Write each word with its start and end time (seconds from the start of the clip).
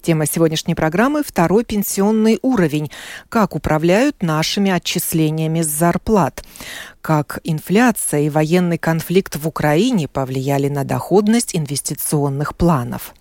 Тема 0.00 0.24
сегодняшней 0.26 0.74
программы– 0.74 1.22
второй 1.26 1.64
пенсионный 1.64 2.38
уровень. 2.42 2.90
Как 3.28 3.54
управляют 3.54 4.22
нашими 4.22 4.70
отчислениями 4.70 5.60
с 5.60 5.66
зарплат. 5.66 6.42
Как 7.02 7.40
инфляция 7.44 8.22
и 8.22 8.30
военный 8.30 8.78
конфликт 8.78 9.36
в 9.36 9.46
Украине 9.46 10.08
повлияли 10.08 10.68
на 10.68 10.84
доходность 10.84 11.54
инвестиционных 11.54 12.56
планов. 12.56 13.14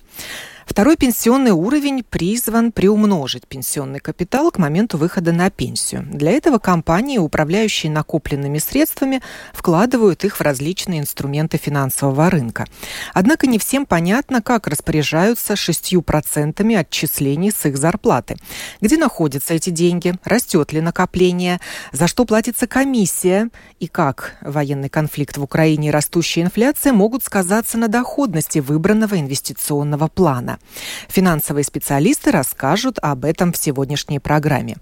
Второй 0.70 0.98
пенсионный 0.98 1.52
уровень 1.52 2.04
призван 2.04 2.72
приумножить 2.72 3.48
пенсионный 3.48 4.00
капитал 4.00 4.52
к 4.52 4.60
моменту 4.60 5.00
выхода 5.00 5.32
на 5.32 5.50
пенсию. 5.50 6.08
Для 6.12 6.32
этого 6.32 6.60
компании, 6.60 7.18
управляющие 7.18 7.91
накопленными 7.91 8.60
средствами, 8.60 9.22
вкладывают 9.52 10.24
их 10.24 10.38
в 10.38 10.41
различные 10.41 11.00
инструменты 11.00 11.58
финансового 11.58 12.30
рынка. 12.30 12.68
Однако 13.16 13.48
не 13.48 13.58
всем 13.58 13.88
понятно, 13.88 14.44
как 14.44 14.68
распоряжаются 14.68 15.55
6% 15.55 16.76
отчислений 16.76 17.52
с 17.52 17.66
их 17.66 17.76
зарплаты. 17.76 18.38
Где 18.80 18.98
находятся 18.98 19.55
эти 19.55 19.72
деньги? 19.72 20.13
Растет 20.24 20.72
ли 20.72 20.82
накопление? 20.82 21.60
За 21.91 22.08
что 22.08 22.26
платится 22.26 22.68
комиссия? 22.68 23.49
И 23.80 23.88
как 23.88 24.36
военный 24.41 24.90
конфликт 24.90 25.38
в 25.38 25.43
Украине 25.43 25.88
и 25.88 25.91
растущая 25.91 26.41
инфляция 26.41 26.93
могут 26.93 27.24
сказаться 27.24 27.80
на 27.80 27.88
доходности 27.88 28.60
выбранного 28.60 29.20
инвестиционного 29.20 30.08
плана? 30.10 30.59
Финансовые 31.07 31.63
специалисты 31.63 32.32
расскажут 32.32 32.98
об 33.02 33.26
этом 33.26 33.52
в 33.52 33.57
сегодняшней 33.57 34.20
программе. 34.20 34.77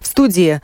В 0.00 0.06
студии 0.06 0.60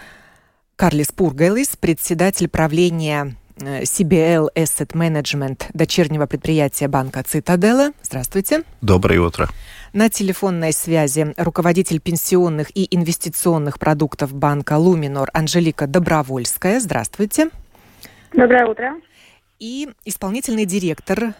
Карлис 0.77 1.09
Пургайлис, 1.09 1.77
председатель 1.77 2.49
правления 2.49 3.37
э, 3.61 3.83
CBL 3.83 4.49
Asset 4.57 4.93
Management, 4.93 5.67
дочернего 5.73 6.27
предприятия 6.27 6.89
банка 6.89 7.23
Цитадела. 7.23 7.93
Здравствуйте. 8.03 8.63
Доброе 8.81 9.21
утро. 9.21 9.49
На 9.93 10.11
телефонной 10.11 10.73
связи 10.73 11.33
руководитель 11.37 12.01
пенсионных 12.01 12.77
и 12.77 12.89
инвестиционных 12.91 13.79
продуктов 13.79 14.35
банка 14.35 14.77
Луминор 14.77 15.31
Анжелика 15.33 15.87
Добровольская. 15.87 16.81
Здравствуйте. 16.81 17.51
Доброе 18.33 18.67
утро. 18.67 18.95
И 19.61 19.89
исполнительный 20.05 20.65
директор 20.67 21.35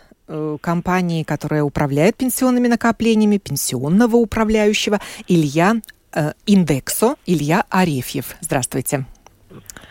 компании, 0.61 1.23
которая 1.23 1.63
управляет 1.63 2.17
пенсионными 2.17 2.69
накоплениями, 2.69 3.39
пенсионного 3.39 4.17
управляющего, 4.17 5.01
Илья 5.29 5.77
э, 6.15 6.33
Индексо, 6.47 7.17
Илья 7.27 7.65
Арефьев. 7.71 8.37
Здравствуйте. 8.41 9.07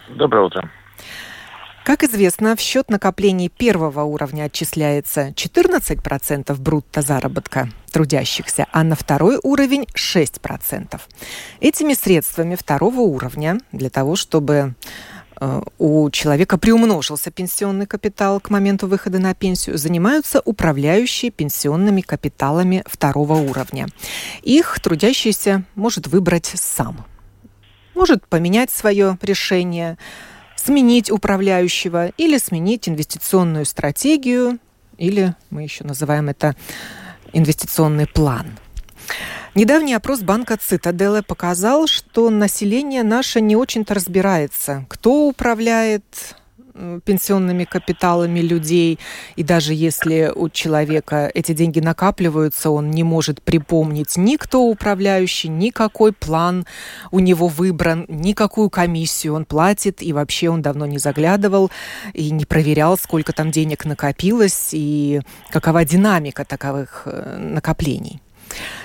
Доброе 0.10 0.46
утро. 0.46 0.70
Как 1.84 2.04
известно, 2.04 2.56
в 2.56 2.62
счет 2.62 2.90
накоплений 2.90 3.50
первого 3.50 4.04
уровня 4.04 4.44
отчисляется 4.44 5.30
14% 5.30 6.56
брутто 6.58 7.02
заработка 7.02 7.68
трудящихся, 7.92 8.68
а 8.72 8.84
на 8.86 8.96
второй 8.96 9.38
уровень 9.44 9.86
6%. 9.94 11.02
Этими 11.60 11.94
средствами 11.94 12.56
второго 12.56 13.02
уровня 13.02 13.58
для 13.74 13.90
того, 13.90 14.16
чтобы 14.16 14.76
Э, 14.76 15.13
у 15.78 16.10
человека 16.10 16.58
приумножился 16.58 17.32
пенсионный 17.32 17.86
капитал 17.86 18.40
к 18.40 18.50
моменту 18.50 18.88
выхода 18.88 19.20
на 19.20 19.34
пенсию, 19.34 19.78
занимаются 19.78 20.42
управляющие 20.44 21.32
пенсионными 21.32 22.02
капиталами 22.02 22.84
второго 22.86 23.34
уровня. 23.34 23.88
Их 24.42 24.80
трудящийся 24.80 25.64
может 25.76 26.08
выбрать 26.08 26.52
сам. 26.56 27.06
Может 27.96 28.26
поменять 28.28 28.72
свое 28.72 29.18
решение, 29.22 29.98
сменить 30.56 31.12
управляющего 31.12 32.10
или 32.18 32.38
сменить 32.38 32.90
инвестиционную 32.90 33.66
стратегию, 33.66 34.60
или 34.98 35.36
мы 35.50 35.64
еще 35.64 35.84
называем 35.84 36.30
это 36.30 36.56
инвестиционный 37.34 38.08
план. 38.08 38.48
Недавний 39.56 39.94
опрос 39.94 40.22
банка 40.22 40.58
Цитаделы 40.58 41.22
показал, 41.22 41.86
что 41.88 42.30
население 42.30 43.04
наше 43.04 43.40
не 43.40 43.56
очень-то 43.56 43.94
разбирается, 43.94 44.86
кто 44.90 45.28
управляет 45.28 46.04
пенсионными 47.06 47.66
капиталами 47.66 48.40
людей. 48.40 49.00
И 49.36 49.44
даже 49.44 49.74
если 49.74 50.32
у 50.34 50.50
человека 50.50 51.30
эти 51.34 51.54
деньги 51.54 51.80
накапливаются, 51.80 52.70
он 52.70 52.92
не 52.92 53.04
может 53.04 53.42
припомнить 53.42 54.18
ни 54.18 54.38
кто 54.38 54.64
управляющий, 54.64 55.50
ни 55.50 55.70
какой 55.70 56.14
план 56.14 56.66
у 57.12 57.20
него 57.20 57.48
выбран, 57.48 58.06
никакую 58.08 58.70
комиссию 58.70 59.36
он 59.36 59.46
платит. 59.46 60.02
И 60.02 60.14
вообще 60.14 60.50
он 60.50 60.62
давно 60.62 60.86
не 60.86 60.98
заглядывал 60.98 61.70
и 62.14 62.32
не 62.32 62.46
проверял, 62.46 62.98
сколько 62.98 63.34
там 63.34 63.52
денег 63.52 63.86
накопилось 63.86 64.70
и 64.72 65.22
какова 65.52 65.86
динамика 65.86 66.44
таковых 66.46 67.04
э, 67.06 67.38
накоплений. 67.38 68.23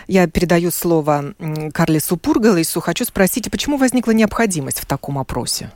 Я 0.07 0.27
передаю 0.27 0.71
слово 0.71 1.35
Карлису 1.73 2.17
Пургалису. 2.17 2.81
Хочу 2.81 3.05
спросить, 3.05 3.51
почему 3.51 3.77
возникла 3.77 4.13
необходимость 4.13 4.81
в 4.81 4.87
таком 4.87 5.19
опросе? 5.19 5.71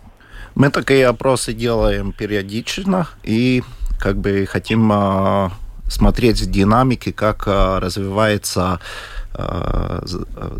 Мы 0.54 0.70
такие 0.70 1.06
опросы 1.06 1.52
делаем 1.52 2.12
периодично 2.12 3.08
и 3.22 3.62
как 3.98 4.18
бы 4.18 4.46
хотим 4.46 4.90
а, 4.92 5.52
смотреть 5.88 6.40
в 6.40 6.50
динамике, 6.50 7.12
как 7.12 7.44
а, 7.46 7.80
развивается 7.80 8.80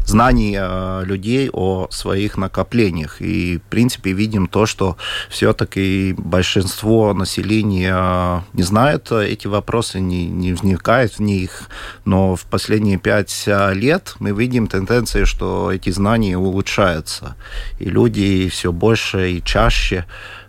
знаний 0.07 0.57
э, 0.59 1.03
людей 1.05 1.51
о 1.53 1.89
своих 1.91 2.37
накоплениях. 2.37 3.21
И, 3.21 3.59
в 3.59 3.71
принципе, 3.71 4.13
видим 4.13 4.47
то, 4.47 4.67
что 4.67 4.97
все-таки 5.29 6.15
большинство 6.17 7.15
населения 7.15 8.43
не 8.53 8.63
знает 8.63 9.13
эти 9.13 9.47
вопросы, 9.47 10.01
не, 10.01 10.27
не 10.27 10.53
вникает 10.53 11.19
в 11.19 11.21
них. 11.21 11.69
Но 12.05 12.37
в 12.37 12.45
последние 12.45 12.99
пять 12.99 13.49
лет 13.75 14.15
мы 14.19 14.33
видим 14.33 14.67
тенденции, 14.67 15.25
что 15.25 15.73
эти 15.73 15.91
знания 15.91 16.37
улучшаются. 16.37 17.37
И 17.79 17.85
люди 17.85 18.49
все 18.49 18.73
больше 18.73 19.33
и 19.33 19.43
чаще 19.45 20.07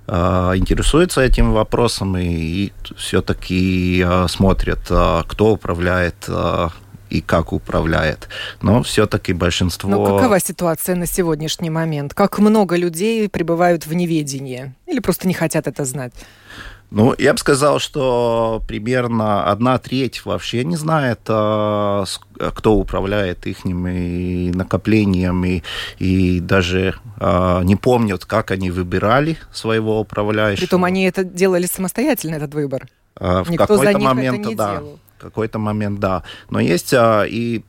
э, 0.08 0.54
интересуются 0.56 1.22
этим 1.22 1.52
вопросом 1.52 2.18
и, 2.18 2.26
и 2.26 2.74
все-таки 2.98 4.06
смотрят, 4.28 4.82
кто 5.28 5.52
управляет 5.52 6.30
и 7.14 7.22
как 7.22 7.54
управляет. 7.54 8.28
Но 8.62 8.82
все-таки 8.82 9.34
большинство... 9.34 9.90
Но 9.90 10.04
какова 10.04 10.40
ситуация 10.40 10.96
на 10.96 11.06
сегодняшний 11.06 11.70
момент? 11.70 12.14
Как 12.16 12.40
много 12.40 12.76
людей 12.76 13.30
пребывают 13.30 13.86
в 13.86 13.94
неведении? 13.94 14.74
Или 14.88 15.00
просто 15.00 15.28
не 15.28 15.36
хотят 15.36 15.68
это 15.68 15.86
знать? 15.86 16.14
Ну, 16.90 17.14
я 17.18 17.34
бы 17.34 17.40
сказал, 17.40 17.80
что 17.80 18.62
примерно 18.68 19.46
одна 19.52 19.78
треть 19.78 20.26
вообще 20.26 20.64
не 20.64 20.76
знает, 20.76 21.20
а, 21.28 22.06
кто 22.38 22.76
управляет 22.76 23.46
их 23.46 23.64
накоплениями, 23.66 25.64
и 26.00 26.40
даже 26.40 26.96
а, 27.20 27.62
не 27.64 27.76
помнят, 27.76 28.26
как 28.26 28.52
они 28.52 28.72
выбирали 28.72 29.38
своего 29.52 30.00
управляющего. 30.00 30.66
Притом 30.66 30.84
они 30.84 31.06
это 31.06 31.24
делали 31.24 31.68
самостоятельно, 31.68 32.36
этот 32.36 32.54
выбор. 32.56 32.88
В 33.16 33.56
какой-то 33.56 34.00
момент, 34.00 34.56
да. 34.56 34.78
Делал 34.78 35.00
какой-то 35.24 35.60
момент, 35.60 36.00
да. 36.00 36.24
Но 36.50 36.60
есть 36.60 36.94
а, 36.94 37.24
и 37.24 37.64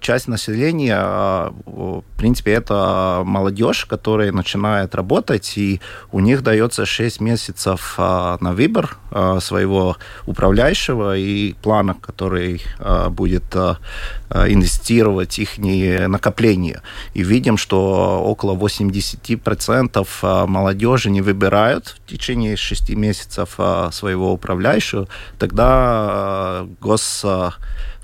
часть 0.00 0.28
населения, 0.28 0.96
а, 0.96 1.52
в 1.66 2.02
принципе, 2.16 2.52
это 2.52 3.22
молодежь, 3.24 3.84
которая 3.86 4.32
начинает 4.32 4.94
работать, 4.94 5.56
и 5.56 5.80
у 6.12 6.20
них 6.20 6.42
дается 6.42 6.86
6 6.86 7.20
месяцев 7.20 7.94
а, 7.98 8.38
на 8.40 8.52
выбор 8.52 8.96
своего 9.40 9.96
управляющего 10.26 11.16
и 11.16 11.52
плана, 11.52 11.94
который 11.94 12.62
будет 13.10 13.54
инвестировать 13.54 15.38
их 15.38 15.56
накопления. 15.56 16.82
И 17.12 17.22
видим, 17.22 17.56
что 17.56 18.20
около 18.24 18.56
80% 18.56 20.46
молодежи 20.48 21.10
не 21.10 21.20
выбирают 21.20 21.96
в 22.04 22.10
течение 22.10 22.56
6 22.56 22.90
месяцев 22.90 23.56
своего 23.92 24.32
управляющего. 24.32 25.06
Тогда 25.38 26.66
гос 26.80 27.24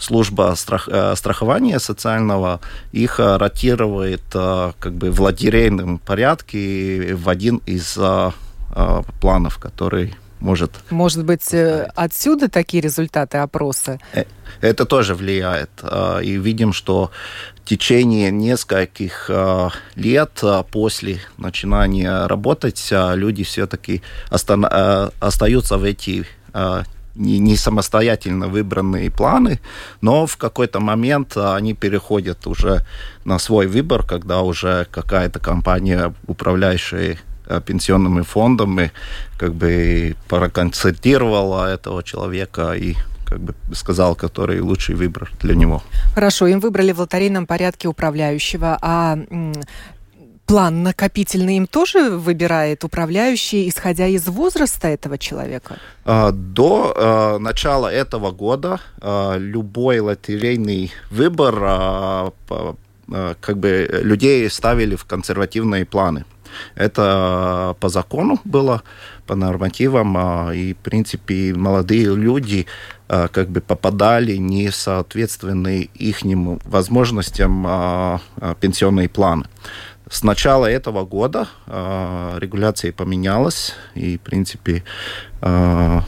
служба 0.00 0.54
страх, 0.56 0.88
э, 0.90 1.14
страхования 1.50 1.80
социального 1.80 2.60
их 2.92 3.18
э, 3.18 3.36
ротирует 3.36 4.22
э, 4.34 4.72
как 4.78 4.92
бы 4.92 5.10
в 5.10 5.20
лотерейном 5.20 5.98
порядке 5.98 7.14
в 7.14 7.28
один 7.28 7.60
из 7.66 7.98
планов, 9.20 9.58
который 9.58 10.14
может... 10.38 10.70
Может 10.90 11.24
быть, 11.24 11.40
поставить. 11.40 11.88
отсюда 11.96 12.48
такие 12.48 12.80
результаты 12.80 13.38
опроса? 13.38 13.98
Это 14.60 14.84
тоже 14.84 15.16
влияет. 15.16 15.70
И 16.22 16.38
видим, 16.38 16.72
что 16.72 17.10
течение 17.64 18.30
нескольких 18.30 19.28
лет 19.96 20.44
после 20.70 21.18
начинания 21.36 22.28
работать 22.28 22.92
люди 22.92 23.42
все-таки 23.42 24.02
остаются 24.30 25.78
в 25.78 25.82
эти 25.82 26.24
не, 27.14 27.38
не 27.38 27.56
самостоятельно 27.56 28.48
выбранные 28.48 29.10
планы, 29.10 29.60
но 30.00 30.26
в 30.26 30.36
какой-то 30.36 30.80
момент 30.80 31.36
они 31.36 31.74
переходят 31.74 32.46
уже 32.46 32.84
на 33.24 33.38
свой 33.38 33.66
выбор, 33.66 34.04
когда 34.06 34.42
уже 34.42 34.86
какая-то 34.90 35.38
компания, 35.38 36.14
управляющая 36.26 37.18
э, 37.46 37.60
пенсионными 37.64 38.22
фондами, 38.22 38.92
как 39.38 39.54
бы 39.54 40.16
проконсультировала 40.28 41.72
этого 41.72 42.02
человека 42.02 42.72
и 42.72 42.94
как 43.30 43.40
бы 43.40 43.54
сказал, 43.74 44.16
который 44.16 44.60
лучший 44.60 44.96
выбор 44.96 45.30
для 45.40 45.54
него. 45.54 45.82
Хорошо, 46.14 46.48
им 46.48 46.58
выбрали 46.58 46.92
в 46.92 46.98
лотерейном 46.98 47.46
порядке 47.46 47.86
управляющего, 47.86 48.76
а 48.82 49.16
план 50.50 50.82
накопительный 50.82 51.58
им 51.58 51.68
тоже 51.68 52.10
выбирает 52.10 52.82
управляющий, 52.82 53.68
исходя 53.68 54.08
из 54.08 54.26
возраста 54.26 54.88
этого 54.88 55.16
человека? 55.16 55.78
А, 56.04 56.32
до 56.32 56.92
а, 56.96 57.38
начала 57.38 57.86
этого 57.86 58.32
года 58.32 58.80
а, 59.00 59.36
любой 59.38 60.00
лотерейный 60.00 60.92
выбор 61.08 62.32
как 63.40 63.58
бы 63.58 63.88
людей 64.02 64.50
ставили 64.50 64.96
в 64.96 65.04
консервативные 65.04 65.84
планы. 65.84 66.24
Это 66.74 67.76
по 67.78 67.88
закону 67.88 68.40
было, 68.44 68.82
по 69.26 69.36
нормативам, 69.36 70.50
и, 70.52 70.74
в 70.74 70.78
принципе, 70.78 71.54
молодые 71.54 72.14
люди 72.16 72.66
как 73.06 73.48
бы 73.50 73.60
попадали 73.60 74.36
не 74.36 74.70
соответственные 74.70 75.82
их 75.94 76.18
возможностям 76.64 78.20
пенсионные 78.60 79.08
планы. 79.08 79.46
С 80.10 80.24
начала 80.24 80.66
этого 80.66 81.04
года 81.04 81.46
э, 81.66 82.38
регуляция 82.40 82.92
поменялась, 82.92 83.74
и, 83.94 84.18
в 84.18 84.22
принципе, 84.22 84.82
э, 85.40 86.00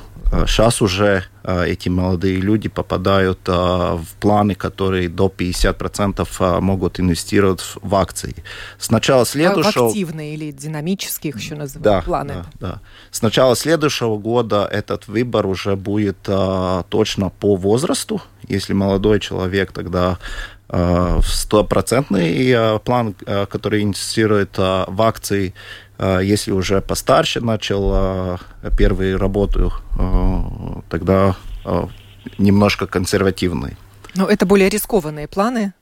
сейчас 0.46 0.80
уже 0.80 1.24
э, 1.44 1.66
эти 1.66 1.88
молодые 1.88 2.36
люди 2.36 2.68
попадают 2.68 3.40
э, 3.46 3.52
в 3.52 4.06
планы, 4.18 4.54
которые 4.54 5.08
до 5.08 5.26
50% 5.26 6.26
э, 6.40 6.60
могут 6.60 6.98
инвестировать 6.98 7.62
в 7.82 7.94
акции. 7.94 8.34
С 8.78 8.90
начала 8.90 9.26
следующего... 9.26 9.88
Активные 9.88 10.34
или 10.34 10.50
динамические 10.50 11.30
их 11.30 11.38
еще 11.38 11.54
называют 11.54 11.84
да, 11.84 12.02
планы. 12.02 12.34
Да, 12.34 12.68
да. 12.68 12.80
С 13.10 13.22
начала 13.22 13.54
следующего 13.56 14.16
года 14.16 14.68
этот 14.70 15.06
выбор 15.06 15.46
уже 15.46 15.76
будет 15.76 16.18
э, 16.26 16.82
точно 16.88 17.28
по 17.28 17.56
возрасту. 17.56 18.22
Если 18.48 18.72
молодой 18.72 19.20
человек, 19.20 19.72
тогда 19.72 20.18
Э, 20.74 21.20
стопроцентный 21.22 22.48
э, 22.48 22.78
план, 22.78 23.14
э, 23.26 23.44
который 23.44 23.82
инвестирует 23.82 24.56
в 24.56 25.02
акции, 25.02 25.52
если 26.22 26.50
уже 26.50 26.80
постарше 26.80 27.40
начал 27.40 28.38
первую 28.76 29.18
работу, 29.18 29.72
тогда 30.88 31.36
немножко 32.38 32.86
консервативный. 32.86 33.76
Но 34.14 34.26
это 34.26 34.46
более 34.46 34.68
рискованные 34.68 35.28
планы? 35.28 35.74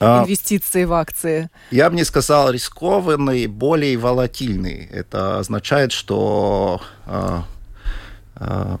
инвестиции 0.00 0.84
в 0.84 0.94
акции? 0.94 1.50
Я 1.70 1.90
бы 1.90 1.96
не 1.96 2.04
сказал 2.04 2.50
рискованные, 2.50 3.48
более 3.48 3.98
волатильные. 3.98 4.86
Это 4.86 5.38
означает, 5.38 5.92
что 5.92 6.80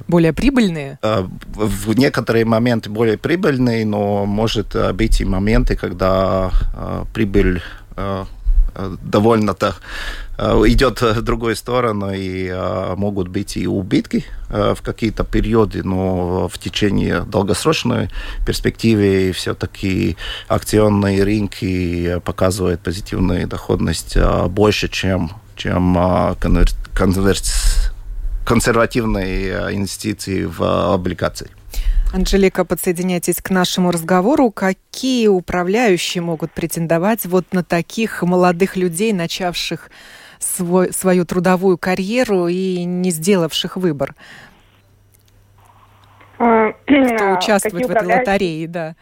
более 0.08 0.32
прибыльные? 0.32 0.98
А, 1.02 1.28
в 1.54 1.92
некоторые 1.92 2.44
моменты 2.44 2.88
более 2.88 3.18
прибыльные, 3.18 3.84
но 3.84 4.24
может 4.24 4.74
быть 4.94 5.20
и 5.20 5.24
моменты, 5.24 5.76
когда 5.76 6.50
а, 6.74 7.04
прибыль 7.12 7.62
а, 7.96 8.26
довольно-то 9.02 9.74
идет 10.38 11.02
в 11.02 11.22
другую 11.22 11.54
сторону, 11.56 12.12
и 12.14 12.50
могут 12.96 13.28
быть 13.28 13.56
и 13.56 13.66
убытки 13.66 14.24
в 14.48 14.78
какие-то 14.82 15.22
периоды, 15.24 15.82
но 15.82 16.48
в 16.48 16.58
течение 16.58 17.22
долгосрочной 17.22 18.08
перспективы 18.46 19.32
все-таки 19.32 20.16
акционные 20.48 21.24
рынки 21.24 22.20
показывают 22.24 22.80
позитивную 22.80 23.46
доходность 23.46 24.16
больше, 24.48 24.88
чем, 24.88 25.30
чем 25.56 25.94
конверт 26.40 26.74
консервативной 28.50 29.44
э, 29.44 29.74
инвестиции 29.74 30.44
в 30.44 30.60
э, 30.62 30.94
облигации. 30.94 31.50
Анжелика, 32.12 32.64
подсоединяйтесь 32.64 33.40
к 33.40 33.50
нашему 33.50 33.90
разговору. 33.90 34.50
Какие 34.50 35.28
управляющие 35.28 36.22
могут 36.22 36.50
претендовать 36.52 37.24
вот 37.26 37.52
на 37.52 37.62
таких 37.62 38.22
молодых 38.22 38.76
людей, 38.76 39.12
начавших 39.12 39.90
свой, 40.38 40.92
свою 40.92 41.24
трудовую 41.24 41.78
карьеру 41.78 42.48
и 42.48 42.84
не 42.84 43.10
сделавших 43.10 43.76
выбор? 43.76 44.14
А, 46.38 46.72
Кто 46.72 47.32
а, 47.32 47.38
участвует 47.38 47.86
в 47.86 47.90
этой 47.90 48.06
лотерее, 48.06 48.66
да. 48.66 48.96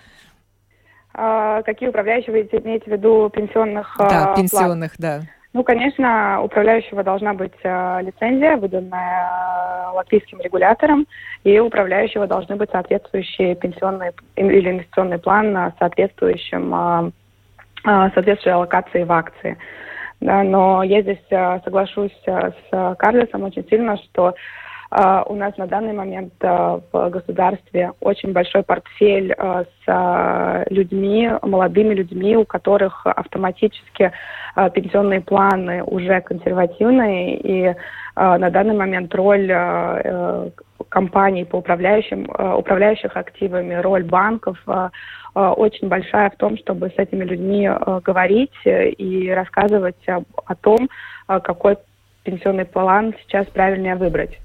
А, 1.15 1.63
какие 1.63 1.89
управляющие 1.89 2.33
вы 2.33 2.41
имеете 2.43 2.85
в 2.85 2.93
виду 2.93 3.31
пенсионных? 3.31 3.97
Да, 3.99 4.35
пенсионных, 4.37 4.97
плат? 4.97 5.21
да. 5.21 5.38
Ну, 5.55 5.65
конечно, 5.65 6.43
управляющего 6.43 7.03
должна 7.03 7.33
быть 7.33 7.55
э, 7.63 8.03
лицензия, 8.03 8.57
выданная 8.59 9.31
э, 9.31 9.95
латвийским 9.95 10.41
регулятором, 10.41 11.07
и 11.43 11.59
управляющего 11.59 12.27
должны 12.27 12.57
быть 12.57 12.71
соответствующие 12.71 13.55
пенсионные 13.55 14.13
или 14.37 14.71
инвестиционный 14.71 15.19
план 15.19 15.53
на 15.53 15.73
соответствующем, 15.79 16.75
э, 16.75 17.11
э, 17.87 18.11
соответствующей 18.15 18.55
аллокации 18.55 19.05
в 19.05 19.13
акции. 19.13 19.57
Да, 20.21 20.43
но 20.43 20.83
я 20.83 21.01
здесь 21.01 21.25
э, 21.31 21.61
соглашусь 21.65 22.17
э, 22.27 22.51
с 22.71 22.97
Карлесом 22.99 23.45
очень 23.45 23.67
сильно, 23.69 23.97
что 23.97 24.35
у 24.91 25.35
нас 25.35 25.55
на 25.59 25.67
данный 25.67 25.93
момент 25.93 26.33
uh, 26.41 26.83
в 26.93 27.11
государстве 27.11 27.93
очень 28.01 28.33
большой 28.33 28.63
портфель 28.63 29.33
uh, 29.33 29.67
с 29.85 30.71
людьми, 30.71 31.31
молодыми 31.43 31.93
людьми, 31.93 32.37
у 32.37 32.47
которых 32.47 33.07
автоматически 33.07 34.13
пенсионные 34.75 35.21
планы 35.21 35.85
уже 35.85 36.21
консервативные, 36.21 37.37
и 37.37 37.75
на 38.17 38.51
данный 38.51 38.75
момент 38.75 39.15
роль 39.15 39.49
э, 39.49 40.51
компаний 40.89 41.45
по 41.45 41.57
управляющим, 41.57 42.29
управляющих 42.57 43.17
активами, 43.17 43.75
роль 43.75 44.03
банков 44.03 44.59
очень 45.35 45.89
большая 45.89 46.31
в 46.31 46.37
том, 46.37 46.59
чтобы 46.59 46.89
с 46.89 46.99
этими 46.99 47.25
людьми 47.25 47.71
говорить 48.05 48.55
и 48.65 49.31
рассказывать 49.31 50.05
о 50.09 50.55
том, 50.57 50.89
какой 51.29 51.77
пенсионный 52.25 52.65
план 52.65 53.15
сейчас 53.23 53.47
правильнее 53.47 53.95
выбрать. 53.95 54.37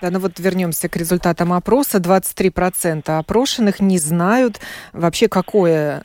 Да, 0.00 0.10
ну 0.10 0.18
вот 0.18 0.38
вернемся 0.38 0.88
к 0.88 0.96
результатам 0.96 1.52
опроса. 1.52 1.98
23% 1.98 3.18
опрошенных 3.18 3.80
не 3.80 3.98
знают 3.98 4.60
вообще, 4.92 5.28
какое 5.28 6.02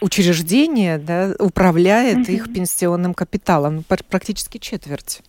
учреждение 0.00 0.98
да, 0.98 1.34
управляет 1.38 2.28
mm-hmm. 2.28 2.34
их 2.34 2.52
пенсионным 2.52 3.14
капиталом. 3.14 3.84
Практически 3.84 4.58
четверть. 4.58 5.22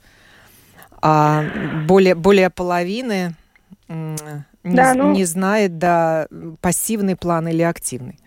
А 1.01 1.43
более, 1.87 2.15
более 2.15 2.49
половины 2.49 3.35
не, 4.65 4.75
да, 4.75 4.93
ну... 4.95 5.11
не 5.11 5.25
знает, 5.25 5.77
да, 5.77 6.27
пассивный 6.61 7.15
план 7.15 7.47
или 7.47 7.61
активный. 7.61 8.17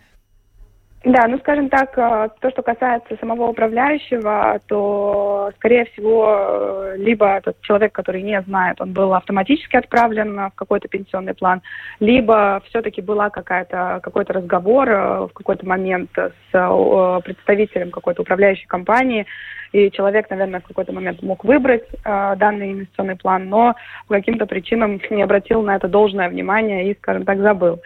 Да, 1.04 1.28
ну 1.28 1.38
скажем 1.38 1.68
так, 1.68 1.96
э, 1.96 2.28
то, 2.40 2.50
что 2.50 2.62
касается 2.62 3.16
самого 3.20 3.46
управляющего, 3.46 4.60
то, 4.66 5.52
скорее 5.56 5.84
всего, 5.84 6.26
э, 6.28 6.96
либо 6.98 7.36
этот 7.36 7.60
человек, 7.60 7.92
который 7.92 8.20
не 8.22 8.42
знает, 8.42 8.80
он 8.80 8.92
был 8.94 9.14
автоматически 9.14 9.76
отправлен 9.76 10.36
в 10.36 10.52
какой-то 10.56 10.88
пенсионный 10.88 11.34
план, 11.34 11.62
либо 12.00 12.60
все-таки 12.68 13.00
была 13.00 13.30
какая-то 13.30 14.00
какой-то 14.02 14.32
разговор 14.32 14.90
э, 14.90 15.20
в 15.26 15.30
какой-то 15.34 15.64
момент 15.66 16.10
с 16.16 17.20
представителем 17.24 17.92
какой-то 17.92 18.22
управляющей 18.22 18.66
компании, 18.66 19.24
и 19.70 19.92
человек, 19.92 20.28
наверное, 20.30 20.60
в 20.60 20.66
какой-то 20.66 20.92
момент 20.92 21.22
мог 21.22 21.44
выбрать 21.44 21.84
данный 22.02 22.72
инвестиционный 22.72 23.16
план, 23.16 23.48
но 23.48 23.76
по 24.08 24.14
каким-то 24.14 24.46
причинам 24.46 25.00
не 25.10 25.22
обратил 25.22 25.62
на 25.62 25.76
это 25.76 25.88
должное 25.88 26.28
внимание 26.28 26.90
и, 26.90 26.96
скажем 26.96 27.24
так, 27.24 27.38
забыл. 27.38 27.80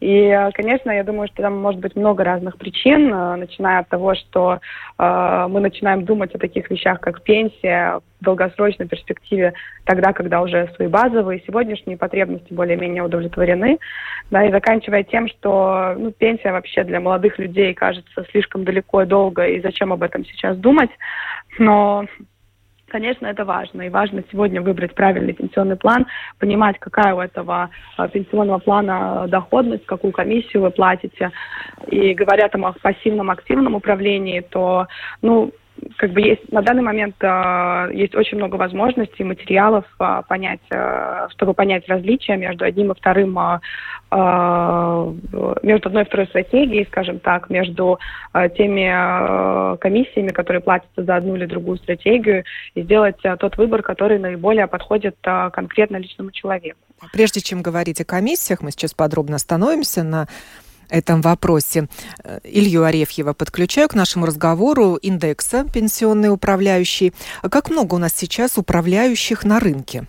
И, 0.00 0.50
конечно, 0.52 0.90
я 0.90 1.04
думаю, 1.04 1.28
что 1.28 1.42
там 1.42 1.58
может 1.58 1.80
быть 1.80 1.96
много 1.96 2.22
разных 2.22 2.58
причин, 2.58 3.12
э, 3.12 3.36
начиная 3.36 3.80
от 3.80 3.88
того, 3.88 4.14
что 4.14 4.60
э, 4.98 5.46
мы 5.48 5.60
начинаем 5.60 6.04
думать 6.04 6.34
о 6.34 6.38
таких 6.38 6.70
вещах, 6.70 7.00
как 7.00 7.22
пенсия 7.22 8.00
в 8.20 8.24
долгосрочной 8.24 8.86
перспективе, 8.86 9.54
тогда, 9.84 10.12
когда 10.12 10.42
уже 10.42 10.70
свои 10.76 10.88
базовые 10.88 11.42
сегодняшние 11.46 11.96
потребности 11.96 12.52
более-менее 12.52 13.04
удовлетворены, 13.04 13.78
да, 14.30 14.44
и 14.44 14.52
заканчивая 14.52 15.02
тем, 15.02 15.28
что 15.28 15.94
ну, 15.96 16.12
пенсия 16.12 16.52
вообще 16.52 16.84
для 16.84 17.00
молодых 17.00 17.38
людей 17.38 17.72
кажется 17.72 18.24
слишком 18.30 18.64
далеко 18.64 19.02
и 19.02 19.06
долго, 19.06 19.46
и 19.46 19.62
зачем 19.62 19.92
об 19.92 20.02
этом 20.02 20.26
сейчас 20.26 20.58
думать, 20.58 20.90
но 21.58 22.04
Конечно, 22.88 23.26
это 23.26 23.44
важно. 23.44 23.82
И 23.82 23.88
важно 23.88 24.22
сегодня 24.30 24.62
выбрать 24.62 24.94
правильный 24.94 25.32
пенсионный 25.32 25.76
план, 25.76 26.06
понимать, 26.38 26.78
какая 26.78 27.14
у 27.14 27.20
этого 27.20 27.70
а, 27.96 28.08
пенсионного 28.08 28.58
плана 28.58 29.26
доходность, 29.28 29.86
какую 29.86 30.12
комиссию 30.12 30.62
вы 30.62 30.70
платите. 30.70 31.32
И 31.88 32.14
говоря 32.14 32.48
там 32.48 32.64
о 32.64 32.72
пассивном, 32.72 33.30
активном 33.30 33.74
управлении, 33.74 34.40
то, 34.40 34.86
ну, 35.20 35.52
как 35.96 36.12
бы 36.12 36.20
есть 36.20 36.50
на 36.52 36.62
данный 36.62 36.82
момент 36.82 37.16
э, 37.20 37.90
есть 37.94 38.14
очень 38.14 38.36
много 38.38 38.56
возможностей, 38.56 39.24
материалов 39.24 39.84
э, 39.98 40.22
понять, 40.28 40.60
э, 40.70 41.28
чтобы 41.30 41.54
понять 41.54 41.88
различия 41.88 42.36
между 42.36 42.64
одним 42.64 42.92
и 42.92 42.94
вторым, 42.94 43.38
э, 43.38 43.58
между 45.62 45.88
одной 45.88 46.02
и 46.02 46.06
второй 46.06 46.26
стратегией, 46.26 46.86
скажем 46.86 47.18
так, 47.18 47.50
между 47.50 47.98
э, 48.34 48.48
теми 48.50 48.90
э, 48.90 49.76
комиссиями, 49.78 50.28
которые 50.28 50.60
платятся 50.60 51.02
за 51.04 51.16
одну 51.16 51.36
или 51.36 51.46
другую 51.46 51.78
стратегию, 51.78 52.44
и 52.74 52.82
сделать 52.82 53.18
э, 53.24 53.36
тот 53.36 53.56
выбор, 53.56 53.82
который 53.82 54.18
наиболее 54.18 54.66
подходит 54.66 55.16
э, 55.24 55.50
конкретно 55.52 55.96
личному 55.96 56.30
человеку. 56.30 56.78
Прежде 57.12 57.40
чем 57.40 57.62
говорить 57.62 58.00
о 58.00 58.04
комиссиях, 58.04 58.62
мы 58.62 58.70
сейчас 58.70 58.94
подробно 58.94 59.36
остановимся 59.36 60.02
на 60.02 60.28
этом 60.88 61.20
вопросе. 61.20 61.88
Э, 62.24 62.38
Илью 62.44 62.84
Арефьева 62.84 63.32
подключаю 63.32 63.88
к 63.88 63.94
нашему 63.94 64.26
разговору 64.26 64.96
индекса 64.96 65.64
пенсионный 65.72 66.32
управляющий. 66.32 67.12
Как 67.50 67.70
много 67.70 67.94
у 67.94 67.98
нас 67.98 68.12
сейчас 68.12 68.58
управляющих 68.58 69.44
на 69.44 69.60
рынке? 69.60 70.06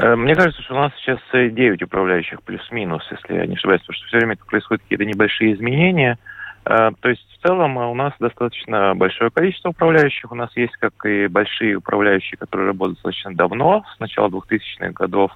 Э, 0.00 0.16
мне 0.16 0.34
кажется, 0.34 0.62
что 0.62 0.74
у 0.74 0.78
нас 0.78 0.92
сейчас 0.96 1.18
9 1.32 1.82
управляющих 1.82 2.42
плюс-минус, 2.42 3.02
если 3.10 3.34
я 3.34 3.46
не 3.46 3.54
ошибаюсь, 3.54 3.82
потому 3.82 3.96
что 3.96 4.06
все 4.06 4.16
время 4.18 4.36
происходят 4.36 4.82
какие-то 4.82 5.04
небольшие 5.04 5.54
изменения. 5.54 6.18
Э, 6.64 6.90
то 7.00 7.08
есть 7.08 7.29
в 7.40 7.46
целом 7.46 7.76
у 7.78 7.94
нас 7.94 8.12
достаточно 8.20 8.94
большое 8.94 9.30
количество 9.30 9.70
управляющих. 9.70 10.30
У 10.30 10.34
нас 10.34 10.50
есть 10.56 10.74
как 10.76 10.92
и 11.06 11.26
большие 11.26 11.76
управляющие, 11.76 12.36
которые 12.36 12.68
работают 12.68 12.98
достаточно 12.98 13.34
давно, 13.34 13.84
с 13.96 14.00
начала 14.00 14.28
2000-х 14.28 14.90
годов, 14.90 15.30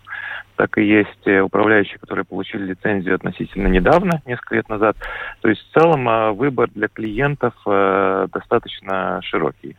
так 0.56 0.76
и 0.76 0.84
есть 0.84 1.26
э, 1.26 1.40
управляющие, 1.40 1.98
которые 1.98 2.24
получили 2.24 2.64
лицензию 2.64 3.14
относительно 3.14 3.68
недавно, 3.68 4.20
несколько 4.26 4.56
лет 4.56 4.68
назад. 4.68 4.96
То 5.40 5.48
есть 5.48 5.62
в 5.62 5.72
целом 5.72 6.08
э, 6.08 6.32
выбор 6.32 6.68
для 6.74 6.88
клиентов 6.88 7.54
достаточно 7.64 9.20
широкий. 9.22 9.76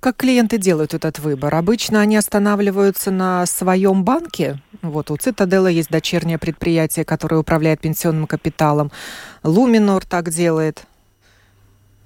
Как 0.00 0.16
клиенты 0.16 0.56
делают 0.56 0.94
этот 0.94 1.18
выбор? 1.18 1.54
Обычно 1.54 2.00
они 2.00 2.16
останавливаются 2.16 3.10
на 3.10 3.44
своем 3.44 4.04
банке. 4.04 4.58
Вот 4.80 5.10
у 5.10 5.16
Цитадела 5.16 5.66
есть 5.66 5.90
дочернее 5.90 6.38
предприятие, 6.38 7.04
которое 7.04 7.36
управляет 7.36 7.80
пенсионным 7.80 8.26
капиталом. 8.26 8.90
Луминор 9.42 10.04
так 10.06 10.30
делает. 10.30 10.86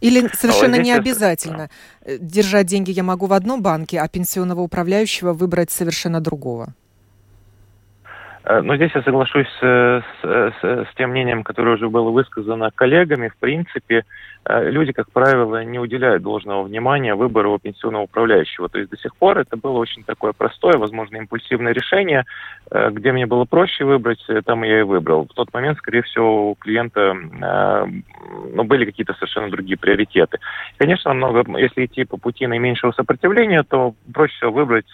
Или 0.02 0.28
совершенно 0.37 0.76
не 0.82 0.92
обязательно 0.92 1.71
э, 2.04 2.18
держать 2.18 2.66
деньги 2.66 2.90
я 2.90 3.04
могу 3.04 3.26
в 3.26 3.32
одном 3.32 3.62
банке, 3.62 4.00
а 4.00 4.09
пенсионного 4.09 4.61
управляющего 4.61 5.32
выбрать 5.32 5.71
совершенно 5.71 6.21
другого? 6.21 6.75
Э, 8.44 8.61
но 8.61 8.76
здесь 8.76 8.90
я 8.94 9.02
соглашусь 9.02 9.46
с, 9.61 10.04
с, 10.22 10.54
с 10.62 10.94
тем 10.96 11.11
мнением, 11.11 11.44
которое 11.44 11.76
уже 11.76 11.88
было 11.88 12.11
высказано 12.11 12.70
коллегами. 12.75 13.28
В 13.28 13.37
принципе, 13.37 14.04
э, 14.44 14.70
люди, 14.70 14.92
как 14.92 15.11
правило, 15.12 15.64
не 15.64 15.78
уделяют 15.78 16.22
должного 16.22 16.64
внимания 16.64 17.14
выбору 17.14 17.58
пенсионного 17.58 18.02
управляющего. 18.02 18.68
То 18.68 18.78
есть 18.78 18.90
до 18.90 18.96
сих 18.96 19.14
пор 19.16 19.38
это 19.38 19.56
было 19.56 19.78
очень 19.78 20.04
такое 20.04 20.32
простое, 20.32 20.76
возможно, 20.76 21.16
импульсивное 21.16 21.72
решение. 21.72 22.25
Э, 22.70 22.90
где 22.90 23.12
мне 23.12 23.26
было 23.26 23.44
проще 23.44 23.84
выбрать, 23.84 24.25
там 24.44 24.62
я 24.64 24.80
и 24.80 24.82
выбрал. 24.82 25.26
В 25.26 25.34
тот 25.34 25.52
момент, 25.52 25.78
скорее 25.78 26.02
всего, 26.02 26.50
у 26.50 26.54
клиента 26.54 27.14
ну, 27.14 28.64
были 28.64 28.84
какие-то 28.84 29.14
совершенно 29.14 29.50
другие 29.50 29.76
приоритеты. 29.76 30.38
Конечно, 30.76 31.12
много, 31.12 31.44
если 31.58 31.87
идти 31.87 32.04
по 32.04 32.16
пути 32.16 32.46
наименьшего 32.46 32.92
сопротивления, 32.92 33.62
то 33.62 33.94
проще 34.12 34.34
всего 34.37 34.52
выбрать 34.52 34.92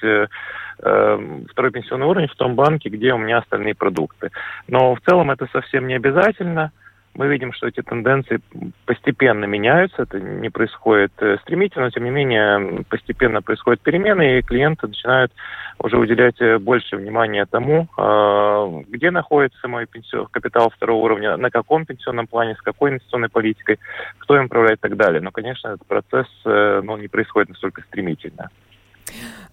второй 0.79 1.71
пенсионный 1.73 2.07
уровень 2.07 2.29
в 2.29 2.37
том 2.37 2.55
банке, 2.55 2.89
где 2.89 3.13
у 3.13 3.19
меня 3.19 3.39
остальные 3.39 3.75
продукты. 3.75 4.31
Но 4.69 4.95
в 4.95 5.01
целом 5.01 5.31
это 5.31 5.49
совсем 5.53 5.87
не 5.87 5.95
обязательно. 5.95 6.73
Мы 7.19 7.27
видим, 7.27 7.53
что 7.53 7.67
эти 7.67 7.83
тенденции 7.83 8.41
постепенно 8.87 9.45
меняются, 9.45 10.03
это 10.03 10.21
не 10.21 10.51
происходит 10.51 11.13
э, 11.19 11.39
стремительно, 11.43 11.87
но 11.87 11.91
тем 11.91 12.05
не 12.05 12.11
менее 12.11 12.85
постепенно 12.89 13.43
происходят 13.43 13.81
перемены, 13.81 14.39
и 14.39 14.43
клиенты 14.43 14.87
начинают 14.87 15.33
уже 15.81 15.99
уделять 15.99 16.41
э, 16.41 16.59
больше 16.59 16.97
внимания 16.97 17.45
тому, 17.47 17.89
э, 17.99 18.85
где 18.89 19.11
находится 19.11 19.67
мой 19.67 19.87
пенсион, 19.87 20.29
капитал 20.31 20.71
второго 20.71 21.07
уровня, 21.07 21.37
на 21.37 21.51
каком 21.51 21.87
пенсионном 21.87 22.29
плане, 22.29 22.55
с 22.55 22.63
какой 22.63 22.91
инвестиционной 22.91 23.31
политикой, 23.31 23.81
кто 24.19 24.37
им 24.37 24.45
управляет 24.45 24.79
и 24.79 24.83
так 24.83 24.97
далее. 24.97 25.21
Но, 25.21 25.33
конечно, 25.33 25.69
этот 25.69 25.87
процесс 25.89 26.29
ну, 26.45 26.97
не 26.99 27.09
происходит 27.09 27.49
настолько 27.49 27.83
стремительно. 27.83 28.51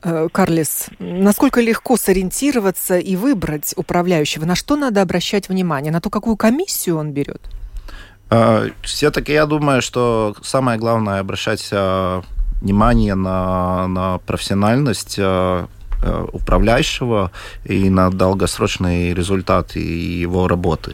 Э, 0.05 0.27
Карлис, 0.31 0.89
насколько 0.99 1.61
легко 1.61 1.97
сориентироваться 1.97 2.99
и 2.99 3.15
выбрать 3.15 3.73
управляющего? 3.75 4.45
На 4.45 4.53
что 4.55 4.75
надо 4.75 5.01
обращать 5.01 5.49
внимание? 5.49 5.91
На 5.91 5.99
то, 5.99 6.11
какую 6.11 6.37
комиссию 6.37 6.97
он 6.97 7.11
берет? 7.11 7.41
Э, 8.29 8.69
Все-таки 8.83 9.33
я 9.33 9.47
думаю, 9.47 9.81
что 9.81 10.35
самое 10.43 10.77
главное 10.77 11.21
обращать 11.21 11.69
э, 11.71 12.21
внимание 12.61 13.15
на, 13.15 13.87
на 13.87 14.19
профессиональность 14.19 15.19
управляющего 16.33 17.31
и 17.63 17.89
на 17.89 18.11
долгосрочный 18.11 19.13
результат 19.13 19.75
его 19.75 20.47
работы. 20.47 20.93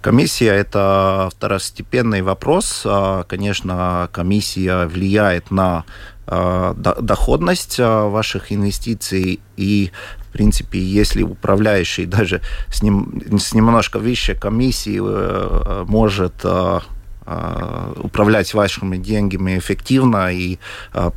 Комиссия– 0.00 0.54
это 0.54 1.28
второстепенный 1.30 2.22
вопрос. 2.22 2.86
Конечно, 3.28 4.08
комиссия 4.12 4.86
влияет 4.86 5.50
на 5.50 5.84
доходность 6.26 7.78
э, 7.78 8.08
ваших 8.08 8.52
инвестиций 8.52 9.40
и 9.56 9.90
в 10.28 10.32
принципе, 10.32 10.78
если 10.78 11.22
управляющий 11.22 12.06
даже 12.18 12.40
с, 12.68 12.82
ним, 12.82 13.22
с 13.38 13.54
немножко 13.54 13.98
выше 13.98 14.34
комиссии 14.34 15.00
э, 15.00 15.84
может 15.86 16.44
управлять 17.96 18.54
вашими 18.54 18.98
деньгами 18.98 19.58
эффективно 19.58 20.32
и 20.32 20.58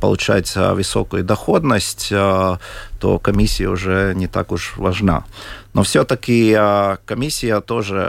получать 0.00 0.56
высокую 0.56 1.22
доходность, 1.22 2.08
то 2.08 2.58
комиссия 3.22 3.68
уже 3.68 4.12
не 4.16 4.26
так 4.26 4.50
уж 4.50 4.76
важна. 4.76 5.22
Но 5.72 5.84
все-таки 5.84 6.52
комиссия 7.04 7.60
тоже 7.60 8.00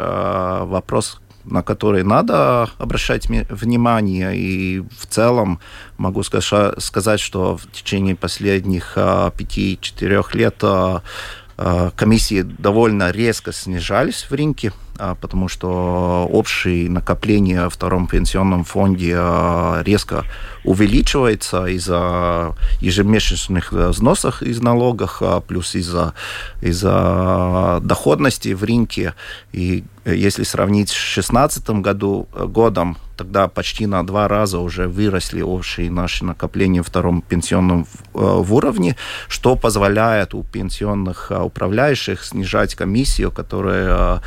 вопрос 0.64 1.22
на 1.46 1.64
которые 1.64 2.04
надо 2.04 2.70
обращать 2.78 3.28
внимание. 3.28 4.36
И 4.36 4.80
в 4.80 5.06
целом 5.08 5.60
могу 5.98 6.24
сказать, 6.24 7.20
что 7.20 7.58
в 7.58 7.72
течение 7.72 8.16
последних 8.16 8.94
а, 8.96 9.32
пяти-четырех 9.32 10.36
лет 10.36 10.56
а, 10.64 11.02
а, 11.58 11.92
комиссии 11.92 12.42
довольно 12.42 13.12
резко 13.12 13.52
снижались 13.52 14.28
в 14.30 14.34
рынке. 14.34 14.72
А, 15.04 15.16
потому 15.16 15.48
что 15.48 16.30
общее 16.32 16.88
накопление 16.88 17.68
в 17.70 17.74
втором 17.74 18.06
пенсионном 18.06 18.64
фонде 18.64 19.16
а, 19.18 19.82
резко 19.84 20.26
увеличивается 20.64 21.66
из-за 21.66 22.56
ежемесячных 22.82 23.72
взносов 23.72 24.44
из 24.44 24.62
налогов, 24.62 25.18
а, 25.22 25.42
плюс 25.42 25.74
из-за 25.74 26.14
из 26.62 26.82
доходности 26.82 28.54
в 28.54 28.64
рынке. 28.64 29.16
И 29.54 29.84
если 30.06 30.44
сравнить 30.44 30.90
с 30.90 30.94
2016 30.94 31.82
году, 31.82 32.28
годом, 32.34 32.98
тогда 33.18 33.48
почти 33.48 33.88
на 33.88 34.06
два 34.06 34.28
раза 34.28 34.60
уже 34.60 34.88
выросли 34.88 35.42
общие 35.42 35.92
наши 35.92 36.26
накопления 36.26 36.82
в 36.82 36.88
втором 36.88 37.22
пенсионном 37.22 37.86
в 38.14 38.54
уровне, 38.54 38.96
что 39.28 39.56
позволяет 39.56 40.34
у 40.34 40.44
пенсионных 40.44 41.32
управляющих 41.32 42.24
снижать 42.24 42.74
комиссию, 42.76 43.32
которая 43.32 44.22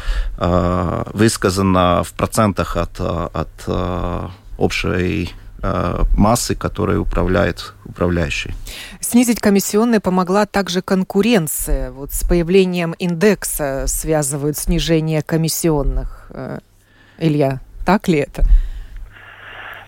высказано 1.13 2.03
в 2.05 2.13
процентах 2.13 2.77
от, 2.77 3.01
от 3.01 3.49
э, 3.67 4.29
общей 4.59 5.31
э, 5.63 6.03
массы, 6.17 6.55
которой 6.55 6.99
управляет 6.99 7.75
управляющий. 7.85 8.55
Снизить 9.01 9.41
комиссионные 9.41 10.01
помогла 10.01 10.47
также 10.47 10.83
конкуренция. 10.83 11.91
Вот 11.91 12.13
с 12.13 12.25
появлением 12.25 12.93
индекса 12.93 13.85
связывают 13.87 14.57
снижение 14.57 15.23
комиссионных. 15.23 16.27
Э, 16.31 16.59
Илья, 17.19 17.61
так 17.85 18.09
ли 18.09 18.19
это? 18.19 18.45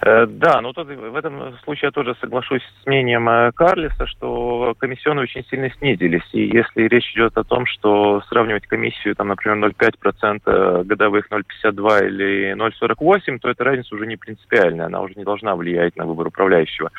Э, 0.03 0.27
да, 0.27 0.61
ну 0.61 0.73
тут 0.73 0.89
в 0.89 1.17
этом 1.17 1.57
случае 1.65 1.89
я 1.89 1.91
тоже 1.91 2.15
соглашусь 2.21 2.63
с 2.83 2.87
мнением 2.87 3.29
э, 3.29 3.53
Карлиса, 3.53 4.07
что 4.07 4.75
комиссионные 4.79 5.25
очень 5.25 5.45
сильно 5.47 5.71
снизились. 5.71 6.29
И 6.33 6.47
если 6.47 6.83
речь 6.83 7.11
идет 7.15 7.37
о 7.39 7.45
том, 7.45 7.67
что 7.67 8.21
сравнивать 8.29 8.67
комиссию, 8.67 9.15
там, 9.17 9.29
например, 9.29 9.71
0,5% 9.71 10.85
годовых 10.85 11.31
0,52 11.31 12.07
или 12.07 12.55
0,48, 12.55 13.39
то 13.39 13.49
эта 13.49 13.65
разница 13.65 13.95
уже 13.95 14.07
не 14.07 14.17
принципиальная, 14.17 14.87
она 14.87 15.01
уже 15.01 15.15
не 15.17 15.25
должна 15.25 15.57
влиять 15.57 15.97
на 15.97 16.05
выбор 16.05 16.29
управляющего. 16.29 16.91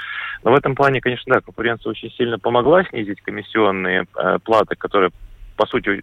Но 0.44 0.51
в 0.51 0.56
этом 0.56 0.75
плане, 0.75 1.00
конечно, 1.00 1.36
да, 1.36 1.42
конкуренция 1.42 1.92
очень 1.92 2.12
сильно 2.12 2.39
помогла 2.39 2.84
снизить 2.86 3.22
комиссионные 3.22 4.06
э, 4.16 4.39
платы, 4.44 4.75
которые 4.75 5.12
по 5.58 5.66
сути, 5.66 6.02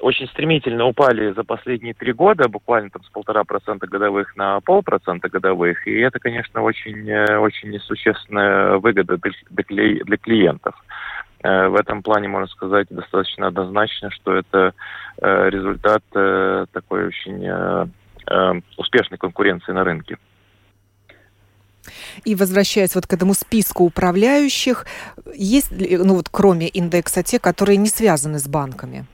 очень 0.00 0.28
стремительно 0.28 0.86
упали 0.86 1.32
за 1.32 1.42
последние 1.44 1.94
три 1.94 2.12
года, 2.12 2.48
буквально 2.48 2.90
там 2.90 3.02
с 3.02 3.08
полтора 3.08 3.44
процента 3.44 3.86
годовых 3.86 4.36
на 4.36 4.60
полпроцента 4.60 5.28
годовых, 5.28 5.86
и 5.86 5.98
это, 6.00 6.18
конечно, 6.18 6.62
очень, 6.62 7.12
очень 7.36 7.70
несущественная 7.70 8.76
выгода 8.78 9.18
для 9.50 10.16
клиентов. 10.16 10.74
В 11.42 11.76
этом 11.78 12.02
плане 12.02 12.28
можно 12.28 12.48
сказать 12.48 12.88
достаточно 12.90 13.46
однозначно, 13.46 14.10
что 14.10 14.34
это 14.34 14.72
результат 15.20 16.02
такой 16.72 17.06
очень 17.06 17.90
успешной 18.76 19.18
конкуренции 19.18 19.72
на 19.72 19.84
рынке. 19.84 20.16
И 22.24 22.34
возвращаясь 22.34 22.94
вот 22.94 23.06
к 23.06 23.12
этому 23.12 23.34
списку 23.34 23.84
управляющих, 23.84 24.86
есть 25.34 25.72
ли, 25.72 25.96
ну 25.96 26.14
вот 26.14 26.28
кроме 26.30 26.68
индекса, 26.68 27.22
те, 27.22 27.38
которые 27.38 27.76
не 27.76 27.88
связаны 27.88 28.38
с 28.38 28.46
банками? 28.46 29.06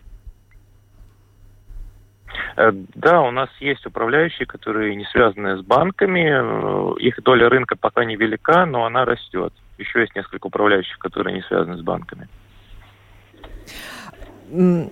Э, 2.56 2.72
да, 2.94 3.20
у 3.22 3.30
нас 3.30 3.48
есть 3.60 3.86
управляющие, 3.86 4.46
которые 4.46 4.94
не 4.94 5.04
связаны 5.06 5.58
с 5.58 5.62
банками. 5.62 6.30
Э, 6.30 6.98
их 6.98 7.22
доля 7.22 7.48
рынка 7.48 7.76
пока 7.76 8.04
не 8.04 8.16
велика, 8.16 8.66
но 8.66 8.84
она 8.84 9.04
растет. 9.04 9.52
Еще 9.78 10.00
есть 10.00 10.14
несколько 10.14 10.46
управляющих, 10.46 10.98
которые 10.98 11.34
не 11.34 11.42
связаны 11.42 11.78
с 11.78 11.82
банками. 11.82 12.28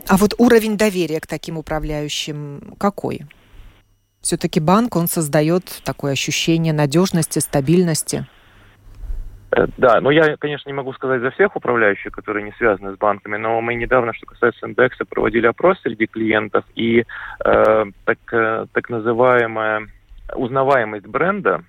А 0.08 0.16
вот 0.16 0.34
уровень 0.38 0.78
доверия 0.78 1.20
к 1.20 1.26
таким 1.26 1.58
управляющим 1.58 2.74
какой? 2.78 3.20
Все-таки 4.20 4.60
банк, 4.60 4.96
он 4.96 5.06
создает 5.06 5.64
такое 5.84 6.12
ощущение 6.12 6.72
надежности, 6.72 7.38
стабильности. 7.38 8.26
Э, 9.52 9.66
да, 9.78 10.00
но 10.00 10.10
я, 10.10 10.36
конечно, 10.36 10.68
не 10.68 10.74
могу 10.74 10.92
сказать 10.92 11.22
за 11.22 11.30
всех 11.30 11.56
управляющих, 11.56 12.12
которые 12.12 12.44
не 12.44 12.52
связаны 12.52 12.94
с 12.94 12.98
банками, 12.98 13.36
но 13.36 13.60
мы 13.60 13.74
недавно, 13.74 14.12
что 14.12 14.26
касается 14.26 14.66
индекса, 14.66 15.04
проводили 15.04 15.46
опрос 15.46 15.80
среди 15.80 16.06
клиентов, 16.06 16.64
и 16.74 17.00
э, 17.44 17.84
так, 18.04 18.18
э, 18.32 18.66
так 18.72 18.90
называемая 18.90 19.88
узнаваемость 20.34 21.06
бренда 21.06 21.64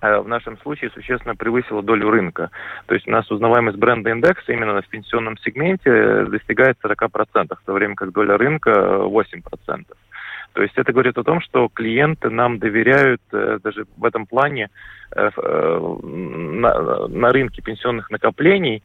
э, 0.00 0.18
в 0.18 0.28
нашем 0.28 0.56
случае 0.58 0.90
существенно 0.90 1.34
превысила 1.34 1.82
долю 1.82 2.10
рынка. 2.10 2.50
То 2.86 2.94
есть 2.94 3.08
у 3.08 3.10
нас 3.10 3.28
узнаваемость 3.30 3.76
бренда 3.76 4.10
индекса 4.10 4.52
именно 4.52 4.80
в 4.80 4.88
пенсионном 4.88 5.36
сегменте 5.38 6.26
достигает 6.26 6.78
40%, 6.82 7.56
в 7.60 7.66
то 7.66 7.72
время 7.72 7.96
как 7.96 8.12
доля 8.12 8.38
рынка 8.38 8.70
8%. 8.70 9.84
То 10.54 10.62
есть 10.62 10.74
это 10.76 10.92
говорит 10.92 11.18
о 11.18 11.24
том, 11.24 11.40
что 11.40 11.68
клиенты 11.68 12.30
нам 12.30 12.60
доверяют 12.60 13.20
э, 13.32 13.58
даже 13.62 13.86
в 13.96 14.04
этом 14.04 14.24
плане 14.24 14.70
э, 15.14 15.30
э, 15.36 15.98
на, 16.02 17.08
на 17.08 17.30
рынке 17.30 17.60
пенсионных 17.60 18.10
накоплений 18.10 18.82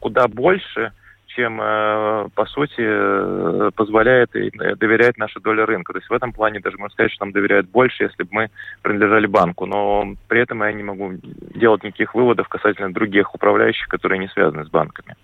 куда 0.00 0.26
больше, 0.26 0.92
чем, 1.28 1.58
по 1.58 2.46
сути, 2.46 3.70
позволяет 3.72 4.34
и 4.34 4.50
доверяет 4.50 5.18
наша 5.18 5.38
доля 5.38 5.66
рынка. 5.66 5.92
То 5.92 6.00
есть 6.00 6.10
в 6.10 6.12
этом 6.12 6.32
плане 6.32 6.58
даже 6.58 6.78
можно 6.78 6.92
сказать, 6.92 7.12
что 7.12 7.24
нам 7.24 7.32
доверяют 7.32 7.68
больше, 7.68 8.04
если 8.04 8.24
бы 8.24 8.28
мы 8.32 8.50
принадлежали 8.82 9.26
банку. 9.26 9.66
Но 9.66 10.14
при 10.26 10.40
этом 10.40 10.64
я 10.64 10.72
не 10.72 10.82
могу 10.82 11.12
делать 11.54 11.84
никаких 11.84 12.16
выводов 12.16 12.48
касательно 12.48 12.92
других 12.92 13.32
управляющих, 13.36 13.86
которые 13.86 14.18
не 14.18 14.28
связаны 14.28 14.64
с 14.64 14.68
банками. 14.68 15.14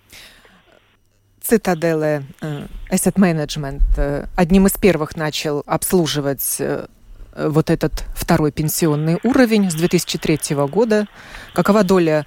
Цитаделе 1.44 2.24
э, 2.40 2.66
Asset 2.90 3.16
Management 3.16 3.82
э, 3.98 4.26
одним 4.34 4.66
из 4.66 4.72
первых 4.72 5.14
начал 5.14 5.62
обслуживать 5.66 6.56
э, 6.58 6.86
вот 7.36 7.68
этот 7.68 8.04
второй 8.14 8.50
пенсионный 8.50 9.18
уровень 9.22 9.70
с 9.70 9.74
2003 9.74 10.56
года. 10.68 11.06
Какова 11.52 11.84
доля, 11.84 12.24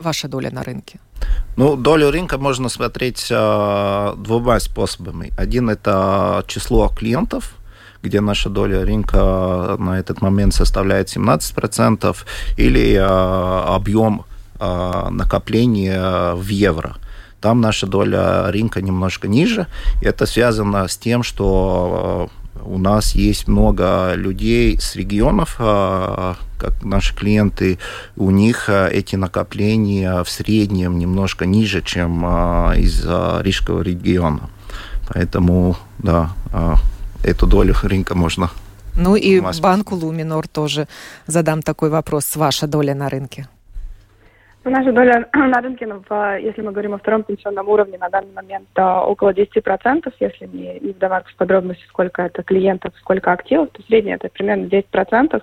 ваша 0.00 0.26
доля 0.26 0.50
на 0.50 0.64
рынке? 0.64 0.98
Ну, 1.56 1.76
долю 1.76 2.10
рынка 2.10 2.36
можно 2.36 2.68
смотреть 2.68 3.28
э, 3.30 4.14
двумя 4.16 4.58
способами. 4.58 5.32
Один– 5.38 5.70
это 5.70 6.42
число 6.48 6.88
клиентов, 6.88 7.54
где 8.02 8.20
наша 8.20 8.48
доля 8.48 8.84
рынка 8.84 9.76
на 9.78 10.00
этот 10.00 10.20
момент 10.20 10.52
составляет 10.52 11.16
17%, 11.16 12.16
или 12.56 12.94
э, 12.94 13.04
объем 13.04 14.24
э, 14.58 15.08
накопления 15.10 16.34
в 16.34 16.48
евро– 16.48 16.96
там 17.40 17.60
наша 17.60 17.86
доля 17.86 18.50
рынка 18.50 18.80
немножко 18.82 19.28
ниже. 19.28 19.66
Это 20.02 20.26
связано 20.26 20.88
с 20.88 20.96
тем, 20.96 21.22
что 21.22 22.30
э, 22.54 22.60
у 22.64 22.78
нас 22.78 23.14
есть 23.14 23.48
много 23.48 24.14
людей 24.14 24.78
с 24.80 24.96
регионов, 24.96 25.56
э, 25.58 26.34
как 26.58 26.82
наши 26.82 27.14
клиенты, 27.14 27.78
у 28.16 28.30
них 28.30 28.68
э, 28.68 28.90
эти 28.90 29.16
накопления 29.16 30.22
в 30.24 30.28
среднем 30.28 30.98
немножко 30.98 31.46
ниже, 31.46 31.82
чем 31.82 32.24
из 32.74 33.04
Рижского 33.04 33.82
региона. 33.82 34.50
Поэтому, 35.08 35.76
да, 35.98 36.30
эту 37.24 37.46
долю 37.46 37.74
рынка 37.82 38.14
можно 38.14 38.50
ну 38.98 39.14
и 39.14 39.40
банку 39.60 39.94
Луминор 39.94 40.48
тоже 40.48 40.88
задам 41.28 41.62
такой 41.62 41.88
вопрос. 41.88 42.34
Ваша 42.34 42.66
доля 42.66 42.94
на 42.94 43.08
рынке? 43.08 43.46
Наша 44.70 44.92
доля 44.92 45.26
на 45.34 45.60
рынке, 45.60 45.86
ну, 45.86 46.02
если 46.38 46.60
мы 46.62 46.72
говорим 46.72 46.94
о 46.94 46.98
втором 46.98 47.22
пенсионном 47.22 47.68
уровне, 47.68 47.96
на 47.98 48.08
данный 48.08 48.32
момент 48.34 48.68
а, 48.76 49.04
около 49.04 49.30
10%, 49.30 50.12
если 50.20 50.46
не, 50.46 50.78
не 50.80 50.92
вдаваться 50.92 51.32
в 51.32 51.36
подробности, 51.36 51.84
сколько 51.88 52.22
это 52.22 52.42
клиентов, 52.42 52.92
сколько 52.98 53.32
активов, 53.32 53.70
то 53.70 53.82
среднее 53.84 54.16
это 54.16 54.28
примерно 54.28 54.66
10%. 54.66 55.42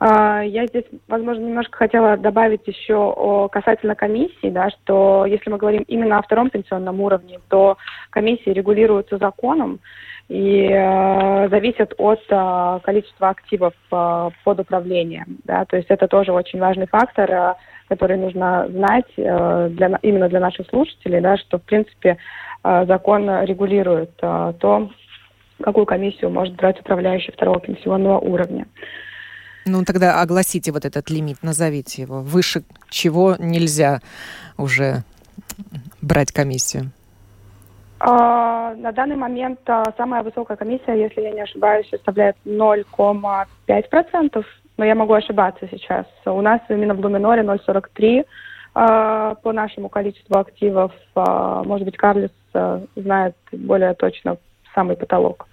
А, 0.00 0.42
я 0.42 0.66
здесь, 0.66 0.84
возможно, 1.08 1.42
немножко 1.42 1.76
хотела 1.76 2.16
добавить 2.16 2.66
еще 2.66 2.94
о, 2.94 3.48
касательно 3.48 3.94
комиссии, 3.94 4.48
да, 4.48 4.70
что 4.70 5.26
если 5.26 5.50
мы 5.50 5.58
говорим 5.58 5.82
именно 5.82 6.18
о 6.18 6.22
втором 6.22 6.50
пенсионном 6.50 7.00
уровне, 7.00 7.40
то 7.48 7.76
комиссии 8.10 8.50
регулируются 8.50 9.18
законом 9.18 9.80
и 10.28 10.68
э, 10.70 11.48
зависят 11.48 11.94
от 11.98 12.20
э, 12.28 12.80
количества 12.82 13.30
активов 13.30 13.74
э, 13.90 14.30
под 14.44 14.60
управлением. 14.60 15.38
Да, 15.44 15.64
то 15.64 15.76
есть 15.76 15.88
это 15.90 16.06
тоже 16.08 16.32
очень 16.32 16.58
важный 16.58 16.86
фактор. 16.86 17.30
Э, 17.30 17.54
которые 17.88 18.18
нужно 18.18 18.68
знать 18.70 19.06
э, 19.16 19.68
для, 19.70 19.98
именно 20.02 20.28
для 20.28 20.40
наших 20.40 20.68
слушателей, 20.68 21.20
да, 21.20 21.36
что, 21.38 21.58
в 21.58 21.62
принципе, 21.62 22.18
э, 22.62 22.84
закон 22.86 23.28
регулирует 23.44 24.10
э, 24.20 24.52
то, 24.60 24.90
какую 25.62 25.86
комиссию 25.86 26.30
может 26.30 26.54
брать 26.54 26.78
управляющий 26.80 27.32
второго 27.32 27.60
пенсионного 27.60 28.18
уровня. 28.18 28.66
Ну, 29.64 29.84
тогда 29.84 30.20
огласите 30.20 30.70
вот 30.72 30.84
этот 30.84 31.10
лимит, 31.10 31.42
назовите 31.42 32.02
его. 32.02 32.20
Выше 32.20 32.62
чего 32.90 33.36
нельзя 33.38 34.00
уже 34.56 35.02
брать 36.00 36.32
комиссию? 36.32 36.90
А, 38.00 38.74
на 38.74 38.92
данный 38.92 39.16
момент 39.16 39.58
а, 39.66 39.82
самая 39.96 40.22
высокая 40.22 40.56
комиссия, 40.56 41.00
если 41.00 41.22
я 41.22 41.32
не 41.32 41.40
ошибаюсь, 41.40 41.90
составляет 41.90 42.36
0,5% 42.44 44.44
но 44.78 44.84
я 44.84 44.94
могу 44.94 45.12
ошибаться 45.12 45.68
сейчас. 45.70 46.06
У 46.24 46.40
нас 46.40 46.60
именно 46.70 46.94
в 46.94 47.00
Луминоре 47.00 47.42
0,43 47.42 48.22
э, 48.22 49.34
по 49.42 49.52
нашему 49.52 49.88
количеству 49.88 50.38
активов. 50.38 50.92
Э, 51.16 51.62
может 51.66 51.84
быть, 51.84 51.96
Карлис 51.96 52.30
э, 52.54 52.80
знает 52.96 53.34
более 53.52 53.94
точно 53.94 54.38
самый 54.74 54.96
потолок. 54.96 55.46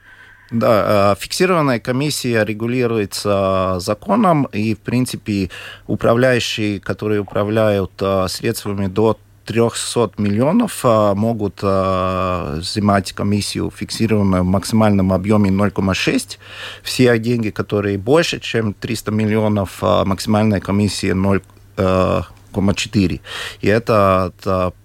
Да, 0.52 1.16
фиксированная 1.16 1.80
комиссия 1.80 2.46
регулируется 2.46 3.80
законом, 3.80 4.48
и, 4.52 4.76
в 4.76 4.80
принципе, 4.80 5.50
управляющие, 5.88 6.80
которые 6.80 7.22
управляют 7.22 7.92
средствами 8.28 8.86
до 8.86 9.18
300 9.46 10.12
миллионов 10.18 10.82
а, 10.84 11.16
могут 11.16 11.60
а, 11.62 12.58
взимать 12.58 13.14
комиссию 13.14 13.72
фиксированную 13.72 14.44
в 14.44 14.48
максимальном 14.48 15.14
объеме 15.14 15.52
0,6. 15.52 16.38
Все 16.84 17.18
деньги, 17.20 17.52
которые 17.52 17.98
больше, 17.98 18.40
чем 18.40 18.74
300 18.74 19.12
миллионов, 19.12 19.78
а, 19.82 20.04
максимальная 20.06 20.60
комиссия 20.60 21.14
0,4. 21.14 23.22
И 23.62 23.68
этот 23.68 24.36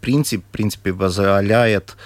принцип, 0.01 0.45
в 0.45 0.49
принципе, 0.53 0.93
позволяет 0.93 1.97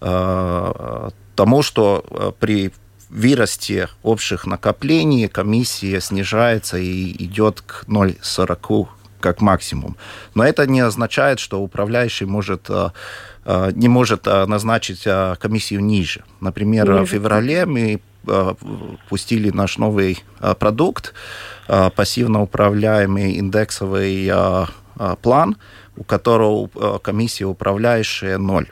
тому, 0.00 1.62
что 1.62 2.34
при 2.38 2.72
выросте 3.10 3.88
общих 4.02 4.46
накоплений 4.46 5.28
комиссия 5.28 6.00
снижается 6.00 6.78
и 6.78 7.24
идет 7.24 7.60
к 7.62 7.84
0,40 7.88 8.88
как 9.20 9.40
максимум. 9.40 9.96
Но 10.34 10.44
это 10.44 10.66
не 10.66 10.80
означает, 10.80 11.38
что 11.38 11.60
управляющий 11.60 12.26
может 12.26 12.66
э, 12.68 12.90
э, 13.44 13.70
не 13.74 13.88
может 13.88 14.26
э, 14.26 14.46
назначить 14.46 15.06
комиссию 15.38 15.84
ниже. 15.84 16.24
Например, 16.40 16.90
ниже. 16.90 17.04
в 17.04 17.08
феврале 17.08 17.66
мы 17.66 18.00
пустили 19.08 19.50
наш 19.50 19.78
новый 19.78 20.22
продукт, 20.58 21.14
пассивно 21.66 22.42
управляемый 22.42 23.34
индексовый 23.34 24.30
план, 25.22 25.56
у 25.96 26.04
которого 26.04 26.98
комиссия 26.98 27.46
управляющая 27.46 28.36
ноль. 28.36 28.66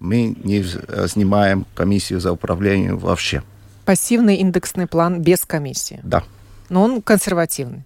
Мы 0.00 0.34
не 0.42 0.64
снимаем 1.06 1.64
комиссию 1.76 2.18
за 2.18 2.32
управление 2.32 2.94
вообще. 2.94 3.44
Пассивный 3.84 4.36
индексный 4.36 4.88
план 4.88 5.20
без 5.20 5.44
комиссии? 5.44 6.00
Да. 6.02 6.24
Но 6.68 6.82
он 6.82 7.02
консервативный? 7.02 7.84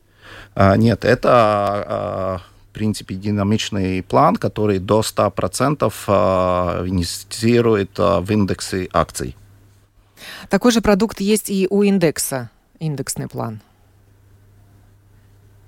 А, 0.56 0.76
нет, 0.76 1.04
это 1.04 1.28
а, 1.30 2.40
принципе, 2.72 3.14
динамичный 3.14 4.02
план, 4.02 4.36
который 4.36 4.78
до 4.78 5.00
100% 5.00 5.86
инвестирует 6.88 7.98
в 7.98 8.30
индексы 8.30 8.88
акций. 8.92 9.36
Такой 10.50 10.72
же 10.72 10.80
продукт 10.80 11.20
есть 11.20 11.50
и 11.50 11.66
у 11.70 11.82
индекса, 11.82 12.50
индексный 12.78 13.28
план. 13.28 13.60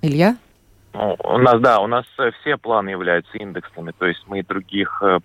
Илья? 0.02 0.36
Ну, 0.94 1.16
у 1.24 1.38
нас, 1.38 1.60
да, 1.60 1.80
у 1.80 1.86
нас 1.86 2.04
э, 2.18 2.30
все 2.40 2.56
планы 2.56 2.90
являются 2.90 3.36
индексными, 3.36 3.92
то 3.96 4.06
есть 4.06 4.22
мы 4.26 4.42
других, 4.42 5.02
э, 5.02 5.18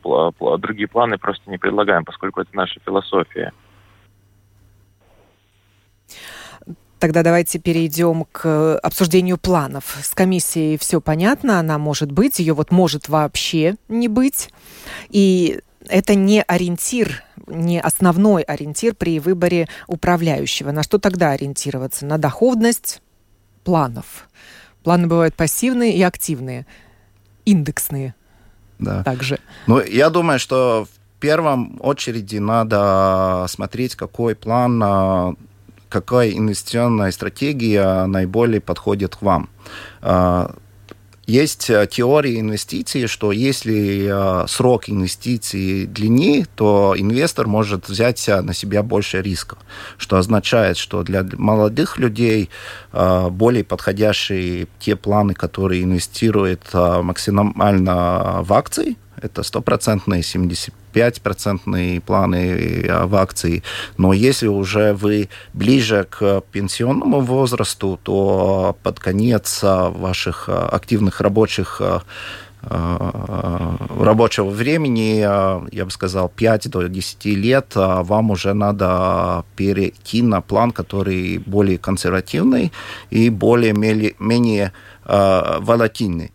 другие 0.57 0.87
планы 0.87 1.17
просто 1.17 1.49
не 1.49 1.57
предлагаем, 1.57 2.05
поскольку 2.05 2.41
это 2.41 2.49
наша 2.53 2.79
философия. 2.85 3.53
Тогда 7.03 7.21
давайте 7.21 7.59
перейдем 7.59 8.25
к 8.31 8.77
обсуждению 8.77 9.37
планов. 9.37 9.97
С 10.01 10.11
комиссией 10.11 10.77
все 10.77 11.01
понятно, 11.01 11.59
она 11.59 11.77
может 11.77 12.13
быть, 12.13 12.39
ее 12.39 12.53
вот 12.53 12.71
может 12.71 13.09
вообще 13.09 13.75
не 13.89 14.07
быть. 14.07 14.49
И 15.09 15.59
это 15.89 16.15
не 16.15 16.41
ориентир, 16.41 17.21
не 17.45 17.81
основной 17.81 18.43
ориентир 18.43 18.95
при 18.95 19.19
выборе 19.19 19.67
управляющего. 19.87 20.71
На 20.71 20.81
что 20.81 20.97
тогда 20.97 21.31
ориентироваться? 21.31 22.05
На 22.05 22.17
доходность 22.17 23.01
планов. 23.65 24.29
Планы 24.81 25.07
бывают 25.07 25.35
пассивные 25.35 25.93
и 25.97 26.01
активные, 26.01 26.65
индексные. 27.43 28.15
Да. 28.79 29.03
Также. 29.03 29.39
Ну, 29.67 29.81
я 29.81 30.09
думаю, 30.09 30.39
что 30.39 30.87
в 30.89 31.19
первом 31.19 31.81
очереди 31.81 32.37
надо 32.37 33.45
смотреть, 33.49 33.95
какой 33.95 34.35
план, 34.35 34.81
а, 34.81 35.33
какая 35.93 36.31
инвестиционная 36.31 37.11
стратегия 37.11 38.05
наиболее 38.07 38.59
подходит 38.59 39.15
к 39.15 39.21
вам. 39.21 39.47
А, 40.01 40.55
есть 41.27 41.69
э, 41.69 41.87
теория 41.89 42.39
инвестиций, 42.39 43.05
что 43.05 43.31
если 43.31 44.09
э, 44.09 44.47
срок 44.47 44.89
инвестиций 44.89 45.85
длиннее, 45.85 46.47
то 46.55 46.95
инвестор 46.97 47.47
может 47.47 47.87
взять 47.87 48.27
э, 48.27 48.41
на 48.41 48.55
себя 48.55 48.81
больше 48.81 49.21
риска, 49.21 49.57
что 49.97 50.17
означает, 50.17 50.77
что 50.77 51.03
для 51.03 51.23
молодых 51.37 51.99
людей 51.99 52.49
более 52.91 53.63
подходящие 53.63 54.67
те 54.79 54.95
планы, 54.95 55.33
которые 55.33 55.83
инвестируют 55.83 56.73
максимально 56.73 58.41
в 58.41 58.53
акции, 58.53 58.97
это 59.21 59.43
стопроцентные 59.43 60.23
75-процентные 60.93 61.99
планы 62.01 62.85
в 63.05 63.15
акции. 63.15 63.63
Но 63.97 64.13
если 64.13 64.47
уже 64.47 64.93
вы 64.93 65.29
ближе 65.53 66.07
к 66.09 66.41
пенсионному 66.51 67.19
возрасту, 67.21 67.99
то 68.03 68.75
под 68.83 68.99
конец 68.99 69.63
ваших 69.63 70.49
активных 70.49 71.21
рабочих 71.21 71.81
рабочего 73.99 74.49
времени, 74.49 75.17
я 75.17 75.85
бы 75.85 75.91
сказал, 75.91 76.29
5 76.29 76.69
до 76.69 76.87
10 76.87 77.25
лет, 77.25 77.73
вам 77.75 78.31
уже 78.31 78.53
надо 78.53 79.43
перейти 79.57 80.21
на 80.21 80.39
план, 80.39 80.71
который 80.71 81.39
более 81.39 81.77
консервативный 81.77 82.71
и 83.09 83.29
более-менее 83.29 84.71
волатильный. 85.03 86.31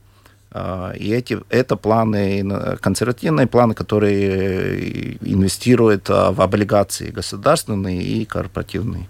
А, 0.59 0.92
и 0.92 1.11
эти, 1.12 1.38
это 1.51 1.77
планы, 1.77 2.77
консервативные 2.81 3.47
планы, 3.47 3.75
которые 3.75 5.16
инвестируют 5.23 6.11
а, 6.11 6.33
в 6.33 6.40
облигации 6.40 7.11
государственные 7.11 8.03
и 8.03 8.25
корпоративные. 8.25 9.09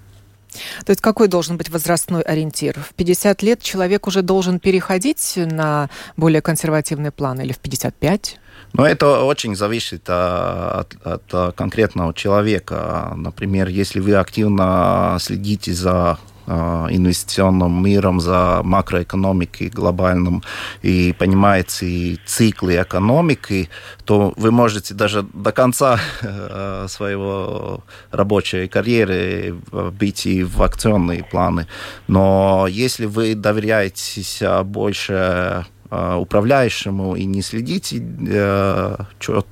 То 0.84 0.90
есть 0.90 1.00
какой 1.00 1.28
должен 1.28 1.56
быть 1.56 1.70
возрастной 1.70 2.22
ориентир? 2.22 2.74
В 2.80 2.94
50 2.94 3.42
лет 3.42 3.62
человек 3.62 4.06
уже 4.06 4.22
должен 4.22 4.58
переходить 4.58 5.34
на 5.36 5.88
более 6.16 6.42
консервативный 6.42 7.12
план 7.12 7.40
или 7.40 7.52
в 7.52 7.58
55? 7.58 8.38
Но 8.74 8.86
это 8.86 9.24
очень 9.24 9.56
зависит 9.56 10.04
а, 10.08 10.84
от, 11.04 11.32
от, 11.32 11.54
конкретного 11.54 12.12
человека. 12.12 13.14
Например, 13.16 13.68
если 13.68 14.00
вы 14.00 14.14
активно 14.14 15.16
следите 15.20 15.72
за 15.72 16.18
Э, 16.18 16.37
инвестиционным 16.48 17.84
миром, 17.84 18.20
за 18.20 18.62
макроэкономикой 18.64 19.68
глобальным 19.68 20.42
и 20.82 21.14
понимаете 21.18 21.86
и 21.86 22.20
циклы 22.26 22.80
экономики, 22.80 23.68
то 24.04 24.32
вы 24.36 24.50
можете 24.50 24.94
даже 24.94 25.22
до 25.22 25.52
конца 25.52 26.00
э, 26.22 26.86
своего 26.88 27.84
рабочей 28.10 28.68
карьеры 28.68 29.56
быть 29.92 30.26
и 30.26 30.42
в 30.42 30.62
акционные 30.62 31.24
планы. 31.24 31.66
Но 32.06 32.66
если 32.68 33.06
вы 33.06 33.34
доверяетесь 33.34 34.42
больше 34.64 35.66
э, 35.90 36.14
управляющему 36.14 37.16
и 37.16 37.24
не 37.24 37.42
следите 37.42 38.02
э, 38.28 38.96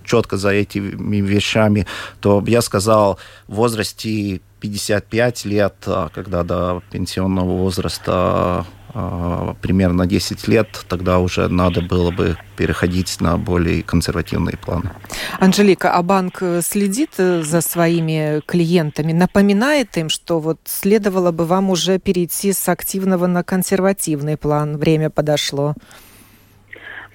четко 0.05 0.37
за 0.37 0.51
этими 0.51 1.21
вещами, 1.21 1.87
то 2.21 2.43
я 2.47 2.63
сказал, 2.63 3.19
в 3.49 3.55
возрасте 3.57 4.41
55 4.67 5.45
лет, 5.45 5.75
а, 5.87 6.09
когда 6.13 6.43
до 6.43 6.83
пенсионного 6.91 7.57
возраста 7.57 8.67
а, 8.95 9.55
примерно 9.61 10.07
10 10.07 10.49
лет, 10.49 10.85
тогда 10.89 11.19
уже 11.19 11.49
надо 11.49 11.83
было 11.83 12.11
бы 12.11 12.37
переходить 12.57 13.21
на 13.21 13.37
более 13.37 13.83
консервативные 13.83 14.57
планы. 14.57 14.91
Анжелика, 15.39 15.93
а 15.93 16.03
банк 16.03 16.43
следит 16.63 17.11
э, 17.19 17.43
за 17.43 17.61
своими 17.61 18.41
клиентами, 18.47 19.13
напоминает 19.13 19.97
им, 19.99 20.09
что 20.09 20.41
вот 20.41 20.59
следовало 20.65 21.31
бы 21.31 21.45
вам 21.45 21.71
уже 21.71 21.99
перейти 21.99 22.53
с 22.53 22.69
активного 22.69 23.27
на 23.27 23.45
консервативный 23.45 24.37
план, 24.37 24.79
время 24.79 25.11
подошло? 25.11 25.75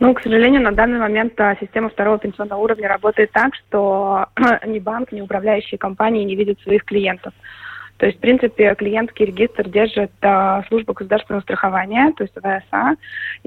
Ну, 0.02 0.16
к 0.16 0.22
сожалению, 0.24 0.64
на 0.64 0.72
данный 0.72 0.98
момент 0.98 1.40
а, 1.40 1.56
система 1.62 1.90
второго 1.90 2.18
пенсионного 2.18 2.60
уровня 2.60 2.90
работает 2.90 3.32
так, 3.34 3.54
что 3.54 4.26
ни 4.66 4.80
банк, 4.80 5.12
ни 5.12 5.22
управляющие 5.22 5.78
компании 5.78 6.24
не 6.24 6.36
видят 6.36 6.60
своих 6.62 6.86
клиентов. 6.86 7.36
То 8.02 8.08
есть, 8.08 8.18
в 8.18 8.22
принципе, 8.22 8.74
клиентский 8.74 9.28
регистр 9.28 9.70
держит 9.70 10.12
а, 10.22 10.64
служба 10.70 10.96
государственного 10.96 11.44
страхования, 11.44 12.12
то 12.18 12.24
есть 12.24 12.34
ВСА, 12.34 12.96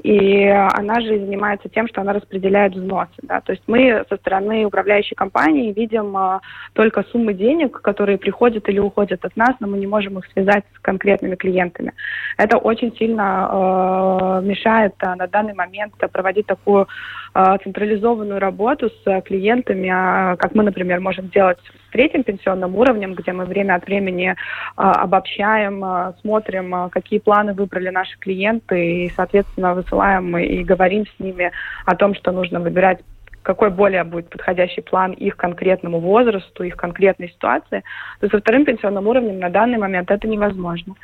и 0.01 0.45
она 0.45 1.01
же 1.01 1.19
занимается 1.19 1.67
тем, 1.67 1.89
что 1.89 1.99
она 1.99 2.13
распределяет 2.13 2.73
взносы. 2.73 3.11
Да? 3.23 3.41
То 3.41 3.51
есть 3.51 3.63
мы 3.67 4.05
со 4.07 4.15
стороны 4.15 4.63
управляющей 4.63 5.13
компании 5.13 5.73
видим 5.73 6.15
а, 6.15 6.39
только 6.71 7.03
суммы 7.11 7.33
денег, 7.33 7.81
которые 7.81 8.17
приходят 8.17 8.69
или 8.69 8.79
уходят 8.79 9.25
от 9.25 9.35
нас, 9.35 9.55
но 9.59 9.67
мы 9.67 9.77
не 9.77 9.87
можем 9.87 10.19
их 10.19 10.25
связать 10.31 10.63
с 10.73 10.79
конкретными 10.79 11.35
клиентами. 11.35 11.91
Это 12.37 12.57
очень 12.57 12.95
сильно 12.95 13.49
а, 13.51 14.39
мешает 14.39 14.93
а, 14.99 15.17
на 15.17 15.27
данный 15.27 15.53
момент 15.53 15.95
проводить 16.13 16.45
такую 16.45 16.87
а, 17.33 17.57
централизованную 17.57 18.39
работу 18.39 18.89
с 19.03 19.21
клиентами, 19.23 19.89
а, 19.93 20.37
как 20.37 20.55
мы, 20.55 20.63
например, 20.63 21.01
можем 21.01 21.27
делать 21.27 21.59
третьим 21.95 22.23
пенсионным 22.23 22.75
уровнем, 22.75 23.13
где 23.13 23.31
мы 23.31 23.45
время 23.45 23.75
от 23.75 23.85
времени 23.85 24.35
а, 24.75 24.91
обобщаем, 25.03 26.13
смотрим, 26.19 26.89
какие 26.89 27.19
планы 27.19 27.53
выбрали 27.53 27.87
наши 27.87 28.19
клиенты, 28.19 29.05
и, 29.05 29.13
соответственно, 29.15 29.73
высылаем 29.73 30.37
и 30.37 30.61
говорим 30.65 31.05
с 31.05 31.19
ними 31.23 31.53
о 31.85 31.95
том, 31.95 32.13
что 32.13 32.33
нужно 32.33 32.59
выбирать 32.59 32.99
какой 33.45 33.69
более 33.69 34.03
будет 34.03 34.29
подходящий 34.29 34.81
план 34.81 35.11
их 35.11 35.37
конкретному 35.37 35.99
возрасту, 35.99 36.63
их 36.63 36.75
конкретной 36.75 37.29
ситуации, 37.29 37.83
то 38.19 38.27
со 38.27 38.39
вторым 38.39 38.65
пенсионным 38.65 39.07
уровнем 39.07 39.39
на 39.39 39.49
данный 39.49 39.77
момент 39.77 40.09
это 40.09 40.27
невозможно. 40.27 40.95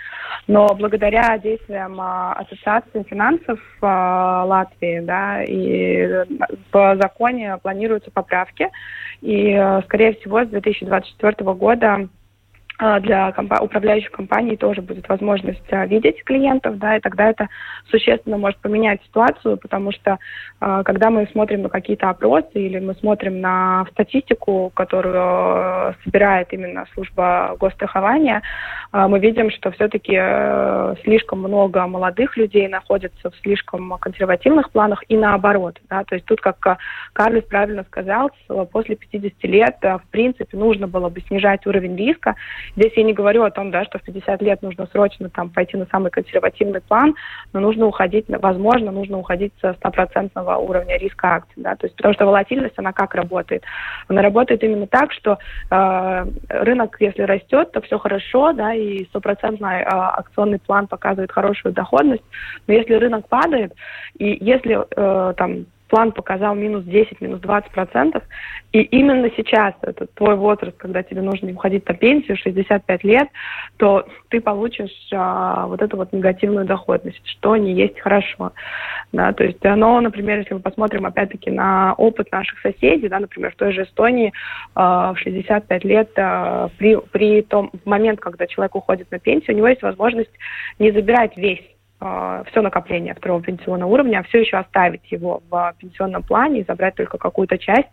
Но 0.48 0.74
благодаря 0.74 1.38
действиям 1.38 2.02
а, 2.02 2.34
Ассоциации 2.34 3.04
финансов 3.04 3.60
а, 3.82 4.44
Латвии, 4.46 5.02
да, 5.02 5.44
и 5.44 6.26
по 6.72 6.98
законе 7.00 7.58
планируются 7.62 8.10
поправки, 8.10 8.70
и, 9.22 9.54
а, 9.54 9.84
скорее 9.84 10.16
всего, 10.16 10.44
с 10.44 10.48
2024 10.48 11.54
года 11.54 12.10
для 13.02 13.32
комп- 13.34 13.62
управляющих 13.62 14.12
компаний 14.12 14.58
тоже 14.58 14.82
будет 14.82 15.08
возможность 15.08 15.62
а, 15.72 15.86
видеть 15.86 16.24
клиентов, 16.24 16.80
да, 16.80 16.98
и 16.98 17.00
тогда 17.00 17.30
это 17.30 17.48
существенно 17.92 18.38
может 18.38 18.60
поменять 18.60 19.04
ситуацию, 19.04 19.58
потому 19.58 19.92
что 19.92 20.18
а, 20.60 20.82
когда 20.82 21.12
мы 21.12 21.28
смотрим 21.32 21.62
на 21.62 21.70
какие-то 21.70 22.10
опросы 22.10 22.50
или 22.56 22.80
мы 22.80 22.96
смотрим 22.96 23.40
на 23.40 23.86
статистику, 23.92 24.72
которую 24.74 25.96
собирает 26.04 26.52
именно 26.54 26.86
служба 26.94 27.56
госстрахования, 27.60 28.42
мы 28.92 29.20
видим, 29.20 29.52
что 29.52 29.72
все-таки 29.72 30.14
слишком 31.04 31.40
много 31.40 31.86
молодых 31.88 32.36
людей 32.36 32.68
находятся 32.68 33.30
в 33.30 33.36
слишком 33.38 33.98
консервативных 34.00 34.72
планах 34.72 35.04
и 35.08 35.16
наоборот, 35.16 35.80
да, 35.90 36.04
то 36.04 36.16
есть 36.16 36.26
тут, 36.26 36.42
как 36.42 36.78
Карлис 37.14 37.44
правильно 37.44 37.84
сказал, 37.84 38.32
после 38.72 38.96
50 38.96 39.44
лет, 39.44 39.78
в 39.82 40.04
принципе, 40.10 40.58
нужно 40.58 40.88
было 40.88 41.10
бы 41.10 41.22
снижать 41.22 41.66
уровень 41.68 41.96
риска 41.96 42.36
Здесь 42.76 42.94
я 42.96 43.04
не 43.04 43.14
говорю 43.14 43.44
о 43.44 43.52
том, 43.52 43.72
да, 43.72 43.84
что 43.86 44.00
в 44.00 44.04
50 44.04 44.42
лет 44.42 44.62
нужно 44.62 44.88
срочно 44.88 45.30
там 45.30 45.50
пойти 45.50 45.78
на 45.78 45.86
самый 45.86 46.12
консервативный 46.12 46.82
план, 46.82 47.16
но 47.54 47.60
нужно 47.60 47.86
уходить, 47.86 48.26
возможно, 48.28 48.92
нужно 48.92 49.18
уходить 49.18 49.54
со 49.62 49.74
стопроцентного 49.74 50.58
уровня 50.58 50.98
риска 50.98 51.36
акций, 51.36 51.54
да, 51.58 51.76
то 51.76 51.86
есть 51.86 51.96
потому 51.96 52.14
что 52.14 52.26
волатильность, 52.26 52.78
она 52.78 52.94
как 52.94 53.16
работает? 53.16 53.64
Она 54.08 54.22
работает 54.22 54.64
именно 54.64 54.88
так, 54.88 55.12
что 55.12 55.38
э, 55.70 56.26
рынок, 56.50 56.98
если 57.00 57.24
растет, 57.24 57.72
то 57.72 57.82
все 57.82 57.98
хорошо, 57.98 58.54
да, 58.54 58.74
и 58.74 59.06
стопроцентный 59.06 59.82
э, 59.82 59.86
акционный 59.86 60.60
план 60.60 60.88
показывает 60.88 61.32
хорошую 61.32 61.74
доходность, 61.74 62.24
но 62.68 62.74
если 62.74 62.94
рынок 62.94 63.28
падает, 63.28 63.74
и 64.18 64.38
если 64.42 64.80
э, 64.96 65.34
там 65.36 65.66
план 65.92 66.14
показал 66.14 66.56
минус 66.56 66.86
10, 66.86 67.20
минус 67.20 67.42
20 67.42 67.70
процентов, 67.72 68.24
и 68.72 68.80
именно 68.80 69.30
сейчас, 69.36 69.74
это 69.82 70.08
твой 70.08 70.36
возраст, 70.36 70.78
когда 70.78 71.04
тебе 71.04 71.22
нужно 71.22 71.52
уходить 71.52 71.86
на 71.86 71.94
пенсию, 71.94 72.38
65 72.38 73.04
лет, 73.04 73.28
то 73.76 74.06
ты 74.30 74.40
получишь 74.40 75.10
а, 75.12 75.68
вот 75.68 75.82
эту 75.82 75.98
вот 75.98 76.14
негативную 76.14 76.66
доходность, 76.66 77.22
что 77.26 77.58
не 77.58 77.74
есть 77.74 78.00
хорошо. 78.00 78.54
Да, 79.12 79.34
то 79.34 79.44
есть 79.44 79.64
оно, 79.66 80.00
например, 80.00 80.40
если 80.40 80.54
мы 80.54 80.62
посмотрим 80.62 81.06
опять-таки 81.06 81.52
на 81.52 81.94
опыт 81.96 82.32
наших 82.32 82.58
соседей, 82.62 83.10
да, 83.10 83.20
например, 83.20 83.52
в 83.52 83.58
той 83.58 83.74
же 83.74 83.84
Эстонии 83.84 84.32
а, 84.74 85.14
в 85.14 85.20
65 85.20 85.84
лет 85.84 86.10
а, 86.16 86.70
при, 86.78 86.96
при 87.12 87.42
том 87.42 87.70
момент, 87.84 88.22
когда 88.22 88.48
человек 88.48 88.76
уходит 88.76 89.12
на 89.12 89.20
пенсию, 89.20 89.56
у 89.56 89.58
него 89.58 89.68
есть 89.68 89.82
возможность 89.82 90.32
не 90.80 90.92
забирать 90.92 91.36
весь 91.36 91.60
все 92.50 92.62
накопление 92.62 93.14
второго 93.14 93.44
пенсионного 93.44 93.90
уровня, 93.92 94.20
а 94.20 94.24
все 94.24 94.40
еще 94.40 94.58
оставить 94.58 95.12
его 95.12 95.44
в 95.52 95.76
пенсионном 95.78 96.24
плане 96.24 96.62
и 96.62 96.66
забрать 96.66 96.96
только 96.96 97.20
какую-то 97.20 97.60
часть. 97.60 97.90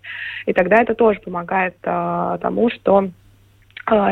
И 0.47 0.55
тогда 0.55 0.81
это 0.81 0.95
тоже 0.95 1.21
помогает 1.21 1.75
э, 1.83 2.39
тому, 2.41 2.71
что 2.71 3.05
э, 3.05 3.09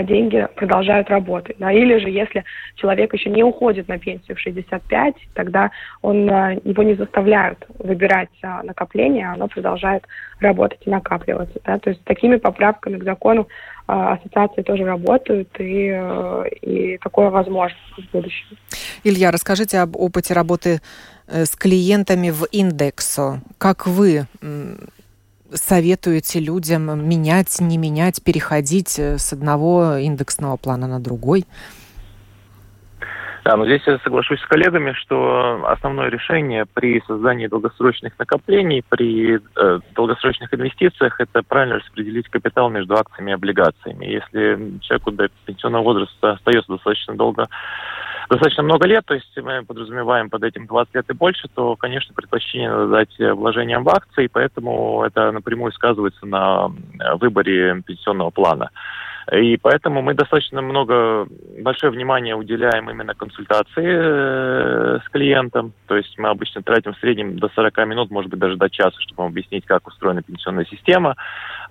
деньги 0.05 0.47
продолжают 0.57 1.09
работать. 1.11 1.57
Да? 1.59 1.73
Или 1.73 1.99
же, 1.99 2.09
если 2.09 2.45
человек 2.77 3.12
еще 3.15 3.31
не 3.31 3.43
уходит 3.43 3.89
на 3.89 3.99
пенсию 3.99 4.37
в 4.37 4.41
65, 4.41 5.15
тогда 5.35 5.71
он, 6.03 6.29
э, 6.29 6.61
его 6.65 6.83
не 6.83 6.95
заставляют 6.95 7.65
выбирать 7.79 8.31
э, 8.43 8.62
накопление, 8.62 9.29
оно 9.31 9.49
продолжает 9.49 10.05
работать 10.41 10.81
и 10.87 10.91
накапливаться. 10.91 11.59
Да? 11.65 11.79
То 11.79 11.91
есть 11.91 12.03
такими 12.05 12.37
поправками 12.37 12.99
к 12.99 13.05
закону 13.05 13.49
а, 13.89 14.15
ассоциации 14.15 14.62
тоже 14.62 14.85
работают, 14.85 15.49
и, 15.61 15.93
э, 15.95 16.45
и 16.62 16.99
такое 16.99 17.31
возможно 17.31 17.79
в 17.97 18.12
будущем. 18.12 18.59
Илья, 19.05 19.31
расскажите 19.31 19.79
об 19.79 19.95
опыте 19.95 20.35
работы 20.35 20.81
э, 21.29 21.45
с 21.45 21.55
клиентами 21.55 22.31
в 22.31 22.47
индексо. 22.51 23.41
Как 23.59 23.87
вы 23.87 24.27
советуете 25.53 26.41
людям 26.41 27.09
менять, 27.09 27.61
не 27.61 27.79
менять, 27.79 28.23
переходить 28.23 28.99
э, 28.99 29.19
с 29.19 29.33
одного 29.33 29.97
индексного 29.97 30.57
плана 30.57 30.87
на 30.87 31.01
другой? 31.01 31.47
Да, 33.47 33.57
но 33.57 33.65
здесь 33.65 33.83
я 33.87 34.01
соглашусь 34.01 34.41
с 34.41 34.47
коллегами, 34.47 34.91
что 34.95 35.65
основное 35.69 36.09
решение 36.09 36.67
при 36.67 37.01
создании 37.07 37.47
долгосрочных 37.47 38.19
накоплений, 38.19 38.83
при 38.89 39.37
э, 39.39 39.81
долгосрочных 39.95 40.53
инвестициях, 40.53 41.21
это 41.21 41.45
правильно 41.45 41.77
распределить 41.77 42.29
капитал 42.29 42.71
между 42.71 42.97
акциями 42.97 43.31
и 43.31 43.35
облигациями. 43.35 44.05
Если 44.05 44.81
человеку 44.81 45.13
до 45.13 45.29
пенсионного 45.45 45.85
возраста 45.85 46.33
остается 46.33 46.73
достаточно 46.73 47.15
долго 47.15 47.47
достаточно 48.29 48.65
много 48.65 48.89
лет, 48.89 49.05
то 49.07 49.15
есть 49.15 49.31
мы 49.37 49.65
подразумеваем 49.65 50.29
под 50.29 50.43
этим 50.43 50.67
20 50.67 50.97
лет 50.97 51.09
и 51.09 51.15
больше, 51.15 51.47
то, 51.55 51.77
конечно, 51.77 52.13
предпочтение 52.17 52.69
надо 52.69 52.89
дать 52.89 53.17
вложениям 53.17 53.85
в 53.85 53.89
акции, 53.91 54.27
поэтому 54.27 55.05
это 55.05 55.31
напрямую 55.31 55.71
сказывается 55.71 56.27
на 56.27 56.73
выборе 57.21 57.81
пенсионного 57.87 58.31
плана. 58.31 58.71
И 59.33 59.57
поэтому 59.57 60.03
мы 60.03 60.15
достаточно 60.15 60.62
много, 60.62 61.27
большое 61.59 61.93
внимание 61.93 62.37
уделяем 62.37 62.89
именно 62.89 63.12
консультации 63.15 63.85
э, 63.85 64.99
с 65.05 65.09
клиентом. 65.11 65.73
То 65.87 65.97
есть 65.97 66.17
мы 66.17 66.29
обычно 66.29 66.62
тратим 66.62 66.95
в 66.95 66.99
среднем 66.99 67.37
до 67.37 67.49
40 67.49 67.77
минут, 67.89 68.11
может 68.11 68.31
быть, 68.31 68.39
даже 68.39 68.57
до 68.57 68.71
часа, 68.71 68.97
чтобы 69.01 69.25
объяснить, 69.25 69.67
как 69.67 69.89
устроена 69.89 70.23
пенсионная 70.23 70.65
система, 70.67 71.17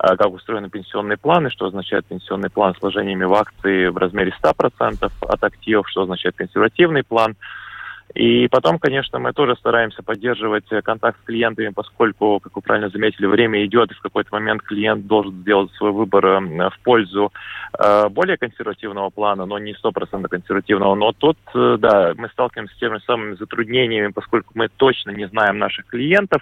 э, 0.00 0.16
как 0.16 0.34
устроены 0.34 0.68
пенсионные 0.68 1.16
планы, 1.16 1.50
что 1.50 1.66
означает 1.66 2.04
пенсионный 2.04 2.50
план 2.50 2.74
с 2.74 2.82
вложениями 2.82 3.24
в 3.24 3.32
акции 3.32 3.86
в 3.86 3.96
размере 3.96 4.34
100% 4.38 5.10
от 5.20 5.44
активов, 5.44 5.88
что 5.88 6.02
означает 6.02 6.36
консервативный 6.36 7.04
план– 7.04 7.36
и 8.16 8.48
потом, 8.48 8.78
конечно, 8.78 9.18
мы 9.18 9.34
тоже 9.34 9.56
стараемся 9.56 10.02
поддерживать 10.02 10.64
контакт 10.82 11.20
с 11.20 11.26
клиентами, 11.26 11.68
поскольку, 11.68 12.40
как 12.40 12.56
вы 12.56 12.62
правильно 12.62 12.88
заметили, 12.88 13.26
время 13.26 13.62
идет, 13.66 13.90
и 13.90 13.94
в 13.94 14.00
какой-то 14.00 14.30
момент 14.32 14.62
клиент 14.62 15.06
должен 15.06 15.34
сделать 15.42 15.70
свой 15.72 15.92
выбор 15.92 16.24
э, 16.24 16.70
в 16.70 16.78
пользу 16.82 17.30
э, 17.78 18.08
более 18.08 18.38
консервативного 18.38 19.10
плана, 19.10 19.44
но 19.44 19.58
не 19.58 19.74
100% 19.74 20.28
консервативного. 20.28 20.94
Но 20.94 21.12
тут, 21.12 21.36
э, 21.54 21.76
да, 21.78 22.14
мы 22.16 22.30
сталкиваемся 22.30 22.74
с 22.74 22.78
теми 22.78 22.98
самыми 23.04 23.34
затруднениями, 23.34 24.12
поскольку 24.12 24.52
мы 24.54 24.68
точно 24.74 25.10
не 25.10 25.28
знаем 25.28 25.58
наших 25.58 25.84
клиентов, 25.84 26.40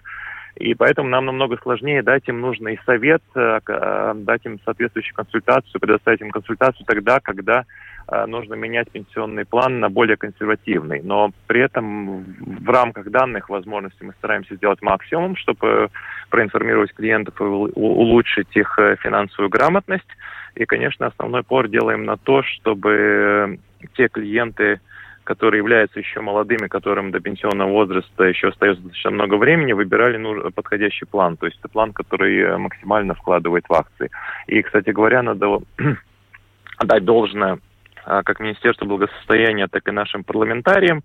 и 0.54 0.74
поэтому 0.74 1.08
нам 1.08 1.26
намного 1.26 1.58
сложнее 1.60 2.04
дать 2.04 2.28
им 2.28 2.40
нужный 2.40 2.78
совет, 2.87 3.20
дать 3.34 4.44
им 4.44 4.60
соответствующую 4.64 5.16
консультацию, 5.16 5.80
предоставить 5.80 6.20
им 6.20 6.30
консультацию 6.30 6.87
тогда, 6.87 7.18
когда 7.18 7.64
Э, 7.64 7.93
нужно 8.26 8.54
менять 8.54 8.90
пенсионный 8.90 9.44
план 9.44 9.80
на 9.80 9.88
более 9.88 10.16
консервативный. 10.16 11.00
Но 11.02 11.30
при 11.46 11.62
этом 11.62 12.24
в 12.38 12.68
рамках 12.68 13.10
данных 13.10 13.48
возможностей 13.48 14.04
мы 14.04 14.12
стараемся 14.18 14.56
сделать 14.56 14.82
максимум, 14.82 15.36
чтобы 15.36 15.88
проинформировать 16.30 16.92
клиентов 16.92 17.40
и 17.40 17.44
улучшить 17.44 18.56
их 18.56 18.78
э, 18.78 18.96
финансовую 19.00 19.50
грамотность. 19.50 20.08
И, 20.54 20.64
конечно, 20.64 21.06
основной 21.06 21.42
пор 21.42 21.68
делаем 21.68 22.04
на 22.04 22.16
то, 22.16 22.42
чтобы 22.42 23.58
те 23.96 24.08
клиенты, 24.08 24.80
которые 25.24 25.58
являются 25.58 25.98
еще 25.98 26.20
молодыми, 26.20 26.68
которым 26.68 27.10
до 27.10 27.20
пенсионного 27.20 27.70
возраста 27.70 28.24
еще 28.24 28.48
остается 28.48 28.82
достаточно 28.82 29.10
много 29.10 29.36
времени, 29.36 29.72
выбирали 29.72 30.50
подходящий 30.50 31.06
план. 31.06 31.36
То 31.36 31.46
есть 31.46 31.58
это 31.60 31.68
план, 31.68 31.92
который 31.92 32.38
э, 32.38 32.56
максимально 32.56 33.14
вкладывает 33.14 33.64
в 33.68 33.72
акции. 33.72 34.10
И, 34.46 34.60
кстати 34.62 34.90
говоря, 34.90 35.22
надо 35.22 35.58
отдать 36.78 37.04
должное 37.04 37.58
как 38.04 38.40
Министерству 38.40 38.86
благосостояния, 38.86 39.68
так 39.68 39.86
и 39.88 39.92
нашим 39.92 40.24
парламентариям. 40.24 41.02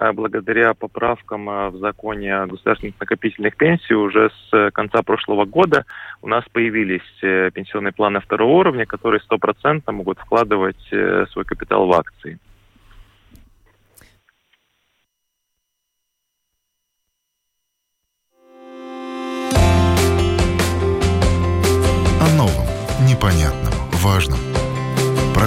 А, 0.00 0.12
благодаря 0.12 0.74
поправкам 0.74 1.50
а, 1.50 1.70
в 1.70 1.76
законе 1.78 2.32
о 2.36 2.46
государственных 2.46 2.94
накопительных 3.00 3.56
пенсий 3.56 3.94
уже 3.94 4.30
с 4.30 4.70
конца 4.70 5.02
прошлого 5.02 5.44
года 5.44 5.86
у 6.22 6.28
нас 6.28 6.44
появились 6.52 7.02
э, 7.22 7.50
пенсионные 7.52 7.92
планы 7.92 8.20
второго 8.20 8.52
уровня, 8.52 8.86
которые 8.86 9.20
стопроцентно 9.20 9.92
могут 9.92 10.20
вкладывать 10.20 10.86
э, 10.92 11.26
свой 11.32 11.44
капитал 11.44 11.86
в 11.86 11.92
акции. 11.92 12.38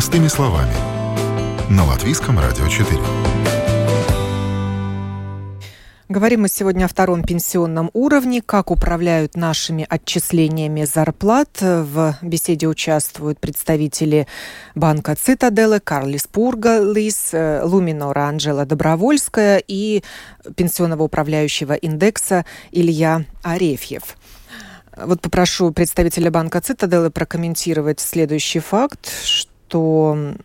Простыми 0.02 0.30
словами. 0.30 0.74
На 1.70 1.86
Латвийском 1.86 2.40
радио 2.40 2.68
4. 2.68 3.00
Говорим 6.10 6.42
мы 6.42 6.50
сегодня 6.50 6.86
о 6.86 6.88
втором 6.88 7.22
пенсионном 7.22 7.92
уровне, 7.94 8.42
как 8.42 8.72
управляют 8.72 9.36
нашими 9.36 9.86
отчислениями 9.88 10.86
зарплат. 10.86 11.50
В 11.62 12.18
беседе 12.24 12.68
участвуют 12.68 13.40
представители 13.40 14.26
банка 14.74 15.14
Цитаделы, 15.14 15.80
Карлис 15.80 16.26
Пургалис, 16.26 17.30
Луминора 17.62 18.22
Анжела 18.22 18.66
Добровольская 18.66 19.62
и 19.68 20.04
пенсионного 20.56 21.04
управляющего 21.04 21.74
индекса 21.74 22.44
Илья 22.72 23.26
Арефьев. 23.44 24.18
Вот 24.98 25.22
попрошу 25.22 25.72
представителя 25.72 26.32
банка 26.32 26.60
Цитаделы 26.60 27.12
прокомментировать 27.12 28.00
следующий 28.00 28.60
факт, 28.60 29.08
что 29.24 29.51
что 29.72 30.36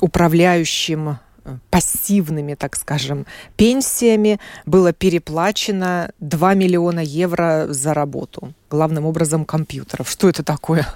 управляющим 0.00 1.18
э, 1.44 1.56
пассивными, 1.70 2.54
так 2.54 2.76
скажем, 2.76 3.26
пенсиями 3.56 4.40
было 4.66 4.92
переплачено 4.92 6.10
2 6.18 6.54
миллиона 6.54 7.00
евро 7.00 7.66
за 7.68 7.94
работу, 7.94 8.52
главным 8.70 9.06
образом 9.06 9.44
компьютеров. 9.44 10.10
Что 10.10 10.28
это 10.28 10.42
такое? 10.42 10.86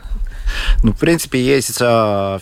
Ну, 0.83 0.93
в 0.93 0.99
принципе, 0.99 1.41
есть 1.41 1.79
а, 1.81 2.41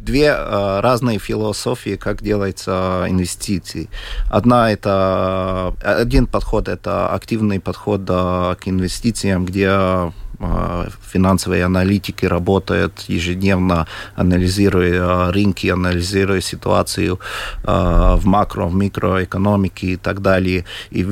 две 0.00 0.32
а, 0.32 0.80
разные 0.80 1.18
философии, 1.18 1.96
как 1.96 2.22
делается 2.22 3.06
инвестиции. 3.08 3.90
Одна 4.30 4.72
это 4.72 5.74
один 5.82 6.26
подход 6.26 6.68
это 6.68 7.10
активный 7.10 7.60
подход 7.60 8.06
к 8.06 8.60
инвестициям, 8.64 9.44
где 9.44 10.12
а, 10.42 10.88
финансовые 11.02 11.64
аналитики 11.64 12.24
работают 12.24 13.04
ежедневно, 13.08 13.86
анализируя 14.14 15.00
а, 15.02 15.32
рынки, 15.32 15.66
анализируя 15.66 16.40
ситуацию 16.40 17.20
а, 17.64 18.16
в 18.16 18.24
макро, 18.24 18.64
в 18.64 18.74
микроэкономике 18.74 19.88
и 19.88 19.96
так 19.96 20.22
далее. 20.22 20.64
И 20.90 21.06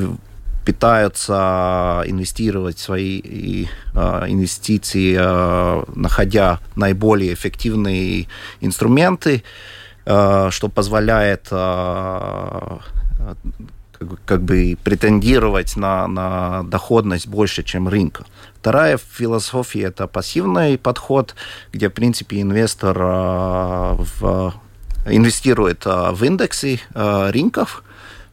пытаются 0.65 2.03
инвестировать 2.07 2.79
свои 2.79 3.67
инвестиции, 3.95 5.17
находя 5.99 6.61
наиболее 6.77 7.33
эффективные 7.33 8.27
инструменты, 8.61 9.45
что 10.05 10.71
позволяет 10.75 11.51
как 14.25 14.43
бы 14.43 14.77
претендировать 14.83 15.77
на, 15.77 16.07
на 16.07 16.63
доходность 16.65 17.27
больше, 17.27 17.63
чем 17.63 17.89
рынка. 17.89 18.25
Вторая 18.61 18.99
философия– 18.99 19.83
это 19.85 20.07
пассивный 20.07 20.79
подход, 20.79 21.35
где, 21.73 21.89
в 21.89 21.93
принципе, 21.93 22.41
инвестор 22.41 22.97
э, 23.01 23.97
в, 23.99 24.55
инвестирует 25.07 25.87
э, 25.87 26.11
в 26.13 26.23
индексы 26.25 26.81
э, 26.95 27.31
рынков 27.31 27.85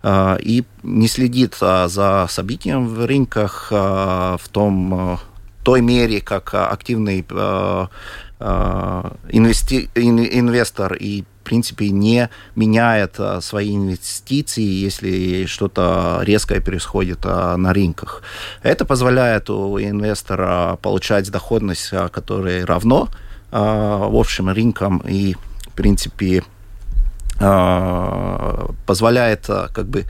и 0.07 0.63
не 0.83 1.07
следит 1.07 1.55
за 1.55 2.27
событием 2.29 2.87
в 2.87 3.07
рынках 3.07 3.71
в 3.71 4.41
том, 4.51 5.19
той 5.63 5.81
мере, 5.81 6.21
как 6.21 6.53
активный 6.53 7.21
инвести, 9.31 9.89
инвестор 9.95 10.93
и 10.93 11.23
принципе, 11.45 11.89
не 11.89 12.29
меняет 12.55 13.15
а, 13.19 13.39
свои 13.39 13.75
инвестиции, 13.75 14.85
если 14.85 15.45
что-то 15.45 16.19
резкое 16.23 16.59
происходит 16.59 17.19
а, 17.23 17.55
на 17.55 17.71
рынках. 17.73 18.21
Это 18.63 18.83
позволяет 18.83 19.49
у 19.49 19.79
инвестора 19.79 20.77
получать 20.81 21.31
доходность, 21.31 21.89
а, 21.93 22.09
которая 22.09 22.65
равно 22.65 23.07
в 23.51 24.19
общем 24.19 24.49
рынкам 24.49 25.01
и, 25.07 25.35
в 25.35 25.71
принципе, 25.75 26.43
позволяет 28.85 29.45
как 29.47 29.85
бы 29.87 30.03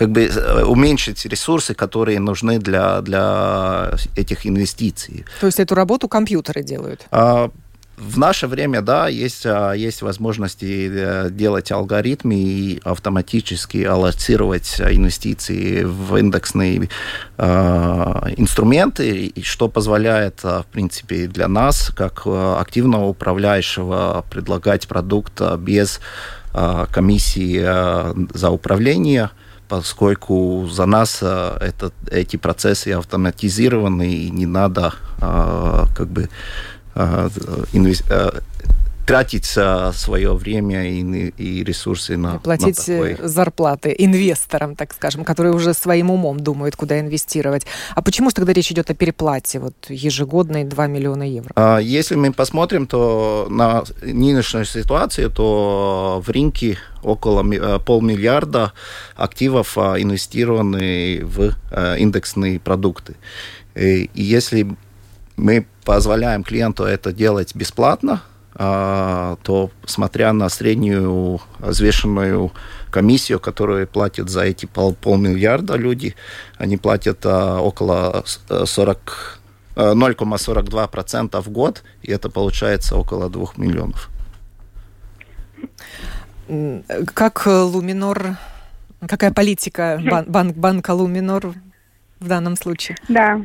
как 0.00 0.10
бы 0.10 0.30
уменьшить 0.66 1.26
ресурсы, 1.26 1.74
которые 1.74 2.18
нужны 2.18 2.58
для, 2.58 3.02
для 3.02 3.92
этих 4.16 4.46
инвестиций. 4.46 5.26
То 5.40 5.46
есть 5.46 5.60
эту 5.60 5.74
работу 5.74 6.08
компьютеры 6.08 6.62
делают? 6.62 7.06
В 8.00 8.18
наше 8.18 8.46
время, 8.46 8.80
да, 8.80 9.08
есть, 9.08 9.44
а, 9.44 9.72
есть 9.72 10.00
возможности 10.00 10.90
э, 10.90 11.28
делать 11.30 11.70
алгоритмы 11.70 12.34
и 12.34 12.80
автоматически 12.82 13.84
аллоцировать 13.84 14.80
инвестиции 14.80 15.84
в 15.84 16.16
индексные 16.16 16.88
э, 17.36 17.44
инструменты, 18.38 19.34
что 19.42 19.68
позволяет, 19.68 20.40
а, 20.44 20.62
в 20.62 20.66
принципе, 20.66 21.26
для 21.26 21.46
нас, 21.46 21.92
как 21.94 22.22
э, 22.24 22.56
активного 22.58 23.04
управляющего, 23.04 24.24
предлагать 24.30 24.88
продукт 24.88 25.38
без 25.58 26.00
э, 26.54 26.86
комиссии 26.90 27.60
э, 27.62 28.14
за 28.32 28.48
управление, 28.48 29.28
поскольку 29.68 30.66
за 30.72 30.86
нас 30.86 31.22
это, 31.22 31.92
эти 32.10 32.36
процессы 32.38 32.88
автоматизированы 32.88 34.10
и 34.10 34.30
не 34.30 34.46
надо 34.46 34.94
как 35.20 36.08
бы 36.08 36.28
инвес... 37.72 38.02
тратить 39.06 39.58
свое 39.94 40.34
время 40.34 40.88
и, 40.88 41.32
и 41.36 41.64
ресурсы 41.64 42.16
на 42.16 42.38
платить 42.38 42.78
на 42.86 42.94
такой... 42.94 43.28
зарплаты 43.28 43.92
инвесторам, 43.98 44.76
так 44.76 44.92
скажем, 44.92 45.24
которые 45.24 45.52
уже 45.52 45.74
своим 45.74 46.12
умом 46.12 46.38
думают, 46.38 46.76
куда 46.76 47.00
инвестировать. 47.00 47.66
А 47.96 48.02
почему 48.02 48.30
же 48.30 48.36
тогда 48.36 48.52
речь 48.52 48.70
идет 48.70 48.88
о 48.88 48.94
переплате 48.94 49.58
вот 49.58 49.74
ежегодной 49.88 50.62
2 50.62 50.86
миллиона 50.86 51.24
евро? 51.24 51.80
Если 51.80 52.14
мы 52.14 52.32
посмотрим, 52.32 52.86
то 52.86 53.48
на 53.50 53.82
нынешнюю 54.02 54.64
ситуацию, 54.64 55.28
то 55.30 56.22
в 56.24 56.30
рынке 56.30 56.78
около 57.02 57.42
полмиллиарда 57.80 58.72
активов 59.16 59.76
инвестированы 59.76 61.22
в 61.24 61.56
индексные 61.98 62.60
продукты. 62.60 63.16
И 63.74 64.08
если 64.14 64.68
мы 65.40 65.66
позволяем 65.84 66.44
клиенту 66.44 66.84
это 66.84 67.12
делать 67.12 67.54
бесплатно, 67.54 68.22
а, 68.54 69.36
то, 69.42 69.70
смотря 69.86 70.32
на 70.32 70.48
среднюю 70.48 71.40
взвешенную 71.58 72.52
комиссию, 72.90 73.40
которую 73.40 73.86
платят 73.86 74.28
за 74.28 74.42
эти 74.42 74.66
пол, 74.66 74.94
полмиллиарда 74.94 75.76
люди, 75.76 76.14
они 76.58 76.76
платят 76.76 77.24
а, 77.24 77.60
около 77.60 78.24
40 78.48 79.38
0,42% 79.76 81.30
а, 81.32 81.40
в 81.40 81.48
год, 81.48 81.84
и 82.02 82.10
это 82.10 82.28
получается 82.28 82.96
около 82.96 83.30
2 83.30 83.46
миллионов. 83.56 84.10
Как 87.14 87.46
Луминор, 87.46 88.36
какая 89.08 89.32
политика 89.32 90.02
бан, 90.04 90.24
бан, 90.26 90.52
банка 90.52 90.90
Луминор 90.90 91.54
в 92.18 92.26
данном 92.26 92.56
случае? 92.56 92.96
Да, 93.08 93.40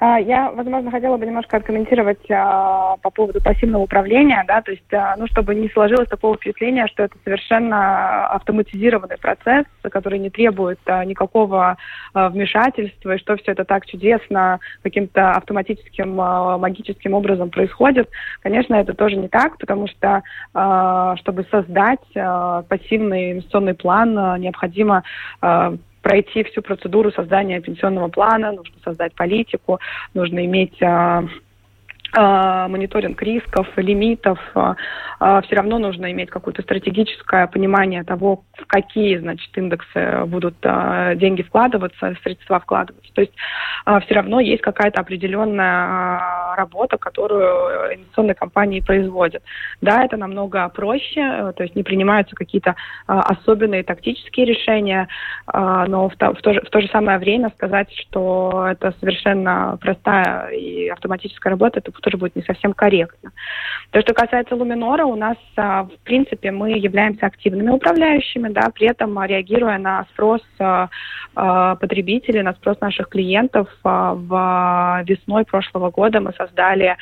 я, 0.00 0.50
возможно, 0.50 0.90
хотела 0.90 1.16
бы 1.18 1.26
немножко 1.26 1.58
откомментировать 1.58 2.30
а, 2.30 2.96
по 3.02 3.10
поводу 3.10 3.40
пассивного 3.42 3.82
управления, 3.82 4.42
да, 4.48 4.62
то 4.62 4.70
есть, 4.70 4.92
а, 4.92 5.14
ну, 5.18 5.26
чтобы 5.26 5.54
не 5.54 5.68
сложилось 5.68 6.08
такого 6.08 6.36
впечатления, 6.36 6.86
что 6.86 7.02
это 7.02 7.16
совершенно 7.22 8.26
автоматизированный 8.28 9.18
процесс, 9.18 9.66
который 9.82 10.18
не 10.18 10.30
требует 10.30 10.78
а, 10.86 11.04
никакого 11.04 11.76
а, 12.14 12.28
вмешательства, 12.30 13.14
и 13.14 13.18
что 13.18 13.36
все 13.36 13.52
это 13.52 13.64
так 13.64 13.84
чудесно 13.84 14.58
каким-то 14.82 15.32
автоматическим, 15.32 16.18
а, 16.20 16.56
магическим 16.56 17.12
образом 17.12 17.50
происходит. 17.50 18.08
Конечно, 18.40 18.76
это 18.76 18.94
тоже 18.94 19.16
не 19.16 19.28
так, 19.28 19.58
потому 19.58 19.86
что, 19.86 20.22
а, 20.54 21.16
чтобы 21.16 21.46
создать 21.50 22.00
а, 22.16 22.62
пассивный 22.62 23.32
инвестиционный 23.32 23.74
план, 23.74 24.18
а, 24.18 24.38
необходимо 24.38 25.02
а, 25.42 25.74
пройти 26.02 26.44
всю 26.44 26.62
процедуру 26.62 27.12
создания 27.12 27.60
пенсионного 27.60 28.08
плана, 28.08 28.52
нужно 28.52 28.74
создать 28.84 29.14
политику, 29.14 29.78
нужно 30.14 30.44
иметь 30.44 30.80
а, 30.82 31.24
мониторинг 32.12 33.22
рисков, 33.22 33.66
лимитов, 33.76 34.38
а, 34.54 34.76
а, 35.18 35.42
все 35.42 35.56
равно 35.56 35.78
нужно 35.78 36.10
иметь 36.12 36.30
какое-то 36.30 36.62
стратегическое 36.62 37.46
понимание 37.46 38.04
того, 38.04 38.42
в 38.58 38.66
какие, 38.66 39.18
значит, 39.18 39.56
индексы 39.56 40.24
будут 40.26 40.56
деньги 40.60 41.42
вкладываться, 41.42 42.16
средства 42.22 42.60
вкладываться. 42.60 43.12
То 43.14 43.22
есть 43.22 43.32
все 44.04 44.14
равно 44.14 44.40
есть 44.40 44.62
какая-то 44.62 45.00
определенная 45.00 46.54
работа, 46.56 46.98
которую 46.98 47.94
инвестиционные 47.94 48.34
компании 48.34 48.80
производят. 48.80 49.42
Да, 49.80 50.04
это 50.04 50.16
намного 50.16 50.68
проще, 50.68 51.52
то 51.56 51.62
есть 51.62 51.74
не 51.74 51.82
принимаются 51.82 52.36
какие-то 52.36 52.76
особенные 53.06 53.82
тактические 53.82 54.46
решения, 54.46 55.08
но 55.52 56.08
в 56.08 56.16
то, 56.16 56.34
в, 56.34 56.42
то 56.42 56.52
же, 56.52 56.60
в 56.60 56.70
то 56.70 56.80
же 56.80 56.88
самое 56.88 57.18
время 57.18 57.50
сказать, 57.50 57.90
что 57.94 58.66
это 58.70 58.94
совершенно 59.00 59.78
простая 59.80 60.50
и 60.50 60.88
автоматическая 60.88 61.50
работа, 61.50 61.80
это 61.80 61.92
тоже 62.00 62.16
будет 62.16 62.36
не 62.36 62.42
совсем 62.42 62.72
корректно. 62.72 63.32
То, 63.90 64.00
что 64.00 64.14
касается 64.14 64.54
Луминора, 64.54 65.04
у 65.04 65.16
нас, 65.16 65.36
а, 65.56 65.84
в 65.84 65.98
принципе, 66.04 66.52
мы 66.52 66.72
являемся 66.72 67.26
активными 67.26 67.70
управляющими, 67.70 68.48
да, 68.48 68.70
при 68.72 68.88
этом 68.88 69.20
реагируя 69.24 69.78
на 69.78 70.04
спрос 70.12 70.42
а, 70.58 70.88
а, 71.34 71.74
потребителей, 71.76 72.42
на 72.42 72.52
спрос 72.52 72.80
наших 72.80 73.08
клиентов. 73.08 73.68
В 73.82 75.02
весной 75.06 75.44
прошлого 75.44 75.90
года 75.90 76.20
мы 76.20 76.32
создали 76.34 76.96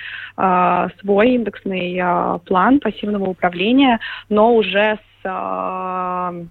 свой 1.01 1.31
индексный 1.31 2.01
план 2.47 2.81
пассивного 2.81 3.31
управления, 3.31 3.99
но 4.29 4.55
уже 4.55 4.99
с 5.23 6.49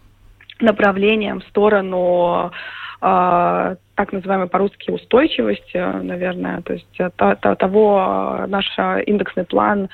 направлением 0.59 1.41
в 1.41 1.43
сторону 1.45 2.51
так 3.97 4.13
называемой 4.13 4.47
по-русски 4.47 4.91
устойчивость, 4.91 5.71
э, 5.73 6.01
наверное, 6.03 6.61
то 6.61 6.73
есть 6.73 6.99
э, 6.99 7.09
того 7.09 8.37
э, 8.41 8.45
наш 8.45 8.65
индексный 9.07 9.43
план 9.43 9.89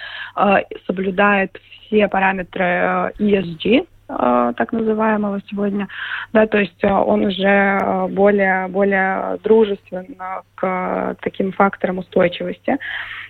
соблюдает 0.85 1.57
все 1.85 2.07
параметры 2.09 3.13
ESG, 3.17 3.87
так 4.07 4.73
называемого 4.73 5.41
сегодня, 5.49 5.87
да, 6.33 6.45
то 6.45 6.57
есть 6.57 6.83
он 6.83 7.25
уже 7.25 8.07
более, 8.09 8.67
более 8.67 9.39
дружествен 9.43 10.17
к 10.55 11.15
таким 11.21 11.53
факторам 11.53 11.99
устойчивости, 11.99 12.77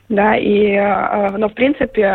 да, 0.10 0.36
и, 0.36 0.76
но 1.38 1.48
в 1.48 1.54
принципе 1.54 2.14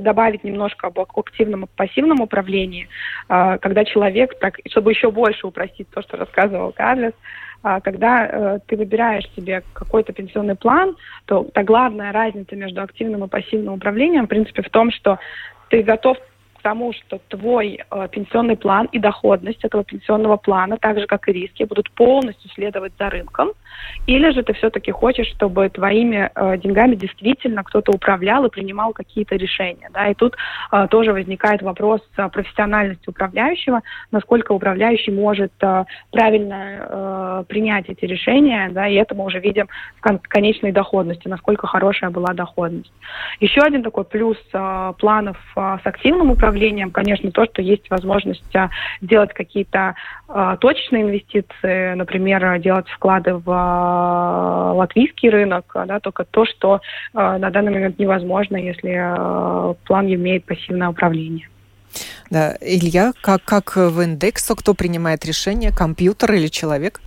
добавить 0.00 0.42
немножко 0.42 0.86
об 0.88 0.98
активном 0.98 1.64
и 1.64 1.68
пассивном 1.76 2.20
управлении, 2.22 2.88
когда 3.28 3.84
человек, 3.84 4.38
так, 4.40 4.58
чтобы 4.68 4.92
еще 4.92 5.10
больше 5.10 5.46
упростить 5.46 5.88
то, 5.90 6.02
что 6.02 6.16
рассказывал 6.16 6.72
Карлес, 6.72 7.12
когда 7.80 8.26
э, 8.26 8.58
ты 8.66 8.76
выбираешь 8.76 9.28
себе 9.36 9.62
какой-то 9.72 10.12
пенсионный 10.12 10.56
план, 10.56 10.96
то 11.26 11.44
та 11.54 11.62
главная 11.62 12.12
разница 12.12 12.56
между 12.56 12.82
активным 12.82 13.24
и 13.24 13.28
пассивным 13.28 13.74
управлением, 13.74 14.26
в 14.26 14.28
принципе, 14.28 14.62
в 14.62 14.70
том, 14.70 14.90
что 14.90 15.18
ты 15.68 15.82
готов 15.82 16.18
тому, 16.62 16.92
что 16.92 17.20
твой 17.28 17.80
э, 17.90 18.08
пенсионный 18.10 18.56
план 18.56 18.88
и 18.92 18.98
доходность 18.98 19.64
этого 19.64 19.84
пенсионного 19.84 20.36
плана, 20.36 20.76
так 20.78 20.98
же 20.98 21.06
как 21.06 21.28
и 21.28 21.32
риски, 21.32 21.64
будут 21.64 21.90
полностью 21.90 22.50
следовать 22.50 22.92
за 22.98 23.10
рынком, 23.10 23.50
или 24.06 24.30
же 24.30 24.42
ты 24.42 24.52
все-таки 24.54 24.90
хочешь, 24.92 25.28
чтобы 25.28 25.68
твоими 25.68 26.30
э, 26.34 26.58
деньгами 26.58 26.94
действительно 26.94 27.64
кто-то 27.64 27.92
управлял 27.92 28.44
и 28.44 28.50
принимал 28.50 28.92
какие-то 28.92 29.36
решения, 29.36 29.90
да, 29.92 30.08
и 30.08 30.14
тут 30.14 30.36
э, 30.72 30.86
тоже 30.90 31.12
возникает 31.12 31.62
вопрос 31.62 32.00
профессиональности 32.32 33.08
управляющего, 33.08 33.82
насколько 34.10 34.52
управляющий 34.52 35.10
может 35.10 35.52
э, 35.60 35.84
правильно 36.10 36.64
э, 36.78 37.44
принять 37.48 37.88
эти 37.88 38.04
решения, 38.04 38.70
да, 38.70 38.86
и 38.86 38.94
это 38.94 39.14
мы 39.14 39.24
уже 39.24 39.40
видим 39.40 39.68
в 39.96 40.00
кон- 40.00 40.20
конечной 40.20 40.72
доходности, 40.72 41.28
насколько 41.28 41.66
хорошая 41.66 42.10
была 42.10 42.32
доходность. 42.34 42.92
Еще 43.40 43.60
один 43.60 43.82
такой 43.82 44.04
плюс 44.04 44.38
э, 44.52 44.92
планов 44.98 45.36
э, 45.56 45.78
с 45.82 45.86
активным 45.86 46.30
управлением, 46.30 46.51
конечно, 46.90 47.30
то, 47.30 47.44
что 47.46 47.62
есть 47.62 47.88
возможность 47.90 48.54
э, 48.54 48.68
делать 49.00 49.32
какие-то 49.32 49.94
э, 50.28 50.56
точечные 50.60 51.02
инвестиции, 51.02 51.94
например, 51.94 52.58
делать 52.58 52.88
вклады 52.88 53.34
в 53.34 53.48
э, 53.50 54.76
латвийский 54.76 55.30
рынок, 55.30 55.64
да, 55.74 56.00
только 56.00 56.24
то, 56.24 56.44
что 56.44 56.80
э, 57.14 57.18
на 57.18 57.50
данный 57.50 57.72
момент 57.72 57.98
невозможно, 57.98 58.56
если 58.56 58.92
э, 58.92 59.74
план 59.84 60.06
имеет 60.06 60.44
пассивное 60.44 60.88
управление. 60.88 61.48
Да, 62.30 62.56
Илья, 62.60 63.12
как, 63.20 63.42
как 63.44 63.76
в 63.76 64.00
индексу, 64.00 64.56
кто 64.56 64.74
принимает 64.74 65.24
решение, 65.24 65.70
компьютер 65.70 66.32
или 66.32 66.46
человек? 66.48 67.00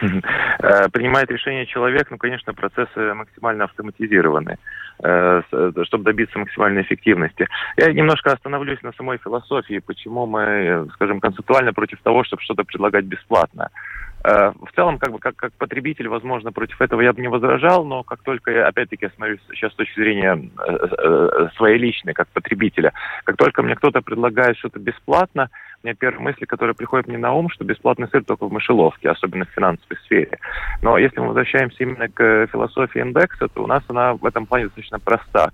Э, 0.00 0.88
принимает 0.90 1.30
решение 1.30 1.66
человек, 1.66 2.10
ну, 2.10 2.18
конечно, 2.18 2.54
процессы 2.54 3.14
максимально 3.14 3.64
автоматизированы, 3.64 4.58
чтобы 4.98 6.04
добиться 6.04 6.38
максимальной 6.38 6.82
эффективности. 6.82 7.46
Я 7.76 7.92
немножко 7.92 8.32
остановлюсь 8.32 8.82
на 8.82 8.92
самой 8.92 9.18
философии, 9.18 9.80
почему 9.84 10.26
мы, 10.26 10.88
скажем, 10.94 11.20
концептуально 11.20 11.72
против 11.72 12.00
того, 12.02 12.24
чтобы 12.24 12.42
что-то 12.42 12.64
предлагать 12.64 13.04
бесплатно. 13.04 13.70
Э, 14.24 14.52
в 14.60 14.72
целом, 14.74 14.98
как 14.98 15.12
бы 15.12 15.18
как, 15.18 15.36
как 15.36 15.52
потребитель, 15.54 16.08
возможно, 16.08 16.52
против 16.52 16.80
этого 16.80 17.00
я 17.00 17.12
бы 17.12 17.20
не 17.20 17.28
возражал, 17.28 17.84
но 17.84 18.02
как 18.02 18.22
только 18.22 18.50
я, 18.50 18.66
опять-таки, 18.66 19.08
смотрю 19.14 19.38
сейчас 19.52 19.72
с 19.72 19.76
точки 19.76 20.00
зрения 20.00 20.50
своей 21.56 21.78
личной, 21.78 22.14
как 22.14 22.28
потребителя, 22.28 22.92
как 23.24 23.36
только 23.36 23.62
мне 23.62 23.76
кто-то 23.76 24.02
предлагает 24.02 24.58
что-то 24.58 24.78
бесплатно, 24.78 25.50
у 25.82 25.86
меня 25.86 25.94
первая 25.94 26.20
мысль, 26.20 26.44
которая 26.46 26.74
приходит 26.74 27.06
мне 27.06 27.18
на 27.18 27.32
ум, 27.32 27.48
что 27.50 27.64
бесплатный 27.64 28.08
сыр 28.08 28.24
только 28.24 28.46
в 28.46 28.52
мышеловке, 28.52 29.10
особенно 29.10 29.44
в 29.44 29.50
финансовой 29.50 29.96
сфере. 30.04 30.38
Но 30.82 30.98
если 30.98 31.20
мы 31.20 31.28
возвращаемся 31.28 31.84
именно 31.84 32.08
к 32.08 32.48
философии 32.48 33.00
индекса, 33.00 33.46
то 33.48 33.62
у 33.62 33.66
нас 33.68 33.84
она 33.88 34.14
в 34.14 34.26
этом 34.26 34.46
плане 34.46 34.64
достаточно 34.64 34.98
проста. 34.98 35.50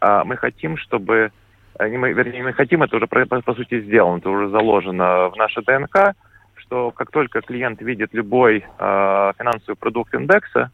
А, 0.00 0.24
мы 0.24 0.36
хотим, 0.36 0.76
чтобы 0.76 1.32
э, 1.78 1.88
вернее, 1.88 2.42
мы 2.42 2.52
хотим, 2.52 2.82
это 2.82 2.96
уже 2.96 3.06
по 3.06 3.54
сути 3.54 3.80
сделано, 3.80 4.18
это 4.18 4.28
уже 4.28 4.48
заложено 4.50 5.30
в 5.30 5.36
наше 5.36 5.62
ДНК, 5.62 6.14
что 6.72 6.90
как 6.90 7.10
только 7.10 7.42
клиент 7.42 7.82
видит 7.82 8.14
любой 8.14 8.64
э, 8.78 9.32
финансовый 9.36 9.74
продукт 9.74 10.14
индекса, 10.14 10.70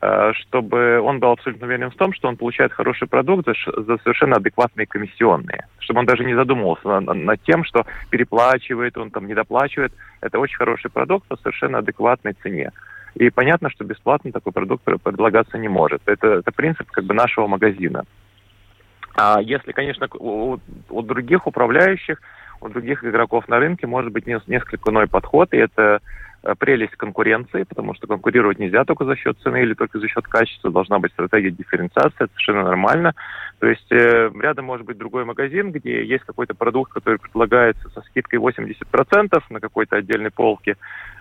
Э, 0.00 0.32
чтобы 0.34 1.00
он 1.00 1.18
был 1.18 1.32
абсолютно 1.32 1.66
уверен 1.66 1.90
в 1.90 1.96
том, 1.96 2.12
что 2.12 2.28
он 2.28 2.36
получает 2.36 2.72
хороший 2.72 3.08
продукт 3.08 3.46
за, 3.46 3.82
за 3.82 3.98
совершенно 3.98 4.36
адекватные 4.36 4.86
комиссионные. 4.86 5.66
Чтобы 5.80 6.00
он 6.00 6.06
даже 6.06 6.24
не 6.24 6.34
задумывался 6.34 7.00
над, 7.00 7.16
над 7.16 7.42
тем, 7.42 7.64
что 7.64 7.84
переплачивает 8.10 8.96
он, 8.96 9.10
там, 9.10 9.26
недоплачивает. 9.26 9.92
Это 10.20 10.38
очень 10.38 10.56
хороший 10.56 10.90
продукт 10.90 11.26
по 11.26 11.36
совершенно 11.36 11.78
адекватной 11.78 12.34
цене. 12.34 12.70
И 13.14 13.30
понятно, 13.30 13.70
что 13.70 13.84
бесплатно 13.84 14.30
такой 14.30 14.52
продукт 14.52 14.84
предлагаться 14.84 15.58
не 15.58 15.68
может. 15.68 16.00
Это, 16.06 16.28
это 16.28 16.52
принцип 16.52 16.88
как 16.92 17.04
бы 17.04 17.14
нашего 17.14 17.48
магазина. 17.48 18.04
А 19.16 19.40
если, 19.40 19.72
конечно, 19.72 20.06
у, 20.14 20.58
у 20.90 21.02
других 21.02 21.48
управляющих, 21.48 22.20
у 22.60 22.68
других 22.68 23.04
игроков 23.04 23.48
на 23.48 23.58
рынке 23.58 23.86
может 23.86 24.12
быть 24.12 24.26
несколько 24.26 24.90
иной 24.90 25.06
подход, 25.06 25.52
и 25.52 25.56
это 25.56 26.00
Э, 26.44 26.54
прелесть 26.56 26.94
конкуренции, 26.94 27.64
потому 27.64 27.94
что 27.94 28.06
конкурировать 28.06 28.60
нельзя 28.60 28.84
только 28.84 29.04
за 29.04 29.16
счет 29.16 29.36
цены 29.42 29.62
или 29.62 29.74
только 29.74 29.98
за 29.98 30.06
счет 30.06 30.24
качества, 30.28 30.70
должна 30.70 31.00
быть 31.00 31.10
стратегия 31.12 31.50
дифференциации, 31.50 32.14
это 32.16 32.28
совершенно 32.28 32.62
нормально. 32.62 33.14
То 33.58 33.66
есть 33.66 33.90
э, 33.90 34.30
рядом 34.40 34.66
может 34.66 34.86
быть 34.86 34.98
другой 34.98 35.24
магазин, 35.24 35.72
где 35.72 36.04
есть 36.04 36.24
какой-то 36.24 36.54
продукт, 36.54 36.92
который 36.92 37.18
предлагается 37.18 37.88
со 37.88 38.02
скидкой 38.02 38.38
80% 38.38 39.42
на 39.50 39.60
какой-то 39.60 39.96
отдельной 39.96 40.30
полке, 40.30 40.76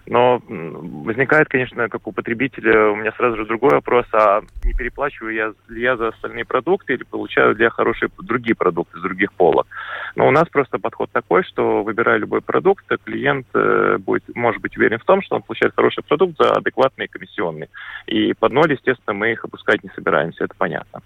но 0.08 0.42
возникает, 0.48 1.48
конечно, 1.50 1.90
как 1.90 2.08
у 2.08 2.12
потребителя, 2.12 2.90
у 2.90 2.96
меня 2.96 3.12
сразу 3.14 3.38
же 3.38 3.46
другой 3.46 3.72
вопрос, 3.72 4.06
а 4.14 4.42
не 4.64 4.74
переплачиваю 4.74 5.34
я 5.34 5.54
ли 5.68 5.82
я 5.82 5.98
за 5.98 6.10
остальные 6.10 6.46
продукты 6.46 6.94
или 6.94 7.04
получаю 7.04 7.56
ли 7.56 7.64
я 7.64 7.70
хорошие 7.70 8.10
другие 8.20 8.56
продукты 8.56 9.00
с 9.00 9.02
других 9.02 9.34
полок? 9.34 9.68
Но 10.16 10.28
у 10.28 10.32
нас 10.32 10.48
просто 10.50 10.80
подход 10.80 11.12
такой, 11.12 11.44
что 11.44 11.84
выбирая 11.84 12.18
любой 12.18 12.42
продукт, 12.42 12.86
клиент 13.06 13.48
э, 13.54 13.98
будет, 14.00 14.24
может 14.36 14.62
быть 14.62 14.78
уверен 14.78 15.00
в 15.00 15.06
том, 15.06 15.22
что 15.22 15.36
он 15.36 15.42
получает 15.42 15.74
хороший 15.76 16.04
продукт 16.04 16.38
за 16.38 16.52
адекватные 16.52 17.08
комиссионные. 17.08 17.70
И 18.08 18.34
под 18.34 18.52
ноль, 18.52 18.72
естественно, 18.72 19.14
мы 19.14 19.32
их 19.32 19.44
опускать 19.46 19.84
не 19.84 19.90
собираемся, 19.96 20.46
это 20.46 20.54
понятно. 20.58 21.02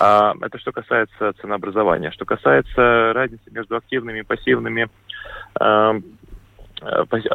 А, 0.00 0.34
это 0.40 0.58
что 0.58 0.72
касается 0.72 1.32
ценообразования. 1.40 2.10
Что 2.10 2.24
касается 2.24 3.12
разницы 3.12 3.50
между 3.50 3.76
активными 3.76 4.20
и 4.20 4.24
пассивными 4.24 4.88
э, 5.60 5.82
Э, 5.82 6.00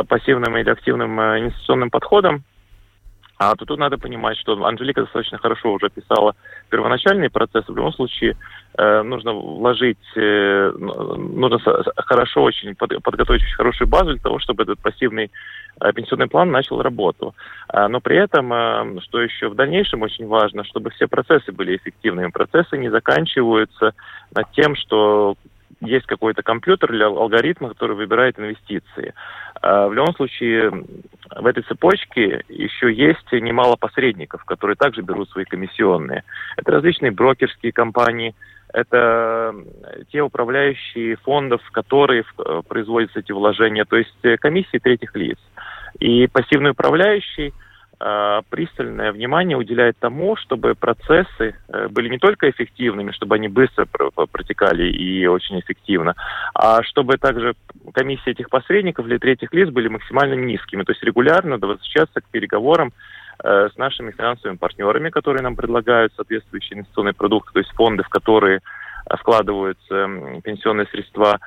пассивным 0.07 0.57
или 0.57 0.69
активным 0.69 1.19
э, 1.19 1.39
инвестиционным 1.39 1.89
подходом, 1.89 2.43
а 3.39 3.55
то 3.55 3.65
тут 3.65 3.77
надо 3.77 3.97
понимать, 3.97 4.37
что 4.37 4.65
Анжелика 4.65 5.01
достаточно 5.01 5.37
хорошо 5.37 5.73
уже 5.73 5.89
писала 5.89 6.35
первоначальный 6.69 7.29
процесс. 7.29 7.65
В 7.67 7.75
любом 7.75 7.93
случае 7.93 8.35
э, 8.77 9.01
нужно 9.03 9.33
вложить, 9.33 9.99
э, 10.15 10.71
нужно 10.71 11.59
хорошо 11.97 12.41
очень 12.41 12.73
под, 12.75 13.01
подготовить 13.03 13.43
очень 13.43 13.55
хорошую 13.55 13.87
базу 13.87 14.13
для 14.13 14.21
того, 14.21 14.39
чтобы 14.39 14.63
этот 14.63 14.79
пассивный 14.79 15.29
э, 15.79 15.93
пенсионный 15.93 16.27
план 16.27 16.49
начал 16.49 16.81
работу. 16.81 17.35
А, 17.67 17.87
но 17.87 17.99
при 17.99 18.17
этом, 18.17 18.51
э, 18.51 19.01
что 19.01 19.21
еще 19.21 19.49
в 19.49 19.55
дальнейшем 19.55 20.01
очень 20.01 20.25
важно, 20.25 20.63
чтобы 20.63 20.89
все 20.89 21.07
процессы 21.07 21.51
были 21.51 21.77
эффективными. 21.77 22.31
Процессы 22.31 22.75
не 22.75 22.89
заканчиваются 22.89 23.93
над 24.33 24.51
тем, 24.53 24.75
что 24.75 25.35
есть 25.82 26.05
какой-то 26.05 26.43
компьютер 26.43 26.93
или 26.93 27.03
алгоритм, 27.03 27.67
который 27.67 27.95
выбирает 27.95 28.39
инвестиции. 28.39 29.13
А 29.61 29.88
в 29.88 29.93
любом 29.93 30.13
случае, 30.15 30.71
в 31.36 31.45
этой 31.45 31.63
цепочке 31.63 32.43
еще 32.49 32.91
есть 32.91 33.32
немало 33.32 33.75
посредников, 33.75 34.43
которые 34.45 34.75
также 34.75 35.01
берут 35.01 35.30
свои 35.30 35.45
комиссионные. 35.45 36.23
Это 36.57 36.71
различные 36.71 37.11
брокерские 37.11 37.71
компании, 37.71 38.36
это 38.73 39.55
те 40.11 40.21
управляющие 40.21 41.15
фондов, 41.17 41.61
которые 41.71 42.23
э, 42.23 42.61
производятся 42.67 43.19
эти 43.19 43.32
вложения, 43.32 43.86
то 43.86 43.95
есть 43.95 44.13
э, 44.23 44.38
комиссии 44.38 44.78
третьих 44.78 45.15
лиц. 45.15 45.39
И 45.99 46.28
пассивный 46.28 46.71
управляющий– 46.71 47.53
Э, 47.63 47.66
пристальное 48.49 49.11
внимание 49.11 49.57
уделяет 49.57 49.97
тому, 49.99 50.35
чтобы 50.35 50.75
процессы 50.75 51.55
э, 51.67 51.87
были 51.89 52.09
не 52.09 52.19
только 52.19 52.49
эффективными, 52.49 53.11
чтобы 53.11 53.35
они 53.35 53.47
быстро 53.47 53.87
протекали 54.31 54.87
и 54.91 55.25
очень 55.25 55.59
эффективно, 55.59 56.13
а 56.53 56.83
чтобы 56.83 57.17
также 57.17 57.55
комиссии 57.93 58.29
этих 58.29 58.49
посредников 58.49 59.07
для 59.07 59.17
третьих 59.17 59.51
лиц 59.51 59.69
были 59.69 59.87
максимально 59.87 60.35
низкими. 60.35 60.83
То 60.83 60.91
есть 60.91 61.03
регулярно 61.03 61.57
возвращаться 61.57 62.21
к 62.21 62.25
переговорам 62.25 62.93
э, 63.43 63.69
с 63.73 63.77
нашими 63.77 64.11
финансовыми 64.11 64.57
партнерами, 64.57 65.09
которые 65.09 65.41
нам 65.41 65.55
предлагают 65.55 66.13
соответствующие 66.15 66.77
инвестиционные 66.77 67.13
продукты, 67.13 67.53
то 67.53 67.59
есть 67.59 67.71
фонды, 67.71 68.03
в 68.03 68.09
которые 68.09 68.61
вкладываются 69.09 70.07
пенсионные 70.43 70.85
средства, 70.87 71.39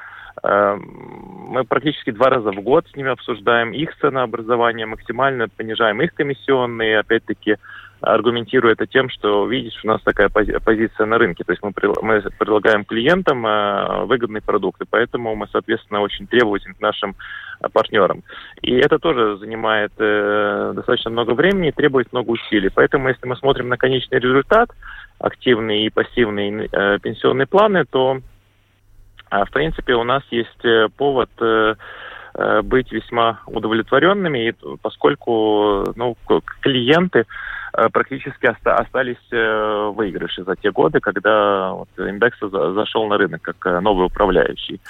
мы 0.42 1.64
практически 1.64 2.10
два 2.10 2.30
раза 2.30 2.52
в 2.52 2.60
год 2.62 2.86
с 2.88 2.96
ними 2.96 3.10
обсуждаем 3.10 3.72
их 3.72 3.96
ценообразование, 4.00 4.86
максимально 4.86 5.48
понижаем 5.48 6.00
их 6.00 6.14
комиссионные, 6.14 7.00
опять-таки 7.00 7.56
аргументируя 8.00 8.72
это 8.72 8.86
тем, 8.86 9.08
что 9.10 9.46
видишь, 9.46 9.78
у 9.84 9.88
нас 9.88 10.00
такая 10.02 10.28
пози 10.28 10.56
позиция 10.64 11.06
на 11.06 11.18
рынке, 11.18 11.44
то 11.44 11.52
есть 11.52 11.62
мы, 11.62 11.72
мы 12.02 12.22
предлагаем 12.38 12.84
клиентам 12.84 13.46
э, 13.46 14.04
выгодные 14.06 14.40
продукты, 14.40 14.84
поэтому 14.88 15.34
мы, 15.36 15.46
соответственно, 15.52 16.00
очень 16.00 16.26
требовательны 16.26 16.74
к 16.74 16.80
нашим 16.80 17.14
э, 17.60 17.68
партнерам. 17.68 18.22
И 18.62 18.74
это 18.74 18.98
тоже 18.98 19.36
занимает 19.36 19.92
э, 19.98 20.72
достаточно 20.74 21.10
много 21.10 21.32
времени 21.32 21.68
и 21.68 21.72
требует 21.72 22.12
много 22.12 22.30
усилий. 22.30 22.70
Поэтому, 22.74 23.08
если 23.08 23.26
мы 23.26 23.36
смотрим 23.36 23.68
на 23.68 23.76
конечный 23.76 24.18
результат, 24.18 24.70
активные 25.18 25.86
и 25.86 25.90
пассивные 25.90 26.68
э, 26.72 26.98
пенсионные 27.00 27.46
планы, 27.46 27.84
то 27.84 28.20
а 29.30 29.44
в 29.44 29.50
принципе, 29.50 29.94
у 29.94 30.02
нас 30.02 30.22
есть 30.30 30.64
э, 30.64 30.88
повод 30.96 31.30
э, 31.40 31.74
э, 32.34 32.62
быть 32.62 32.90
весьма 32.90 33.40
удовлетворенными, 33.46 34.54
поскольку 34.82 35.92
ну, 35.96 36.16
клиенты 36.60 37.26
практически 37.92 38.46
остались 38.46 39.30
в 39.30 39.92
выигрыше 39.92 40.42
за 40.42 40.56
те 40.56 40.72
годы, 40.72 40.98
когда 40.98 41.70
вот 41.72 41.88
индекс 41.96 42.38
зашел 42.40 43.06
на 43.06 43.16
рынок 43.16 43.42
как 43.42 43.80
новый 43.80 44.06
управляющий. 44.06 44.80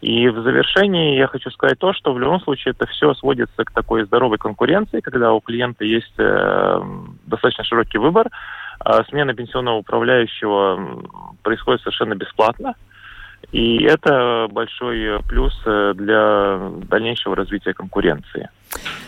И 0.00 0.28
в 0.28 0.42
завершении 0.42 1.16
я 1.16 1.28
хочу 1.28 1.48
сказать 1.50 1.78
то, 1.78 1.92
что 1.92 2.12
в 2.12 2.18
любом 2.18 2.40
случае 2.40 2.72
это 2.72 2.86
все 2.90 3.14
сводится 3.14 3.64
к 3.64 3.70
такой 3.70 4.04
здоровой 4.04 4.38
конкуренции, 4.38 4.98
когда 4.98 5.32
у 5.32 5.40
клиента 5.40 5.84
есть 5.84 6.16
достаточно 6.16 7.62
широкий 7.62 7.98
выбор. 7.98 8.26
А 8.80 9.04
смена 9.04 9.32
пенсионного 9.32 9.76
управляющего 9.76 11.04
происходит 11.44 11.82
совершенно 11.82 12.16
бесплатно. 12.16 12.74
И 13.52 13.82
это 13.84 14.48
большой 14.50 15.22
плюс 15.28 15.54
для 15.64 16.70
дальнейшего 16.88 17.36
развития 17.36 17.74
конкуренции. 17.74 18.48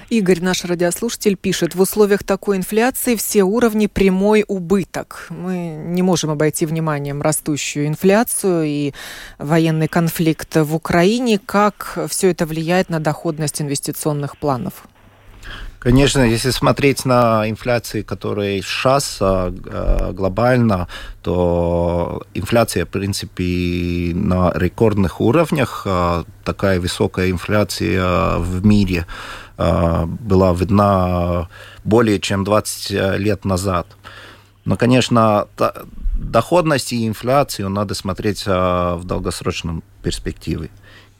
Игорь, 0.08 0.40
наш 0.40 0.64
радиослушатель, 0.64 1.36
пишет, 1.36 1.74
в 1.74 1.80
условиях 1.80 2.22
такой 2.22 2.56
инфляции 2.56 3.16
все 3.16 3.42
уровни 3.42 3.88
прямой 3.88 4.44
убыток. 4.46 5.26
Мы 5.30 5.74
не 5.76 6.02
можем 6.02 6.30
обойти 6.30 6.66
вниманием 6.66 7.20
растущую 7.20 7.88
инфляцию 7.88 8.64
и 8.64 8.92
военный 9.38 9.88
конфликт 9.88 10.54
в 10.54 10.76
Украине. 10.76 11.40
Как 11.44 11.98
все 12.08 12.30
это 12.30 12.46
влияет 12.46 12.88
на 12.88 13.00
доходность 13.00 13.60
инвестиционных 13.60 14.36
планов? 14.38 14.86
Конечно, 15.78 16.20
если 16.20 16.50
смотреть 16.50 17.04
на 17.04 17.48
инфляции, 17.48 18.02
которые 18.02 18.62
сейчас 18.62 19.18
а, 19.20 19.52
а, 19.66 20.12
глобально, 20.12 20.88
то 21.22 22.22
инфляция, 22.34 22.86
в 22.86 22.88
принципе, 22.88 24.12
на 24.14 24.50
рекордных 24.54 25.20
уровнях. 25.20 25.82
А, 25.86 26.24
такая 26.44 26.80
высокая 26.80 27.30
инфляция 27.30 28.38
в 28.38 28.64
мире 28.64 29.06
была 29.58 30.52
видна 30.52 31.48
более 31.82 32.20
чем 32.20 32.44
20 32.44 33.18
лет 33.18 33.46
назад. 33.46 33.86
Но, 34.66 34.76
конечно, 34.76 35.48
доходность 36.12 36.92
и 36.92 37.08
инфляцию 37.08 37.70
надо 37.70 37.94
смотреть 37.94 38.44
в 38.44 39.00
долгосрочном 39.04 39.82
перспективе. 40.02 40.68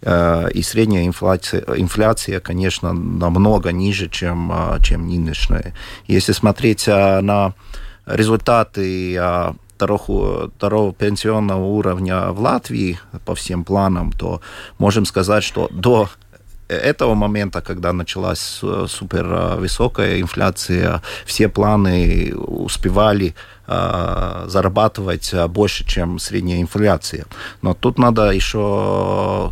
Э, 0.08 0.48
и 0.54 0.62
средняя 0.62 1.04
инфляция, 1.04 1.64
инфляция, 1.76 2.38
конечно, 2.38 2.92
намного 2.92 3.72
ниже, 3.72 4.08
чем, 4.08 4.52
э, 4.52 4.78
чем 4.80 5.08
нынешняя. 5.08 5.74
Если 6.06 6.32
смотреть 6.32 6.86
э, 6.86 7.20
на 7.20 7.54
результаты 8.06 9.20
второго, 9.74 10.48
второго 10.56 10.92
пенсионного 10.92 11.64
уровня 11.64 12.30
в 12.30 12.40
Латвии 12.40 13.00
по 13.24 13.34
всем 13.34 13.64
планам, 13.64 14.12
то 14.12 14.40
можем 14.78 15.06
сказать, 15.06 15.42
что 15.42 15.68
до 15.72 16.08
этого 16.68 17.14
момента, 17.14 17.60
когда 17.60 17.92
началась 17.92 18.60
супер 18.88 19.56
высокая 19.56 20.20
инфляция, 20.20 21.02
все 21.24 21.48
планы 21.48 22.34
успевали 22.34 23.34
Э, 23.68 24.44
зарабатывать 24.46 25.32
э, 25.32 25.48
больше, 25.48 25.84
чем 25.84 26.20
средняя 26.20 26.60
инфляция. 26.60 27.24
Но 27.62 27.74
тут 27.74 27.98
надо 27.98 28.30
еще 28.30 29.50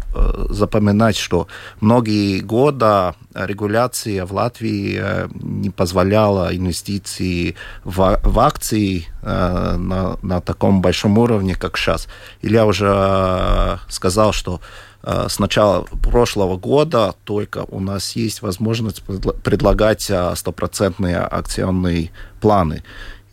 запоминать, 0.51 1.17
что 1.17 1.49
многие 1.81 2.39
годы 2.39 3.15
регуляция 3.35 4.25
в 4.25 4.33
Латвии 4.33 5.03
не 5.43 5.71
позволяла 5.71 6.55
инвестиции 6.55 7.57
в, 7.83 8.21
в 8.23 8.39
акции 8.39 9.09
на, 9.23 10.17
на 10.23 10.41
таком 10.41 10.81
большом 10.81 11.19
уровне, 11.19 11.57
как 11.57 11.77
сейчас. 11.77 12.07
Илья 12.43 12.67
уже 12.67 13.81
сказал, 13.89 14.33
что 14.33 14.61
с 15.07 15.39
начала 15.39 15.85
прошлого 16.03 16.57
года 16.57 17.15
только 17.25 17.65
у 17.69 17.81
нас 17.81 18.17
есть 18.17 18.43
возможность 18.43 19.03
предлагать 19.03 20.11
стопроцентные 20.35 21.19
акционные 21.19 22.11
планы. 22.41 22.83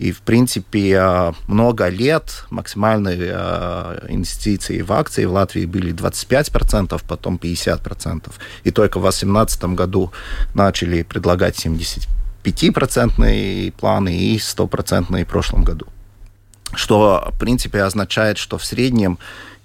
И, 0.02 0.12
в 0.12 0.22
принципе, 0.22 0.98
а, 0.98 1.34
много 1.48 1.88
лет 1.88 2.46
максимальные 2.50 3.34
инвестиции 4.10 4.82
в 4.82 4.92
акции 4.92 5.26
в 5.26 5.34
Латвии 5.34 5.68
были 5.68 5.94
25%, 5.94 7.04
потом 7.08 7.38
50%. 7.38 8.34
И 8.64 8.72
только 8.72 8.98
в 8.98 9.04
2018 9.04 9.76
году 9.76 10.12
начали 10.56 11.04
предлагать 11.04 11.56
75% 11.56 13.72
планы 13.80 14.18
и 14.18 14.40
100% 14.40 15.24
в 15.24 15.28
прошлом 15.28 15.64
году. 15.64 15.86
Что, 16.74 17.30
в 17.32 17.40
принципе, 17.40 17.84
означает, 17.84 18.40
что 18.40 18.58
в 18.58 18.66
среднем, 18.66 19.20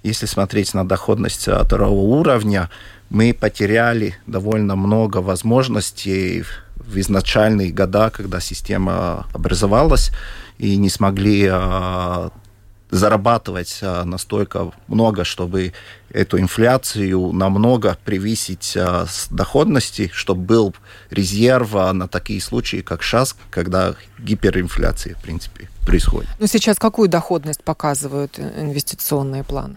если 0.06 0.26
смотреть 0.26 0.74
на 0.74 0.86
доходность 0.86 1.48
а, 1.48 1.64
второго 1.64 2.00
уровня, 2.00 2.70
мы 3.10 3.34
потеряли 3.34 4.16
довольно 4.26 4.76
много 4.76 5.18
возможностей 5.18 6.44
в 6.76 6.98
изначальные 6.98 7.72
года, 7.72 8.10
когда 8.10 8.40
система 8.40 9.26
образовалась, 9.32 10.12
и 10.58 10.76
не 10.76 10.88
смогли 10.90 11.48
а, 11.50 12.30
зарабатывать 12.90 13.80
а, 13.82 14.04
настолько 14.04 14.70
много, 14.86 15.24
чтобы 15.24 15.72
эту 16.10 16.38
инфляцию 16.38 17.32
намного 17.32 17.98
превысить 18.04 18.76
а, 18.76 19.06
с 19.06 19.28
доходности, 19.28 20.10
чтобы 20.14 20.42
был 20.42 20.74
резерв 21.10 21.72
на 21.72 22.08
такие 22.08 22.40
случаи, 22.40 22.80
как 22.82 23.02
сейчас, 23.02 23.36
когда 23.50 23.94
гиперинфляция, 24.18 25.14
в 25.14 25.22
принципе, 25.22 25.68
происходит. 25.84 26.30
Но 26.38 26.46
сейчас 26.46 26.78
какую 26.78 27.08
доходность 27.08 27.62
показывают 27.62 28.38
инвестиционные 28.38 29.44
планы? 29.44 29.76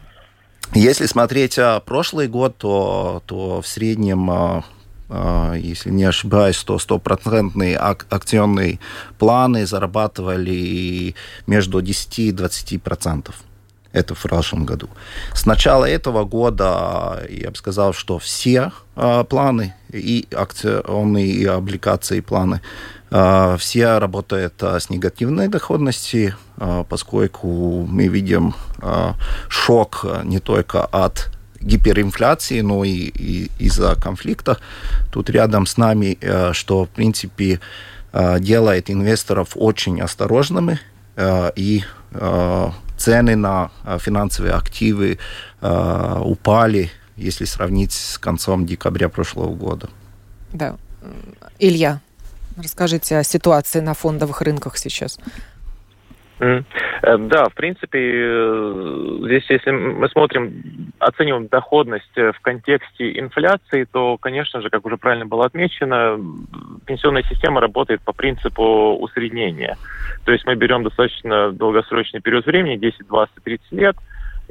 Если 0.74 1.08
смотреть 1.08 1.60
прошлый 1.86 2.28
год, 2.28 2.58
то, 2.58 3.24
то 3.26 3.62
в 3.62 3.68
среднем 3.68 4.64
а, 5.10 5.54
если 5.56 5.90
не 5.90 6.04
ошибаюсь, 6.04 6.64
то 6.64 6.78
стопроцентные 6.78 7.78
ак- 7.78 8.06
акционные 8.10 8.80
планы 9.18 9.66
зарабатывали 9.66 11.16
между 11.48 11.82
10 11.82 12.20
и 12.20 12.32
20 12.32 12.82
процентов. 12.84 13.42
Это 13.92 14.14
в 14.14 14.22
прошлом 14.22 14.66
году. 14.66 14.88
С 15.34 15.48
начала 15.48 15.86
этого 15.86 16.24
года 16.24 17.26
я 17.28 17.50
бы 17.50 17.56
сказал, 17.56 17.92
что 17.92 18.20
все 18.20 18.72
планы, 18.94 19.74
и 19.92 20.28
акционные, 20.32 21.28
и 21.28 21.46
облигации 21.46 22.20
планы, 22.20 22.62
все 23.10 23.98
работают 23.98 24.54
э, 24.62 24.80
с 24.80 24.90
негативной 24.92 25.48
доходностью, 25.48 26.36
э, 26.58 26.84
поскольку 26.88 27.88
мы 27.90 28.08
видим 28.08 28.54
шок 29.50 30.06
не 30.24 30.40
только 30.40 30.86
от 30.86 31.32
гиперинфляции, 31.60 32.62
но 32.62 32.84
и, 32.84 32.92
и 32.92 33.52
из-за 33.60 33.96
конфликта 33.96 34.60
тут 35.12 35.30
рядом 35.30 35.66
с 35.66 35.76
нами, 35.78 36.18
что, 36.54 36.86
в 36.86 36.90
принципе, 36.90 37.60
делает 38.14 38.90
инвесторов 38.90 39.50
очень 39.56 40.00
осторожными, 40.00 40.80
и 41.56 41.84
цены 42.98 43.36
на 43.36 43.72
финансовые 44.00 44.54
активы 44.54 45.20
упали, 45.62 46.92
если 47.18 47.44
сравнить 47.44 47.92
с 47.92 48.18
концом 48.18 48.66
декабря 48.66 49.10
прошлого 49.10 49.54
года. 49.54 49.90
Да. 50.54 50.78
Илья, 51.60 52.00
расскажите 52.62 53.18
о 53.18 53.24
ситуации 53.24 53.80
на 53.80 53.94
фондовых 53.94 54.42
рынках 54.42 54.78
сейчас. 54.78 55.20
Э, 56.40 57.18
да, 57.18 57.50
в 57.50 57.54
принципе, 57.54 58.00
э, 58.00 59.18
здесь, 59.26 59.50
если 59.50 59.72
мы 59.72 60.08
смотрим, 60.10 60.92
оцениваем 61.00 61.48
доходность 61.48 62.18
э, 62.18 62.32
в 62.32 62.40
контексте 62.40 63.20
инфляции, 63.20 63.86
то, 63.92 64.18
конечно 64.18 64.62
же, 64.62 64.70
как 64.70 64.86
уже 64.86 64.98
правильно 64.98 65.26
было 65.26 65.46
отмечено, 65.46 66.18
пенсионная 66.86 67.24
система 67.24 67.60
работает 67.60 68.02
по 68.02 68.14
принципу 68.14 68.96
усреднения. 69.00 69.78
То 70.26 70.32
есть 70.32 70.46
мы 70.46 70.56
берем 70.56 70.84
достаточно 70.84 71.52
долгосрочный 71.52 72.22
период 72.22 72.46
времени, 72.46 72.78
10, 72.78 73.08
20, 73.08 73.44
30 73.44 73.72
лет, 73.74 73.96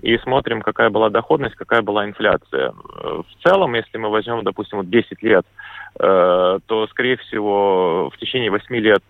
и 0.03 0.19
смотрим, 0.19 0.63
какая 0.63 0.91
была 0.91 1.11
доходность, 1.11 1.55
какая 1.57 1.83
была 1.83 2.07
инфляция. 2.07 2.73
В 2.73 3.27
целом, 3.43 3.75
если 3.75 3.99
мы 3.99 4.11
возьмем, 4.11 4.45
допустим, 4.45 4.79
вот 4.79 4.91
10 4.91 5.23
лет, 5.23 5.47
то, 5.99 6.87
скорее 6.91 7.17
всего, 7.17 8.11
в 8.15 8.19
течение 8.19 8.51
8 8.51 8.77
лет 8.77 9.03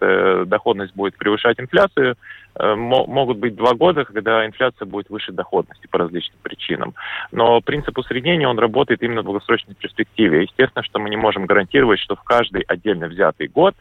доходность 0.49 0.95
будет 0.95 1.17
превышать 1.17 1.61
инфляцию, 1.61 2.17
Э, 2.59 2.75
могут 2.75 3.39
быть 3.39 3.55
два 3.55 3.75
года, 3.75 4.05
когда 4.05 4.45
инфляция 4.45 4.87
будет 4.87 5.09
выше 5.11 5.31
доходности 5.33 5.87
по 5.87 5.99
различным 5.99 6.39
причинам. 6.43 6.95
Но 7.31 7.61
принцип 7.61 7.97
усреднения, 7.97 8.49
он 8.49 8.59
работает 8.59 9.03
именно 9.03 9.23
в 9.23 9.27
долгосрочной 9.27 9.75
перспективе. 9.75 10.43
Естественно, 10.43 10.83
что 10.83 10.99
мы 10.99 11.09
не 11.09 11.17
можем 11.17 11.47
гарантировать, 11.47 12.01
что 12.01 12.17
в 12.17 12.23
каждый 12.25 12.63
отдельно 12.63 13.07
взятый 13.07 13.47
год 13.47 13.77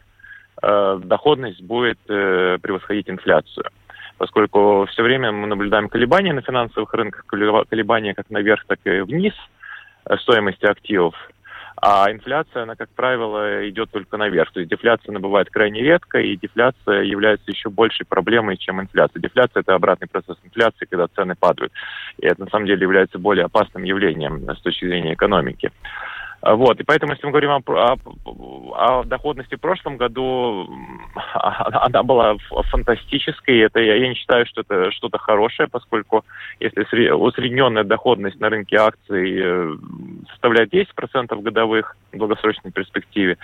э, 0.62 1.00
доходность 1.02 1.60
будет 1.60 1.98
э, 2.08 2.58
превосходить 2.62 3.10
инфляцию 3.10 3.70
поскольку 4.18 4.86
все 4.90 5.02
время 5.02 5.32
мы 5.32 5.46
наблюдаем 5.46 5.88
колебания 5.88 6.32
на 6.32 6.42
финансовых 6.42 6.92
рынках, 6.92 7.24
колебания 7.26 8.14
как 8.14 8.28
наверх, 8.30 8.64
так 8.66 8.80
и 8.84 9.00
вниз 9.00 9.34
стоимости 10.20 10.66
активов. 10.66 11.14
А 11.80 12.10
инфляция, 12.10 12.64
она, 12.64 12.74
как 12.74 12.88
правило, 12.90 13.68
идет 13.68 13.90
только 13.92 14.16
наверх. 14.16 14.50
То 14.52 14.60
есть 14.60 14.70
дефляция 14.70 15.10
она 15.10 15.20
бывает 15.20 15.48
крайне 15.48 15.80
редко, 15.80 16.18
и 16.18 16.36
дефляция 16.36 17.02
является 17.02 17.50
еще 17.50 17.70
большей 17.70 18.04
проблемой, 18.04 18.56
чем 18.56 18.80
инфляция. 18.80 19.20
Дефляция– 19.20 19.60
это 19.62 19.74
обратный 19.74 20.08
процесс 20.08 20.36
инфляции, 20.42 20.86
когда 20.90 21.06
цены 21.06 21.36
падают. 21.38 21.72
И 22.18 22.26
это, 22.26 22.42
на 22.42 22.50
самом 22.50 22.66
деле, 22.66 22.82
является 22.82 23.18
более 23.18 23.44
опасным 23.44 23.84
явлением 23.84 24.50
с 24.50 24.60
точки 24.60 24.86
зрения 24.86 25.14
экономики. 25.14 25.70
Вот, 26.40 26.78
и 26.78 26.84
поэтому, 26.84 27.12
если 27.12 27.26
мы 27.26 27.32
говорим 27.32 27.50
о, 27.50 27.62
о, 27.66 29.00
о 29.00 29.04
доходности 29.04 29.56
в 29.56 29.60
прошлом 29.60 29.96
году, 29.96 30.68
она 31.34 32.02
была 32.04 32.36
фантастической, 32.70 33.58
это 33.58 33.80
я, 33.80 33.96
я 33.96 34.08
не 34.08 34.14
считаю, 34.14 34.46
что 34.46 34.60
это 34.60 34.92
что-то 34.92 35.18
хорошее, 35.18 35.68
поскольку 35.68 36.24
если 36.60 37.10
усредненная 37.10 37.82
доходность 37.82 38.38
на 38.38 38.50
рынке 38.50 38.76
акций 38.76 39.36
э, 39.36 39.76
составляет 40.30 40.72
10% 40.72 41.42
годовых 41.42 41.96
в 42.12 42.16
долгосрочной 42.16 42.70
перспективе, 42.70 43.36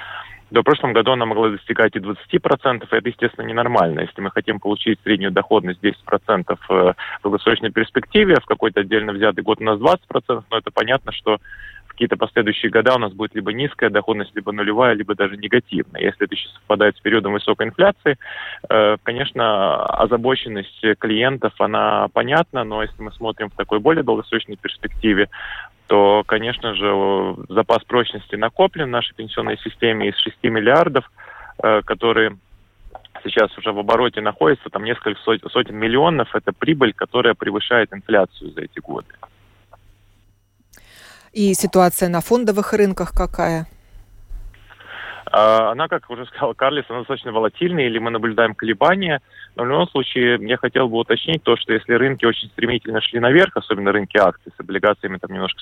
то 0.52 0.60
в 0.60 0.64
прошлом 0.64 0.92
году 0.92 1.12
она 1.12 1.26
могла 1.26 1.48
достигать 1.48 1.96
и 1.96 1.98
20%, 1.98 2.14
и 2.30 2.96
это, 2.96 3.08
естественно, 3.08 3.46
ненормально. 3.46 4.00
Если 4.00 4.20
мы 4.20 4.30
хотим 4.30 4.60
получить 4.60 5.00
среднюю 5.02 5.32
доходность 5.32 5.82
10% 5.82 5.94
э, 6.46 6.56
в 6.68 6.94
долгосрочной 7.22 7.72
перспективе, 7.72 8.34
а 8.34 8.40
в 8.40 8.46
какой-то 8.46 8.80
отдельно 8.80 9.12
взятый 9.12 9.42
год 9.42 9.60
у 9.60 9.64
нас 9.64 9.80
20%, 9.80 10.44
но 10.50 10.58
это 10.58 10.70
понятно, 10.70 11.10
что 11.10 11.38
какие-то 11.94 12.16
последующие 12.16 12.70
года 12.70 12.94
у 12.94 12.98
нас 12.98 13.12
будет 13.12 13.34
либо 13.34 13.52
низкая 13.52 13.88
доходность, 13.88 14.34
либо 14.34 14.52
нулевая, 14.52 14.94
либо 14.94 15.14
даже 15.14 15.36
негативная. 15.36 16.02
Если 16.02 16.24
это 16.24 16.34
еще 16.34 16.48
совпадает 16.48 16.96
с 16.96 17.00
периодом 17.00 17.32
высокой 17.32 17.68
инфляции, 17.68 18.18
э, 18.68 18.96
конечно, 19.02 19.84
озабоченность 19.86 20.84
клиентов, 20.98 21.52
она 21.60 22.08
понятна, 22.12 22.64
но 22.64 22.82
если 22.82 23.00
мы 23.00 23.12
смотрим 23.12 23.48
в 23.50 23.54
такой 23.54 23.78
более 23.78 24.02
долгосрочной 24.02 24.56
перспективе, 24.56 25.28
то, 25.86 26.24
конечно 26.26 26.74
же, 26.74 27.36
запас 27.48 27.84
прочности 27.84 28.34
накоплен 28.34 28.86
в 28.86 28.90
нашей 28.90 29.14
пенсионной 29.14 29.58
системе 29.58 30.08
из 30.08 30.16
6 30.16 30.42
миллиардов, 30.44 31.10
э, 31.62 31.82
которые 31.82 32.36
сейчас 33.22 33.56
уже 33.56 33.72
в 33.72 33.78
обороте 33.78 34.20
находятся, 34.20 34.68
там 34.68 34.82
несколько 34.82 35.20
сотен 35.20 35.76
миллионов, 35.76 36.34
это 36.34 36.52
прибыль, 36.52 36.92
которая 36.92 37.34
превышает 37.34 37.92
инфляцию 37.92 38.50
за 38.50 38.62
эти 38.62 38.80
годы. 38.80 39.08
И 41.34 41.52
ситуация 41.54 42.08
на 42.08 42.20
фондовых 42.20 42.72
рынках 42.72 43.12
какая? 43.12 43.66
А, 45.36 45.72
она, 45.72 45.88
как 45.88 46.08
уже 46.10 46.26
сказал 46.26 46.54
Карлис, 46.54 46.84
она 46.88 47.00
достаточно 47.00 47.32
волатильная, 47.32 47.86
или 47.86 47.98
мы 47.98 48.12
наблюдаем 48.12 48.54
колебания. 48.54 49.20
Но 49.56 49.64
в 49.64 49.66
любом 49.66 49.88
случае 49.88 50.38
я 50.40 50.56
хотел 50.56 50.88
бы 50.88 50.98
уточнить 50.98 51.42
то, 51.42 51.56
что 51.56 51.72
если 51.72 51.94
рынки 51.94 52.24
очень 52.24 52.48
стремительно 52.50 53.00
шли 53.00 53.18
наверх, 53.18 53.56
особенно 53.56 53.90
рынки 53.90 54.16
акций, 54.16 54.52
с 54.56 54.60
облигациями 54.60 55.18
там 55.18 55.32
немножко 55.32 55.60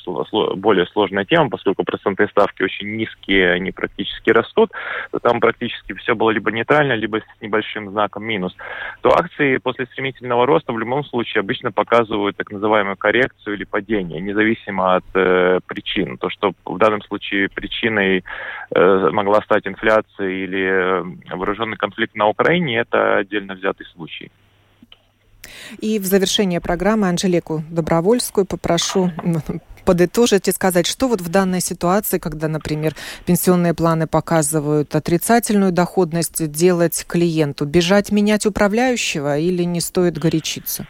более 0.56 0.86
сложная 0.88 1.24
тема, 1.24 1.48
поскольку 1.48 1.84
процентные 1.84 2.28
ставки 2.28 2.62
очень 2.62 2.96
низкие, 2.96 3.52
они 3.52 3.72
практически 3.72 4.30
растут, 4.30 4.72
то 5.10 5.18
там 5.18 5.40
практически 5.40 5.94
все 5.94 6.14
было 6.14 6.30
либо 6.30 6.50
нейтрально, 6.50 6.92
либо 6.92 7.20
с 7.20 7.42
небольшим 7.42 7.90
знаком 7.90 8.24
минус, 8.24 8.54
то 9.00 9.10
акции 9.10 9.56
после 9.56 9.86
стремительного 9.86 10.46
роста 10.46 10.72
в 10.72 10.78
любом 10.78 11.04
случае 11.04 11.40
обычно 11.40 11.72
показывают 11.72 12.36
так 12.36 12.50
называемую 12.50 12.96
коррекцию 12.96 13.56
или 13.56 13.64
падение, 13.64 14.20
независимо 14.20 14.96
от 14.96 15.04
э, 15.14 15.60
причин. 15.66 16.18
То, 16.18 16.28
что 16.28 16.52
в 16.64 16.78
данном 16.78 17.02
случае 17.02 17.48
причиной 17.48 18.24
э, 18.74 19.10
могла 19.10 19.40
стать 19.42 19.61
инфляция 19.66 20.28
или 20.28 20.60
э, 20.60 21.36
вооруженный 21.36 21.76
конфликт 21.76 22.14
на 22.14 22.28
Украине, 22.28 22.78
это 22.78 23.18
отдельно 23.18 23.54
взятый 23.54 23.86
случай. 23.86 24.30
И 25.78 25.98
в 25.98 26.04
завершение 26.04 26.60
программы 26.60 27.08
Анжелику 27.08 27.64
Добровольскую 27.70 28.46
попрошу 28.46 29.10
подытожить 29.84 30.48
и 30.48 30.52
сказать, 30.52 30.86
что 30.86 31.08
вот 31.08 31.20
в 31.20 31.28
данной 31.28 31.60
ситуации, 31.60 32.18
когда, 32.18 32.48
например, 32.48 32.94
пенсионные 33.26 33.74
планы 33.74 34.06
показывают 34.06 34.94
отрицательную 34.94 35.72
доходность, 35.72 36.50
делать 36.50 37.04
клиенту? 37.08 37.66
Бежать 37.66 38.12
менять 38.12 38.46
управляющего 38.46 39.38
или 39.38 39.64
не 39.64 39.80
стоит 39.80 40.18
горячиться? 40.18 40.86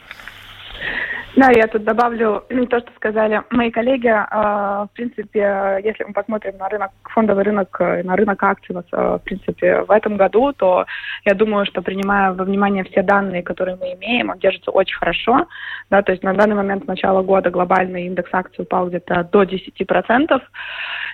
Да, 1.34 1.50
я 1.50 1.66
тут 1.66 1.84
добавлю 1.84 2.44
то, 2.70 2.80
что 2.80 2.90
сказали 2.96 3.42
мои 3.50 3.70
коллеги. 3.70 4.08
А, 4.08 4.84
в 4.84 4.90
принципе, 4.94 5.80
если 5.82 6.04
мы 6.04 6.12
посмотрим 6.12 6.58
на 6.58 6.68
рынок, 6.68 6.90
фондовый 7.04 7.44
рынок, 7.44 7.74
э, 7.80 8.02
на 8.02 8.16
рынок 8.16 8.42
акций, 8.42 8.74
в 8.74 9.20
принципе, 9.24 9.82
в 9.82 9.90
этом 9.90 10.16
году, 10.16 10.52
то 10.52 10.84
я 11.24 11.34
думаю, 11.34 11.64
что 11.64 11.80
принимая 11.80 12.32
во 12.32 12.44
внимание 12.44 12.84
все 12.84 13.02
данные, 13.02 13.42
которые 13.42 13.76
мы 13.76 13.94
имеем, 13.94 14.28
он 14.28 14.38
держится 14.38 14.70
очень 14.70 14.96
хорошо. 14.96 15.46
Да, 15.90 16.02
то 16.02 16.12
есть 16.12 16.22
на 16.22 16.34
данный 16.34 16.56
момент 16.56 16.84
с 16.84 16.86
начала 16.86 17.22
года 17.22 17.50
глобальный 17.50 18.06
индекс 18.06 18.30
акций 18.32 18.62
упал 18.62 18.88
где-то 18.88 19.24
до 19.32 19.44
10%. 19.44 20.42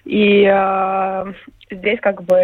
И 0.08 0.50
э, 0.50 1.32
здесь 1.70 2.00
как 2.00 2.22
бы 2.22 2.34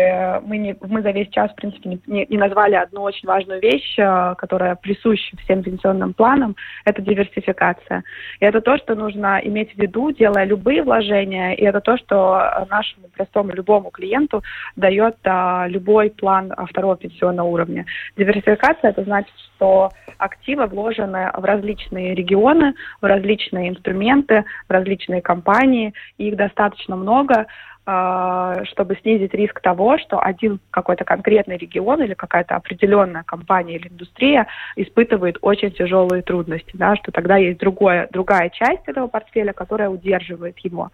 мы, 0.45 0.59
не, 0.59 0.77
мы 0.83 1.01
за 1.01 1.13
весь 1.13 1.31
час, 1.31 1.51
в 1.51 1.55
принципе, 1.55 1.99
не, 2.07 2.27
не 2.29 2.37
назвали 2.37 2.75
одну 2.75 3.01
очень 3.01 3.27
важную 3.27 3.59
вещь, 3.59 3.99
э, 3.99 4.35
которая 4.37 4.75
присуща 4.75 5.35
всем 5.39 5.63
пенсионным 5.63 6.13
планам, 6.13 6.57
это 6.85 7.01
диверсификация. 7.01 8.05
И 8.41 8.45
это 8.45 8.61
то, 8.61 8.77
что 8.77 8.95
нужно 8.95 9.41
иметь 9.43 9.75
в 9.75 9.79
виду, 9.79 10.11
делая 10.11 10.45
любые 10.45 10.83
вложения, 10.83 11.55
и 11.55 11.65
это 11.65 11.81
то, 11.81 11.97
что 11.97 12.67
нашему 12.69 13.09
простому 13.17 13.53
любому 13.53 13.91
клиенту 13.91 14.43
дает 14.77 15.17
а, 15.25 15.67
любой 15.67 16.11
план 16.11 16.53
второго 16.69 16.99
пенсионного 16.99 17.49
уровня. 17.49 17.87
Диверсификация 18.19 18.91
это 18.91 19.05
значит, 19.05 19.33
что 19.57 19.89
активы 20.19 20.67
вложены 20.67 21.31
в 21.35 21.45
различные 21.45 22.15
регионы, 22.15 22.75
в 23.01 23.07
различные 23.07 23.71
инструменты, 23.71 24.45
в 24.69 24.71
различные 24.71 25.23
компании, 25.23 25.95
их 26.19 26.37
достаточно 26.37 26.97
много, 26.97 27.47
чтобы 27.87 28.97
снизить 29.03 29.35
риск 29.35 29.61
того, 29.61 29.99
что 29.99 30.19
один 30.19 30.59
какой-то 30.71 31.05
конкретный 31.05 31.59
регион 31.59 32.03
или 32.03 32.15
какая-то 32.15 32.57
определенная 32.57 33.25
компания 33.25 33.77
или 33.77 33.89
индустрия 33.89 34.47
испытывает 34.77 35.37
очень 35.43 35.71
тяжелые 35.71 36.23
трудности, 36.23 36.71
да, 36.75 36.97
что 36.97 37.13
тогда 37.13 37.37
есть 37.37 37.61
другое, 37.61 38.09
другая 38.11 38.49
часть 38.49 38.87
этого 38.87 39.07
портфеля, 39.07 39.53
которая 39.53 39.91
удерживает 39.91 40.59
его. 40.61 40.91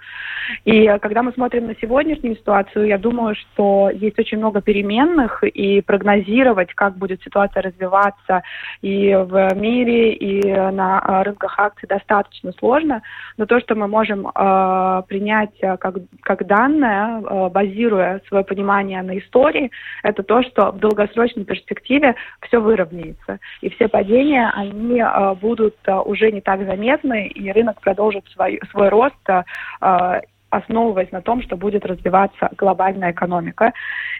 И 0.64 0.86
когда 1.00 1.22
мы 1.22 1.32
смотрим 1.32 1.68
на 1.68 1.76
сегодняшнюю 1.76 2.34
ситуацию, 2.34 2.86
я 2.86 2.98
думаю, 2.98 3.36
что 3.36 3.90
есть 3.92 4.18
очень 4.18 4.38
много 4.38 4.60
переменных, 4.60 5.44
и 5.44 5.80
прогнозировать, 5.82 6.74
как 6.74 6.96
будет 6.96 7.22
ситуация 7.22 7.62
развиваться 7.62 8.42
и 8.82 9.14
в 9.14 9.54
мире, 9.54 10.12
и 10.14 10.42
на 10.52 11.22
рынках 11.22 11.56
акций 11.58 11.86
достаточно 11.86 12.52
сложно, 12.58 13.02
но 13.36 13.46
то, 13.46 13.60
что 13.60 13.74
мы 13.76 13.86
можем 13.86 14.26
э, 14.26 15.02
принять 15.06 15.56
как, 15.60 15.94
как 16.22 16.46
данные, 16.46 16.79
главное, 16.80 17.20
э, 17.20 17.48
базируя 17.50 18.20
свое 18.28 18.44
понимание 18.44 19.02
на 19.02 19.18
истории, 19.18 19.70
это 20.02 20.22
то, 20.22 20.42
что 20.42 20.72
в 20.72 20.78
долгосрочной 20.78 21.44
перспективе 21.44 22.14
все 22.42 22.60
выровняется. 22.60 23.38
И 23.60 23.70
все 23.70 23.88
падения, 23.88 24.50
они 24.54 25.00
э, 25.00 25.34
будут 25.34 25.76
э, 25.86 25.94
уже 25.94 26.32
не 26.32 26.40
так 26.40 26.64
заметны, 26.64 27.28
и 27.28 27.52
рынок 27.52 27.80
продолжит 27.80 28.24
свой, 28.28 28.60
свой 28.70 28.88
рост 28.88 29.16
основываясь 30.52 31.12
на 31.12 31.22
том, 31.22 31.42
что 31.42 31.56
будет 31.56 31.86
развиваться 31.86 32.50
глобальная 32.58 33.12
экономика. 33.12 33.72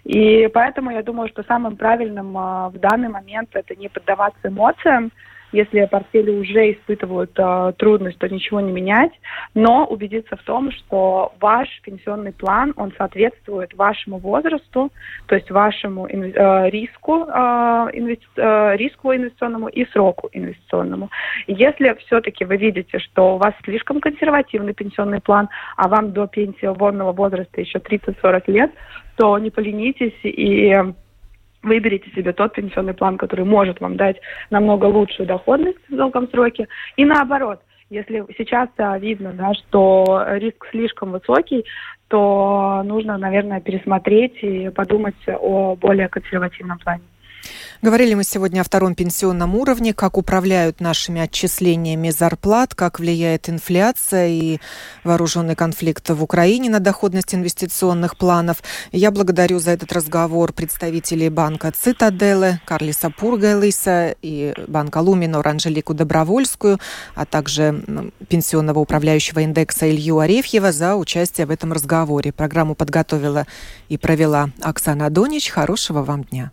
И 0.05 0.49
поэтому 0.55 0.93
я 0.93 1.03
думаю, 1.03 1.29
что 1.29 1.43
самым 1.43 1.77
правильным 1.77 2.35
в 2.35 2.75
данный 2.75 3.09
момент 3.09 3.49
это 3.55 3.75
не 3.75 3.89
поддаваться 3.89 4.47
эмоциям, 4.47 5.11
если 5.53 5.85
портфели 5.87 6.31
уже 6.31 6.73
испытывают 6.73 7.33
э, 7.37 7.73
трудность, 7.79 8.19
то 8.19 8.29
ничего 8.29 8.61
не 8.61 8.73
менять, 8.73 9.13
но 9.55 9.85
убедиться 9.87 10.37
в 10.37 10.43
том, 10.43 10.71
что 10.73 11.33
ваш 11.41 11.69
пенсионный 11.83 12.33
план, 12.33 12.73
он 12.77 12.93
соответствует 12.97 13.75
вашему 13.75 14.19
возрасту, 14.19 14.91
то 15.27 15.35
есть 15.35 15.51
вашему 15.51 16.07
э, 16.07 16.71
риску, 16.71 17.27
э, 17.27 17.89
инвести, 17.93 18.27
э, 18.37 18.77
риску 18.77 19.13
инвестиционному 19.13 19.69
и 19.69 19.85
сроку 19.87 20.29
инвестиционному. 20.33 21.11
Если 21.47 21.95
все-таки 22.07 22.45
вы 22.45 22.57
видите, 22.57 22.99
что 22.99 23.35
у 23.35 23.39
вас 23.39 23.55
слишком 23.65 24.01
консервативный 24.01 24.75
пенсионный 24.75 25.21
план, 25.21 25.49
а 25.77 25.89
вам 25.89 26.13
до 26.13 26.27
пенсионного 26.27 27.13
возраста 27.13 27.61
еще 27.61 27.79
30-40 27.79 28.43
лет, 28.47 28.71
то 29.17 29.39
не 29.39 29.51
поленитесь 29.51 30.19
и 30.23 30.75
выберите 31.63 32.11
себе 32.11 32.33
тот 32.33 32.55
пенсионный 32.55 32.95
план, 32.95 33.19
который 33.19 33.45
может 33.45 33.81
вам 33.81 33.97
дать 33.97 34.17
намного 34.51 34.87
лучшую 34.87 35.27
доходность 35.27 35.79
в 35.89 35.97
долгом 35.97 36.29
сроке. 36.29 36.69
И 36.97 37.05
наоборот, 37.05 37.61
если 37.91 38.25
сейчас 38.39 38.69
видно, 39.01 39.33
да, 39.33 39.53
что 39.55 40.25
риск 40.37 40.67
слишком 40.71 41.13
высокий, 41.13 41.65
то 42.09 42.83
нужно, 42.85 43.19
наверное, 43.19 43.61
пересмотреть 43.61 44.43
и 44.43 44.69
подумать 44.71 45.17
о 45.29 45.77
более 45.77 46.09
консервативном 46.09 46.79
плане. 46.79 47.03
Говорили 47.83 48.13
мы 48.13 48.25
сегодня 48.25 48.61
о 48.61 48.65
втором 48.65 48.95
пенсионном 48.95 49.55
уровне, 49.55 49.95
как 49.95 50.19
управляют 50.19 50.83
нашими 50.83 51.23
отчислениями 51.23 52.11
зарплат, 52.11 52.75
как 52.75 53.01
влияет 53.01 53.49
инфляция 53.49 54.29
и 54.29 54.59
вооруженный 55.03 55.57
конфликт 55.57 56.11
в 56.11 56.23
Украине 56.23 56.69
на 56.69 56.79
доходность 56.81 57.35
инвестиционных 57.35 58.19
планов. 58.19 58.59
Я 58.93 59.11
благодарю 59.11 59.61
за 59.61 59.71
этот 59.71 59.95
разговор 59.95 60.53
представителей 60.53 61.31
банка 61.31 61.73
Цитаделы, 61.73 62.61
Карлиса 62.67 63.09
Пургайлиса 63.09 64.15
и 64.21 64.53
банка 64.69 64.99
Луминор 64.99 65.49
Анжелику 65.49 65.95
Добровольскую, 65.95 66.79
а 67.15 67.25
также 67.25 67.83
пенсионного 68.29 68.81
управляющего 68.81 69.41
индекса 69.41 69.91
Илью 69.91 70.19
Арефьева 70.19 70.71
за 70.71 70.97
участие 70.97 71.47
в 71.47 71.51
этом 71.51 71.73
разговоре. 71.73 72.31
Программу 72.31 72.75
подготовила 72.75 73.47
и 73.89 73.97
провела 73.97 74.51
Оксана 74.61 75.09
Донич. 75.09 75.49
Хорошего 75.49 76.03
вам 76.03 76.25
дня. 76.25 76.53